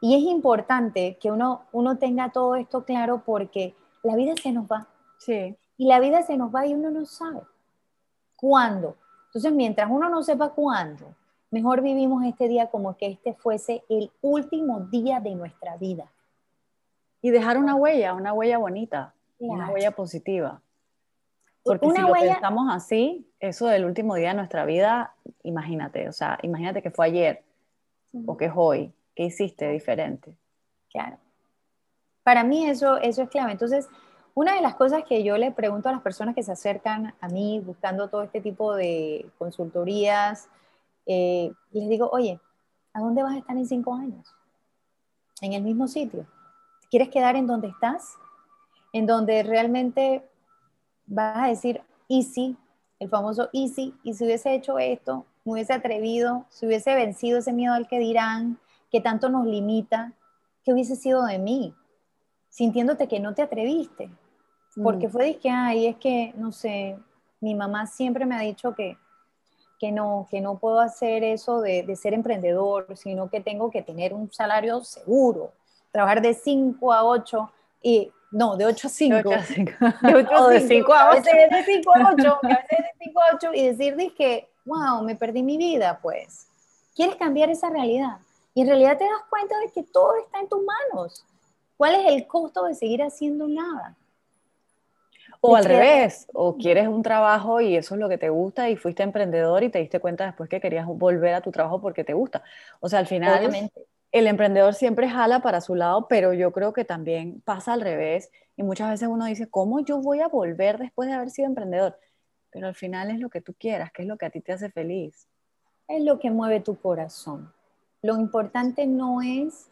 Y 0.00 0.14
es 0.14 0.22
importante 0.22 1.18
que 1.20 1.30
uno, 1.30 1.62
uno 1.72 1.98
tenga 1.98 2.30
todo 2.30 2.56
esto 2.56 2.84
claro 2.84 3.22
porque 3.24 3.74
la 4.02 4.16
vida 4.16 4.34
se 4.40 4.52
nos 4.52 4.66
va. 4.66 4.86
Sí. 5.18 5.56
Y 5.76 5.86
la 5.86 6.00
vida 6.00 6.22
se 6.22 6.36
nos 6.36 6.54
va 6.54 6.66
y 6.66 6.74
uno 6.74 6.90
no 6.90 7.04
sabe 7.06 7.40
cuándo. 8.36 8.96
Entonces, 9.26 9.52
mientras 9.52 9.90
uno 9.90 10.08
no 10.08 10.22
sepa 10.22 10.50
cuándo, 10.50 11.14
mejor 11.50 11.82
vivimos 11.82 12.24
este 12.24 12.48
día 12.48 12.68
como 12.68 12.96
que 12.96 13.08
este 13.08 13.34
fuese 13.34 13.84
el 13.88 14.10
último 14.22 14.80
día 14.80 15.20
de 15.20 15.34
nuestra 15.34 15.76
vida 15.76 16.10
y 17.20 17.30
dejar 17.30 17.58
una 17.58 17.74
huella, 17.74 18.14
una 18.14 18.32
huella 18.32 18.58
bonita, 18.58 19.14
una 19.38 19.70
huella 19.70 19.90
positiva. 19.90 20.60
Porque 21.62 21.90
si 21.90 22.00
lo 22.00 22.12
pensamos 22.12 22.68
así, 22.70 23.30
eso 23.40 23.66
del 23.66 23.84
último 23.84 24.14
día 24.14 24.28
de 24.28 24.34
nuestra 24.34 24.64
vida, 24.64 25.14
imagínate, 25.42 26.08
o 26.08 26.12
sea, 26.12 26.38
imagínate 26.42 26.80
que 26.80 26.90
fue 26.90 27.06
ayer 27.06 27.42
o 28.24 28.36
que 28.36 28.46
es 28.46 28.52
hoy, 28.54 28.92
¿qué 29.18 29.24
hiciste 29.24 29.68
diferente? 29.68 30.32
Claro. 30.92 31.18
Para 32.22 32.44
mí 32.44 32.68
eso, 32.70 32.98
eso 32.98 33.22
es 33.22 33.28
clave. 33.28 33.50
Entonces, 33.50 33.88
una 34.34 34.54
de 34.54 34.60
las 34.62 34.76
cosas 34.76 35.02
que 35.02 35.24
yo 35.24 35.36
le 35.36 35.50
pregunto 35.50 35.88
a 35.88 35.92
las 35.92 36.02
personas 36.02 36.36
que 36.36 36.44
se 36.44 36.52
acercan 36.52 37.16
a 37.20 37.28
mí 37.28 37.58
buscando 37.58 38.08
todo 38.08 38.22
este 38.22 38.40
tipo 38.40 38.76
de 38.76 39.28
consultorías, 39.36 40.48
eh, 41.04 41.50
les 41.72 41.88
digo, 41.88 42.08
oye, 42.12 42.38
¿a 42.92 43.00
dónde 43.00 43.24
vas 43.24 43.34
a 43.34 43.38
estar 43.38 43.56
en 43.56 43.66
cinco 43.66 43.92
años? 43.92 44.32
¿En 45.40 45.52
el 45.54 45.62
mismo 45.64 45.88
sitio? 45.88 46.24
quieres 46.92 47.08
quedar 47.08 47.34
en 47.34 47.48
donde 47.48 47.66
estás, 47.66 48.14
en 48.92 49.04
donde 49.04 49.42
realmente 49.42 50.24
vas 51.06 51.36
a 51.36 51.48
decir 51.48 51.82
easy, 52.08 52.56
el 53.00 53.08
famoso 53.08 53.48
easy, 53.52 53.94
y 54.04 54.14
si 54.14 54.24
hubiese 54.24 54.54
hecho 54.54 54.78
esto, 54.78 55.26
me 55.44 55.54
hubiese 55.54 55.72
atrevido, 55.72 56.46
si 56.50 56.66
hubiese 56.66 56.94
vencido 56.94 57.40
ese 57.40 57.52
miedo 57.52 57.74
al 57.74 57.88
que 57.88 57.98
dirán, 57.98 58.58
que 58.90 59.00
tanto 59.00 59.28
nos 59.28 59.46
limita, 59.46 60.12
¿qué 60.64 60.72
hubiese 60.72 60.96
sido 60.96 61.24
de 61.24 61.38
mí? 61.38 61.74
Sintiéndote 62.48 63.08
que 63.08 63.20
no 63.20 63.34
te 63.34 63.42
atreviste, 63.42 64.10
porque 64.82 65.08
mm. 65.08 65.10
fue 65.10 65.24
de 65.24 65.36
que, 65.38 65.50
ay, 65.50 65.86
es 65.86 65.96
que, 65.96 66.32
no 66.36 66.52
sé, 66.52 66.98
mi 67.40 67.54
mamá 67.54 67.86
siempre 67.86 68.26
me 68.26 68.36
ha 68.36 68.40
dicho 68.40 68.74
que, 68.74 68.96
que 69.78 69.92
no, 69.92 70.26
que 70.30 70.40
no 70.40 70.58
puedo 70.58 70.80
hacer 70.80 71.22
eso 71.22 71.60
de, 71.60 71.82
de 71.82 71.96
ser 71.96 72.14
emprendedor, 72.14 72.96
sino 72.96 73.30
que 73.30 73.40
tengo 73.40 73.70
que 73.70 73.82
tener 73.82 74.12
un 74.12 74.32
salario 74.32 74.82
seguro, 74.82 75.52
trabajar 75.92 76.20
de 76.20 76.34
5 76.34 76.92
a 76.92 77.04
8 77.04 77.52
y 77.82 78.10
no, 78.30 78.56
de 78.56 78.66
8 78.66 78.86
a 78.86 78.90
5. 78.90 79.14
De 79.14 79.20
8 79.20 79.30
a 79.34 79.42
5. 79.42 79.72
De 80.02 80.14
8 80.14 80.34
a 80.34 80.38
5. 80.38 80.48
de 80.48 80.60
5 80.60 80.94
a 80.94 81.10
8. 81.10 81.22
de 81.22 81.64
5 81.64 81.92
a 81.94 82.12
8, 82.12 82.40
a 82.42 82.48
veces 82.48 82.78
de 82.78 83.04
5 83.04 83.20
a 83.20 83.36
8 83.36 83.50
y 83.54 83.66
decir, 83.66 83.96
dije, 83.96 84.48
wow, 84.64 85.02
me 85.02 85.16
perdí 85.16 85.42
mi 85.42 85.56
vida, 85.56 85.98
pues. 86.02 86.48
¿Quieres 86.94 87.16
cambiar 87.16 87.48
esa 87.50 87.70
realidad? 87.70 88.18
Y 88.58 88.62
en 88.62 88.66
realidad 88.66 88.98
te 88.98 89.04
das 89.04 89.22
cuenta 89.30 89.56
de 89.60 89.70
que 89.70 89.84
todo 89.84 90.16
está 90.16 90.40
en 90.40 90.48
tus 90.48 90.60
manos. 90.64 91.24
¿Cuál 91.76 91.94
es 91.94 92.12
el 92.12 92.26
costo 92.26 92.64
de 92.64 92.74
seguir 92.74 93.04
haciendo 93.04 93.46
nada? 93.46 93.96
O 95.40 95.54
al 95.54 95.64
revés, 95.64 96.26
o 96.34 96.56
quieres 96.56 96.88
un 96.88 97.04
trabajo 97.04 97.60
y 97.60 97.76
eso 97.76 97.94
es 97.94 98.00
lo 98.00 98.08
que 98.08 98.18
te 98.18 98.30
gusta 98.30 98.68
y 98.68 98.74
fuiste 98.74 99.04
emprendedor 99.04 99.62
y 99.62 99.68
te 99.68 99.78
diste 99.78 100.00
cuenta 100.00 100.26
después 100.26 100.50
que 100.50 100.60
querías 100.60 100.86
volver 100.86 101.34
a 101.34 101.40
tu 101.40 101.52
trabajo 101.52 101.80
porque 101.80 102.02
te 102.02 102.14
gusta. 102.14 102.42
O 102.80 102.88
sea, 102.88 102.98
al 102.98 103.06
final, 103.06 103.38
Obviamente 103.38 103.86
el 104.10 104.26
emprendedor 104.26 104.74
siempre 104.74 105.08
jala 105.08 105.38
para 105.40 105.60
su 105.60 105.76
lado, 105.76 106.08
pero 106.08 106.32
yo 106.32 106.50
creo 106.50 106.72
que 106.72 106.84
también 106.84 107.40
pasa 107.42 107.74
al 107.74 107.80
revés 107.80 108.28
y 108.56 108.64
muchas 108.64 108.90
veces 108.90 109.06
uno 109.06 109.26
dice, 109.26 109.48
¿cómo 109.48 109.84
yo 109.84 109.98
voy 109.98 110.18
a 110.18 110.26
volver 110.26 110.78
después 110.78 111.08
de 111.08 111.14
haber 111.14 111.30
sido 111.30 111.46
emprendedor? 111.46 111.96
Pero 112.50 112.66
al 112.66 112.74
final 112.74 113.12
es 113.12 113.20
lo 113.20 113.30
que 113.30 113.40
tú 113.40 113.54
quieras, 113.56 113.92
que 113.92 114.02
es 114.02 114.08
lo 114.08 114.18
que 114.18 114.26
a 114.26 114.30
ti 114.30 114.40
te 114.40 114.50
hace 114.50 114.68
feliz. 114.68 115.28
es 115.86 116.02
lo 116.02 116.18
que 116.18 116.32
mueve 116.32 116.58
tu 116.58 116.74
corazón. 116.74 117.52
Lo 118.02 118.16
importante 118.16 118.86
no 118.86 119.20
es 119.22 119.70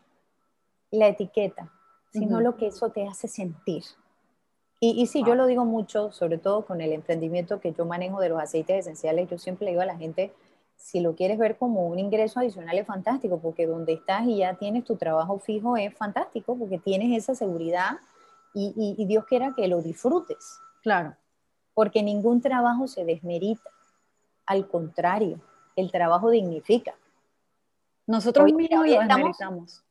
la 0.90 1.08
etiqueta, 1.08 1.72
sino 2.12 2.40
lo 2.40 2.56
que 2.56 2.68
eso 2.68 2.90
te 2.90 3.06
hace 3.06 3.28
sentir. 3.28 3.84
Y, 4.80 5.00
y 5.00 5.06
sí, 5.06 5.22
yo 5.26 5.34
lo 5.34 5.46
digo 5.46 5.64
mucho, 5.64 6.12
sobre 6.12 6.38
todo 6.38 6.66
con 6.66 6.80
el 6.80 6.92
emprendimiento 6.92 7.60
que 7.60 7.72
yo 7.72 7.84
manejo 7.86 8.20
de 8.20 8.28
los 8.28 8.40
aceites 8.40 8.80
esenciales, 8.80 9.28
yo 9.30 9.38
siempre 9.38 9.64
le 9.64 9.70
digo 9.72 9.82
a 9.82 9.86
la 9.86 9.96
gente, 9.96 10.32
si 10.76 11.00
lo 11.00 11.14
quieres 11.14 11.38
ver 11.38 11.56
como 11.56 11.86
un 11.86 11.98
ingreso 11.98 12.40
adicional 12.40 12.76
es 12.78 12.86
fantástico, 12.86 13.38
porque 13.40 13.66
donde 13.66 13.94
estás 13.94 14.26
y 14.26 14.38
ya 14.38 14.54
tienes 14.54 14.84
tu 14.84 14.96
trabajo 14.96 15.38
fijo 15.38 15.76
es 15.76 15.94
fantástico, 15.94 16.56
porque 16.56 16.78
tienes 16.78 17.16
esa 17.16 17.34
seguridad 17.34 17.98
y, 18.54 18.94
y 18.96 19.04
Dios 19.06 19.24
quiera 19.26 19.52
que 19.54 19.68
lo 19.68 19.82
disfrutes. 19.82 20.58
Claro. 20.82 21.16
Porque 21.74 22.02
ningún 22.02 22.40
trabajo 22.40 22.86
se 22.88 23.04
desmerita, 23.04 23.70
al 24.46 24.68
contrario, 24.68 25.40
el 25.74 25.90
trabajo 25.90 26.30
dignifica. 26.30 26.94
Nosotros 28.06 28.52
mismos 28.52 28.86
lo 28.86 29.00
desmeritamos. 29.00 29.82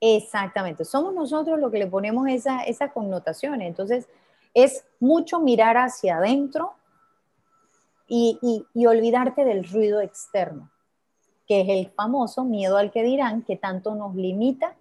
Exactamente, 0.00 0.84
somos 0.84 1.14
nosotros 1.14 1.60
los 1.60 1.70
que 1.70 1.78
le 1.78 1.86
ponemos 1.86 2.26
esa, 2.28 2.64
esa 2.64 2.92
connotaciones. 2.92 3.68
Entonces, 3.68 4.08
es 4.52 4.84
mucho 4.98 5.38
mirar 5.38 5.76
hacia 5.76 6.16
adentro 6.16 6.74
y, 8.08 8.66
olvidarte 8.86 9.44
del 9.44 9.64
ruido 9.64 10.00
externo, 10.00 10.70
que 11.46 11.62
es 11.62 11.68
el 11.68 11.90
famoso 11.92 12.44
miedo 12.44 12.76
al 12.76 12.90
que 12.90 13.02
dirán, 13.02 13.42
que 13.42 13.56
tanto 13.56 13.94
nos 13.94 14.14
limita 14.14 14.74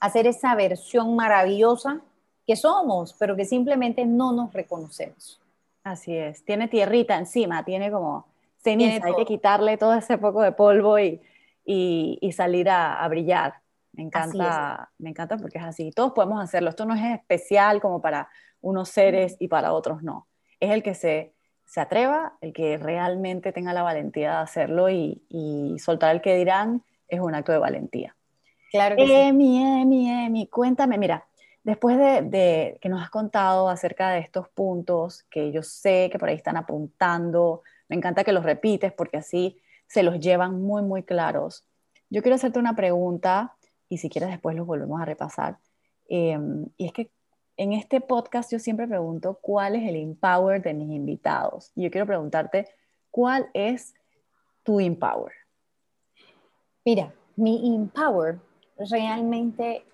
a 0.00 0.10
ser 0.10 0.26
esa 0.26 0.54
versión 0.54 1.14
maravillosa 1.14 2.00
que 2.46 2.56
somos, 2.56 3.14
pero 3.18 3.36
que 3.36 3.44
simplemente 3.44 4.04
no 4.04 4.32
nos 4.32 4.52
reconocemos. 4.52 5.40
Así 5.84 6.16
es, 6.16 6.44
tiene 6.44 6.66
tierrita 6.68 7.16
encima, 7.16 7.64
tiene 7.64 7.92
como 7.92 8.26
ceniza, 8.62 9.06
hay 9.06 9.14
que 9.14 9.26
quitarle 9.26 9.76
todo 9.76 9.94
ese 9.94 10.18
poco 10.18 10.42
de 10.42 10.52
polvo 10.52 10.98
y, 10.98 11.20
y, 11.64 12.32
salir 12.32 12.68
a, 12.68 13.06
brillar. 13.08 13.54
Me 13.92 14.02
encanta, 14.02 14.90
me 14.98 15.10
encanta 15.10 15.36
porque 15.36 15.58
es 15.58 15.64
así. 15.64 15.90
Todos 15.90 16.12
podemos 16.12 16.42
hacerlo. 16.42 16.70
Esto 16.70 16.84
no 16.84 16.94
es 16.94 17.02
especial 17.02 17.80
como 17.80 18.00
para 18.00 18.28
unos 18.60 18.88
seres 18.88 19.36
y 19.38 19.48
para 19.48 19.72
otros 19.72 20.02
no. 20.02 20.26
Es 20.60 20.70
el 20.70 20.82
que 20.82 20.94
se, 20.94 21.34
se 21.64 21.80
atreva, 21.80 22.36
el 22.40 22.52
que 22.52 22.76
realmente 22.78 23.52
tenga 23.52 23.72
la 23.72 23.82
valentía 23.82 24.30
de 24.30 24.36
hacerlo 24.38 24.90
y, 24.90 25.22
y 25.28 25.78
soltar 25.78 26.14
el 26.14 26.22
que 26.22 26.36
dirán 26.36 26.82
es 27.08 27.20
un 27.20 27.34
acto 27.34 27.52
de 27.52 27.58
valentía. 27.58 28.16
Claro 28.70 28.96
que 28.96 29.28
Emi, 29.28 29.58
sí. 29.58 29.62
Emi, 29.62 30.10
Emi, 30.10 30.46
cuéntame, 30.48 30.98
mira, 30.98 31.26
después 31.62 31.96
de, 31.96 32.22
de, 32.22 32.78
que 32.80 32.88
nos 32.88 33.00
has 33.00 33.10
contado 33.10 33.68
acerca 33.68 34.10
de 34.10 34.18
estos 34.18 34.48
puntos 34.48 35.22
que 35.30 35.52
yo 35.52 35.62
sé 35.62 36.08
que 36.10 36.18
por 36.18 36.28
ahí 36.28 36.34
están 36.34 36.56
apuntando, 36.56 37.62
me 37.88 37.96
encanta 37.96 38.24
que 38.24 38.32
los 38.32 38.42
repites 38.42 38.92
porque 38.92 39.18
así 39.18 39.60
se 39.86 40.02
los 40.02 40.20
llevan 40.20 40.62
muy, 40.62 40.82
muy 40.82 41.02
claros. 41.02 41.64
Yo 42.10 42.22
quiero 42.22 42.36
hacerte 42.36 42.58
una 42.58 42.76
pregunta 42.76 43.56
y 43.88 43.98
si 43.98 44.08
quieres 44.08 44.30
después 44.30 44.56
los 44.56 44.66
volvemos 44.66 45.00
a 45.00 45.04
repasar. 45.04 45.58
Em, 46.08 46.66
y 46.76 46.86
es 46.86 46.92
que 46.92 47.10
en 47.56 47.72
este 47.72 48.00
podcast 48.00 48.50
yo 48.50 48.58
siempre 48.58 48.88
pregunto 48.88 49.38
cuál 49.40 49.76
es 49.76 49.88
el 49.88 49.96
empower 49.96 50.62
de 50.62 50.74
mis 50.74 50.90
invitados. 50.90 51.70
Y 51.74 51.84
yo 51.84 51.90
quiero 51.90 52.06
preguntarte, 52.06 52.68
¿cuál 53.10 53.48
es 53.54 53.94
tu 54.62 54.80
empower? 54.80 55.32
Mira, 56.84 57.14
mi 57.36 57.74
empower 57.74 58.38
realmente 58.76 59.84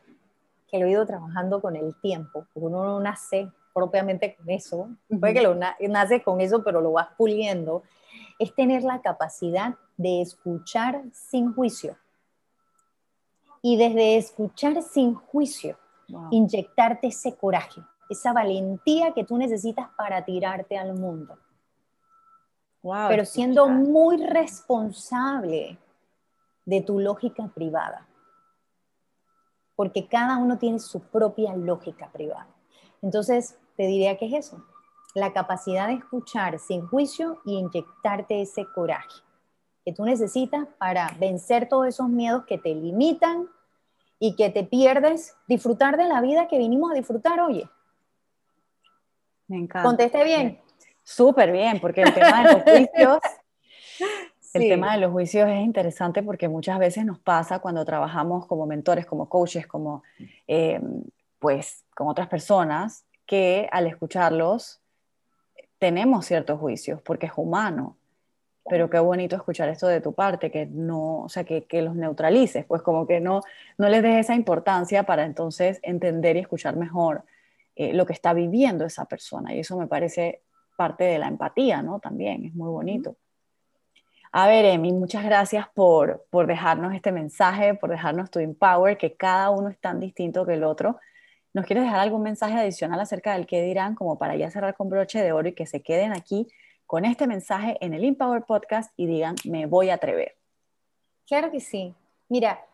que 0.68 0.78
lo 0.78 0.86
he 0.86 0.91
ido 0.91 1.05
trabajando 1.05 1.61
con 1.61 1.76
el 1.76 1.95
tiempo, 2.01 2.47
uno 2.55 2.84
no 2.84 3.01
nace 3.01 3.51
propiamente 3.74 4.36
con 4.36 4.51
eso, 4.51 4.88
puede 5.20 5.34
que 5.34 5.43
lo 5.43 5.55
nace 5.55 6.22
con 6.22 6.41
eso, 6.41 6.62
pero 6.62 6.80
lo 6.80 6.93
vas 6.93 7.09
puliendo, 7.16 7.82
es 8.41 8.55
tener 8.55 8.82
la 8.82 9.03
capacidad 9.03 9.74
de 9.99 10.22
escuchar 10.22 11.05
sin 11.12 11.55
juicio. 11.55 11.97
Y 13.62 13.76
desde 13.76 14.16
escuchar 14.16 14.82
sin 14.82 15.14
juicio, 15.14 15.78
inyectarte 16.30 17.09
ese 17.09 17.36
coraje, 17.36 17.82
esa 18.09 18.32
valentía 18.32 19.12
que 19.12 19.24
tú 19.24 19.36
necesitas 19.36 19.91
para 19.97 20.24
tirarte 20.24 20.78
al 20.78 20.95
mundo. 20.95 21.38
Pero 22.82 23.26
siendo 23.26 23.68
muy 23.68 24.16
responsable 24.16 25.78
de 26.64 26.80
tu 26.80 26.99
lógica 26.99 27.47
privada. 27.55 28.07
Porque 29.76 30.09
cada 30.09 30.38
uno 30.38 30.57
tiene 30.57 30.78
su 30.78 31.01
propia 31.01 31.55
lógica 31.55 32.09
privada. 32.11 32.49
Entonces, 33.03 33.59
te 33.76 33.86
diría 33.86 34.16
que 34.16 34.26
es 34.26 34.47
eso, 34.47 34.64
la 35.14 35.32
capacidad 35.32 35.88
de 35.88 35.94
escuchar 35.94 36.58
sin 36.58 36.86
juicio 36.86 37.40
y 37.44 37.58
inyectarte 37.58 38.42
ese 38.42 38.66
coraje 38.66 39.22
que 39.84 39.92
tú 39.92 40.04
necesitas 40.04 40.66
para 40.78 41.14
vencer 41.18 41.68
todos 41.68 41.86
esos 41.86 42.08
miedos 42.08 42.44
que 42.44 42.58
te 42.58 42.74
limitan 42.74 43.48
y 44.18 44.36
que 44.36 44.50
te 44.50 44.64
pierdes 44.64 45.34
disfrutar 45.48 45.96
de 45.96 46.04
la 46.04 46.20
vida 46.20 46.48
que 46.48 46.58
vinimos 46.58 46.90
a 46.90 46.94
disfrutar, 46.94 47.40
oye. 47.40 47.68
Me 49.48 49.56
encanta. 49.56 49.88
Conteste 49.88 50.22
bien. 50.22 50.61
Súper 51.02 51.50
bien, 51.50 51.80
porque 51.80 52.02
el 52.02 52.14
tema 52.14 52.42
de 52.42 52.52
los 52.52 52.62
juicios, 52.62 53.18
el 54.54 54.68
tema 54.68 54.92
de 54.92 55.00
los 55.00 55.11
juicios 55.11 55.48
es 55.48 55.61
interesante 55.61 56.22
porque 56.22 56.48
muchas 56.48 56.78
veces 56.78 57.04
nos 57.06 57.18
pasa 57.18 57.58
cuando 57.58 57.84
trabajamos 57.84 58.46
como 58.46 58.66
mentores, 58.66 59.06
como 59.06 59.28
coaches, 59.28 59.66
como 59.66 60.02
eh, 60.46 60.80
pues 61.38 61.84
con 61.96 62.06
otras 62.08 62.28
personas, 62.28 63.06
que 63.26 63.68
al 63.72 63.86
escucharlos 63.86 64.80
tenemos 65.81 66.26
ciertos 66.26 66.61
juicios 66.61 67.03
porque 67.03 67.26
es 67.26 67.33
humano. 67.35 67.97
Pero 68.68 68.89
qué 68.89 69.01
bonito 69.01 69.35
escuchar 69.35 69.68
esto 69.70 69.89
de 69.89 70.01
tu 70.01 70.12
parte, 70.12 70.51
que 70.53 70.66
no, 70.66 71.22
o 71.22 71.28
sea, 71.28 71.43
que, 71.43 71.64
que 71.64 71.83
los 71.83 71.97
neutralices, 71.97 72.64
pues 72.66 72.83
como 72.83 73.07
que 73.07 73.18
no, 73.18 73.41
no 73.78 73.89
les 73.89 74.03
des 74.03 74.20
esa 74.26 74.37
importancia 74.37 75.03
para 75.03 75.24
entonces 75.24 75.81
entender 75.83 76.37
y 76.37 76.41
escuchar 76.41 76.76
mejor 76.76 77.24
eh, 77.74 77.95
lo 77.95 78.07
que 78.07 78.12
está 78.12 78.35
viviendo 78.35 78.85
esa 78.85 79.07
persona. 79.07 79.55
Y 79.55 79.61
eso 79.61 79.76
me 79.76 79.89
parece 79.89 80.43
parte 80.76 81.05
de 81.05 81.18
la 81.18 81.26
empatía, 81.26 81.83
¿no? 81.83 81.99
También 81.99 82.45
es 82.45 82.55
muy 82.55 82.68
bonito. 82.68 83.16
A 84.33 84.47
ver, 84.47 84.66
Emi, 84.66 84.93
muchas 84.93 85.24
gracias 85.24 85.66
por, 85.74 86.26
por 86.31 86.47
dejarnos 86.47 86.95
este 86.95 87.11
mensaje, 87.11 87.74
por 87.74 87.91
dejarnos 87.91 88.31
tu 88.31 88.39
empower, 88.39 88.97
que 88.97 89.14
cada 89.14 89.51
uno 89.51 89.70
es 89.70 89.78
tan 89.81 89.99
distinto 89.99 90.47
que 90.47 90.55
el 90.55 90.62
otro. 90.62 91.01
¿Nos 91.53 91.66
quieres 91.66 91.84
dejar 91.84 92.01
algún 92.01 92.22
mensaje 92.22 92.55
adicional 92.55 93.01
acerca 93.01 93.34
del 93.34 93.46
qué 93.46 93.62
dirán, 93.62 93.94
como 93.96 94.18
para 94.18 94.36
ya 94.36 94.51
cerrar 94.51 94.76
con 94.76 94.88
broche 94.88 95.20
de 95.20 95.32
oro 95.32 95.48
y 95.48 95.53
que 95.53 95.66
se 95.66 95.82
queden 95.82 96.12
aquí 96.12 96.46
con 96.86 97.05
este 97.05 97.26
mensaje 97.26 97.76
en 97.80 97.92
el 97.92 98.05
Empower 98.05 98.44
Podcast 98.44 98.92
y 98.96 99.07
digan, 99.07 99.34
me 99.44 99.66
voy 99.66 99.90
a 99.90 99.94
atrever? 99.94 100.36
Claro 101.26 101.51
que 101.51 101.61
sí. 101.61 101.94
Mira, 102.28 102.64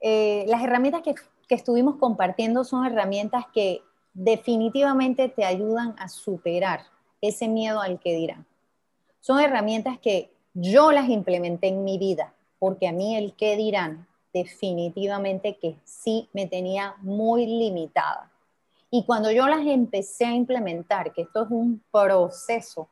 eh, 0.00 0.44
las 0.46 0.62
herramientas 0.62 1.02
que, 1.02 1.14
que 1.48 1.54
estuvimos 1.56 1.96
compartiendo 1.96 2.62
son 2.62 2.86
herramientas 2.86 3.46
que 3.52 3.82
definitivamente 4.12 5.28
te 5.28 5.44
ayudan 5.44 5.94
a 5.98 6.08
superar 6.08 6.82
ese 7.20 7.48
miedo 7.48 7.80
al 7.80 7.98
que 7.98 8.14
dirán. 8.14 8.46
Son 9.20 9.40
herramientas 9.40 9.98
que 9.98 10.32
yo 10.54 10.92
las 10.92 11.08
implementé 11.08 11.68
en 11.68 11.84
mi 11.84 11.98
vida, 11.98 12.32
porque 12.58 12.88
a 12.88 12.92
mí 12.92 13.16
el 13.16 13.34
qué 13.34 13.56
dirán 13.56 14.06
definitivamente 14.32 15.56
que 15.56 15.76
sí 15.84 16.28
me 16.32 16.46
tenía 16.46 16.94
muy 16.98 17.46
limitada. 17.46 18.30
Y 18.90 19.04
cuando 19.04 19.30
yo 19.30 19.46
las 19.46 19.64
empecé 19.66 20.26
a 20.26 20.34
implementar, 20.34 21.12
que 21.12 21.22
esto 21.22 21.44
es 21.44 21.50
un 21.50 21.82
proceso, 21.92 22.88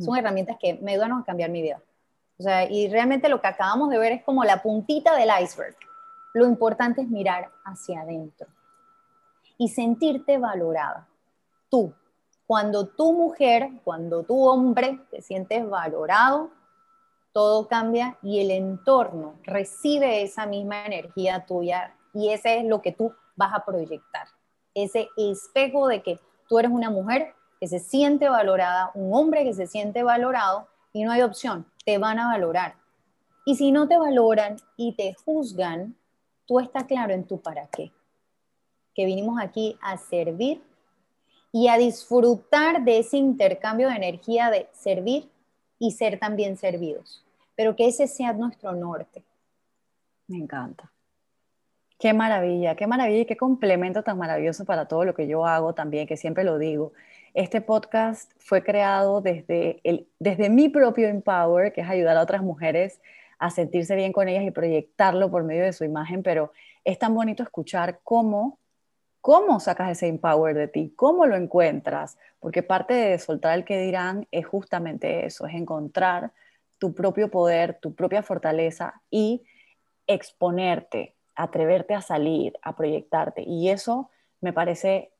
son 0.00 0.16
herramientas 0.16 0.56
que 0.60 0.74
me 0.74 0.92
ayudaron 0.92 1.20
a 1.20 1.24
cambiar 1.24 1.50
mi 1.50 1.62
vida. 1.62 1.80
O 2.38 2.42
sea, 2.42 2.70
y 2.70 2.88
realmente 2.88 3.28
lo 3.28 3.40
que 3.40 3.48
acabamos 3.48 3.90
de 3.90 3.98
ver 3.98 4.12
es 4.12 4.22
como 4.22 4.44
la 4.44 4.62
puntita 4.62 5.16
del 5.16 5.30
iceberg. 5.42 5.76
Lo 6.34 6.46
importante 6.46 7.02
es 7.02 7.08
mirar 7.08 7.50
hacia 7.64 8.02
adentro 8.02 8.46
y 9.56 9.68
sentirte 9.68 10.38
valorada. 10.38 11.08
Tú, 11.68 11.92
cuando 12.46 12.86
tu 12.86 13.12
mujer, 13.12 13.70
cuando 13.84 14.22
tu 14.22 14.46
hombre 14.46 15.00
te 15.10 15.20
sientes 15.20 15.68
valorado, 15.68 16.50
todo 17.38 17.68
cambia 17.68 18.18
y 18.20 18.40
el 18.40 18.50
entorno 18.50 19.36
recibe 19.44 20.22
esa 20.22 20.44
misma 20.44 20.84
energía 20.84 21.46
tuya 21.46 21.94
y 22.12 22.30
ese 22.30 22.58
es 22.58 22.64
lo 22.64 22.82
que 22.82 22.90
tú 22.90 23.12
vas 23.36 23.54
a 23.54 23.64
proyectar. 23.64 24.26
Ese 24.74 25.08
espejo 25.16 25.86
de 25.86 26.02
que 26.02 26.18
tú 26.48 26.58
eres 26.58 26.72
una 26.72 26.90
mujer 26.90 27.36
que 27.60 27.68
se 27.68 27.78
siente 27.78 28.28
valorada, 28.28 28.90
un 28.94 29.14
hombre 29.14 29.44
que 29.44 29.54
se 29.54 29.68
siente 29.68 30.02
valorado 30.02 30.66
y 30.92 31.04
no 31.04 31.12
hay 31.12 31.22
opción, 31.22 31.64
te 31.84 31.96
van 31.98 32.18
a 32.18 32.26
valorar. 32.26 32.74
Y 33.46 33.54
si 33.54 33.70
no 33.70 33.86
te 33.86 33.96
valoran 33.96 34.56
y 34.76 34.96
te 34.96 35.14
juzgan, 35.24 35.94
tú 36.44 36.58
estás 36.58 36.86
claro 36.86 37.14
en 37.14 37.24
tu 37.24 37.40
para 37.40 37.68
qué. 37.68 37.92
Que 38.96 39.06
vinimos 39.06 39.40
aquí 39.40 39.78
a 39.80 39.96
servir 39.96 40.60
y 41.52 41.68
a 41.68 41.78
disfrutar 41.78 42.82
de 42.82 42.98
ese 42.98 43.16
intercambio 43.16 43.90
de 43.90 43.94
energía 43.94 44.50
de 44.50 44.68
servir 44.72 45.30
y 45.78 45.92
ser 45.92 46.18
también 46.18 46.56
servidos, 46.56 47.24
pero 47.58 47.74
que 47.74 47.88
ese 47.88 48.06
sea 48.06 48.32
nuestro 48.34 48.70
norte. 48.70 49.24
Me 50.28 50.36
encanta. 50.36 50.92
Qué 51.98 52.12
maravilla, 52.12 52.76
qué 52.76 52.86
maravilla 52.86 53.22
y 53.22 53.26
qué 53.26 53.36
complemento 53.36 54.04
tan 54.04 54.16
maravilloso 54.16 54.64
para 54.64 54.86
todo 54.86 55.04
lo 55.04 55.12
que 55.12 55.26
yo 55.26 55.44
hago 55.44 55.74
también, 55.74 56.06
que 56.06 56.16
siempre 56.16 56.44
lo 56.44 56.56
digo. 56.56 56.92
Este 57.34 57.60
podcast 57.60 58.30
fue 58.38 58.62
creado 58.62 59.22
desde, 59.22 59.80
el, 59.82 60.06
desde 60.20 60.50
mi 60.50 60.68
propio 60.68 61.08
Empower, 61.08 61.72
que 61.72 61.80
es 61.80 61.88
ayudar 61.88 62.16
a 62.16 62.22
otras 62.22 62.42
mujeres 62.42 63.00
a 63.40 63.50
sentirse 63.50 63.96
bien 63.96 64.12
con 64.12 64.28
ellas 64.28 64.44
y 64.44 64.52
proyectarlo 64.52 65.28
por 65.28 65.42
medio 65.42 65.64
de 65.64 65.72
su 65.72 65.82
imagen, 65.82 66.22
pero 66.22 66.52
es 66.84 66.96
tan 66.96 67.12
bonito 67.12 67.42
escuchar 67.42 67.98
cómo, 68.04 68.60
cómo 69.20 69.58
sacas 69.58 69.90
ese 69.90 70.06
empower 70.06 70.54
de 70.54 70.68
ti, 70.68 70.92
cómo 70.94 71.26
lo 71.26 71.34
encuentras, 71.34 72.18
porque 72.38 72.62
parte 72.62 72.94
de 72.94 73.18
soltar 73.18 73.58
el 73.58 73.64
que 73.64 73.80
dirán 73.80 74.28
es 74.30 74.46
justamente 74.46 75.26
eso, 75.26 75.44
es 75.44 75.54
encontrar 75.56 76.30
tu 76.78 76.94
propio 76.94 77.30
poder, 77.30 77.78
tu 77.80 77.94
propia 77.94 78.22
fortaleza 78.22 79.02
y 79.10 79.44
exponerte, 80.06 81.14
atreverte 81.34 81.94
a 81.94 82.00
salir, 82.00 82.58
a 82.62 82.74
proyectarte. 82.76 83.42
Y 83.42 83.68
eso 83.68 84.10
me 84.40 84.52
parece 84.52 85.12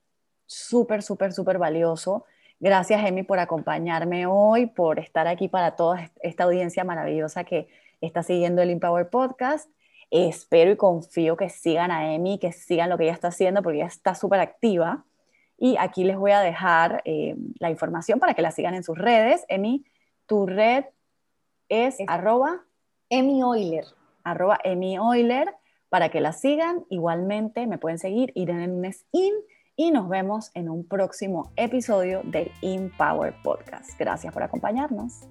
súper, 0.45 1.03
súper, 1.03 1.31
súper 1.31 1.57
valioso. 1.57 2.25
Gracias, 2.59 3.05
Emi, 3.05 3.23
por 3.23 3.39
acompañarme 3.39 4.25
hoy, 4.25 4.65
por 4.65 4.99
estar 4.99 5.27
aquí 5.27 5.47
para 5.47 5.75
toda 5.75 6.11
esta 6.21 6.43
audiencia 6.43 6.83
maravillosa 6.83 7.43
que 7.43 7.69
está 8.01 8.23
siguiendo 8.23 8.61
el 8.61 8.71
Empower 8.71 9.09
Podcast. 9.09 9.69
Espero 10.11 10.71
y 10.71 10.75
confío 10.75 11.37
que 11.37 11.49
sigan 11.49 11.91
a 11.91 12.13
Emi, 12.13 12.39
que 12.39 12.51
sigan 12.51 12.89
lo 12.89 12.97
que 12.97 13.03
ella 13.05 13.13
está 13.13 13.27
haciendo, 13.27 13.61
porque 13.61 13.77
ella 13.77 13.87
está 13.87 14.15
súper 14.15 14.39
activa. 14.39 15.05
Y 15.57 15.77
aquí 15.77 16.03
les 16.03 16.17
voy 16.17 16.31
a 16.31 16.39
dejar 16.39 17.01
eh, 17.05 17.35
la 17.59 17.69
información 17.69 18.19
para 18.19 18.33
que 18.33 18.41
la 18.41 18.51
sigan 18.51 18.73
en 18.73 18.83
sus 18.83 18.97
redes. 18.97 19.45
Emi, 19.49 19.85
tu 20.25 20.47
red 20.47 20.85
es, 21.69 21.97
arroba 22.07 22.65
Emi 23.09 23.41
Euler. 23.41 23.85
Arroba 24.23 24.59
Emi 24.63 24.95
Euler 24.95 25.55
para 25.89 26.09
que 26.09 26.21
la 26.21 26.33
sigan. 26.33 26.85
Igualmente 26.89 27.67
me 27.67 27.77
pueden 27.77 27.99
seguir 27.99 28.31
Irene 28.35 28.91
In 29.11 29.33
y 29.75 29.91
nos 29.91 30.09
vemos 30.09 30.51
en 30.55 30.69
un 30.69 30.85
próximo 30.87 31.51
episodio 31.55 32.21
del 32.25 32.51
Empower 32.61 33.33
Podcast. 33.43 33.97
Gracias 33.97 34.33
por 34.33 34.43
acompañarnos. 34.43 35.21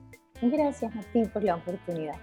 Gracias 0.41 0.95
a 0.97 1.01
ti 1.13 1.25
por 1.27 1.43
la 1.43 1.57
oportunidad. 1.57 2.17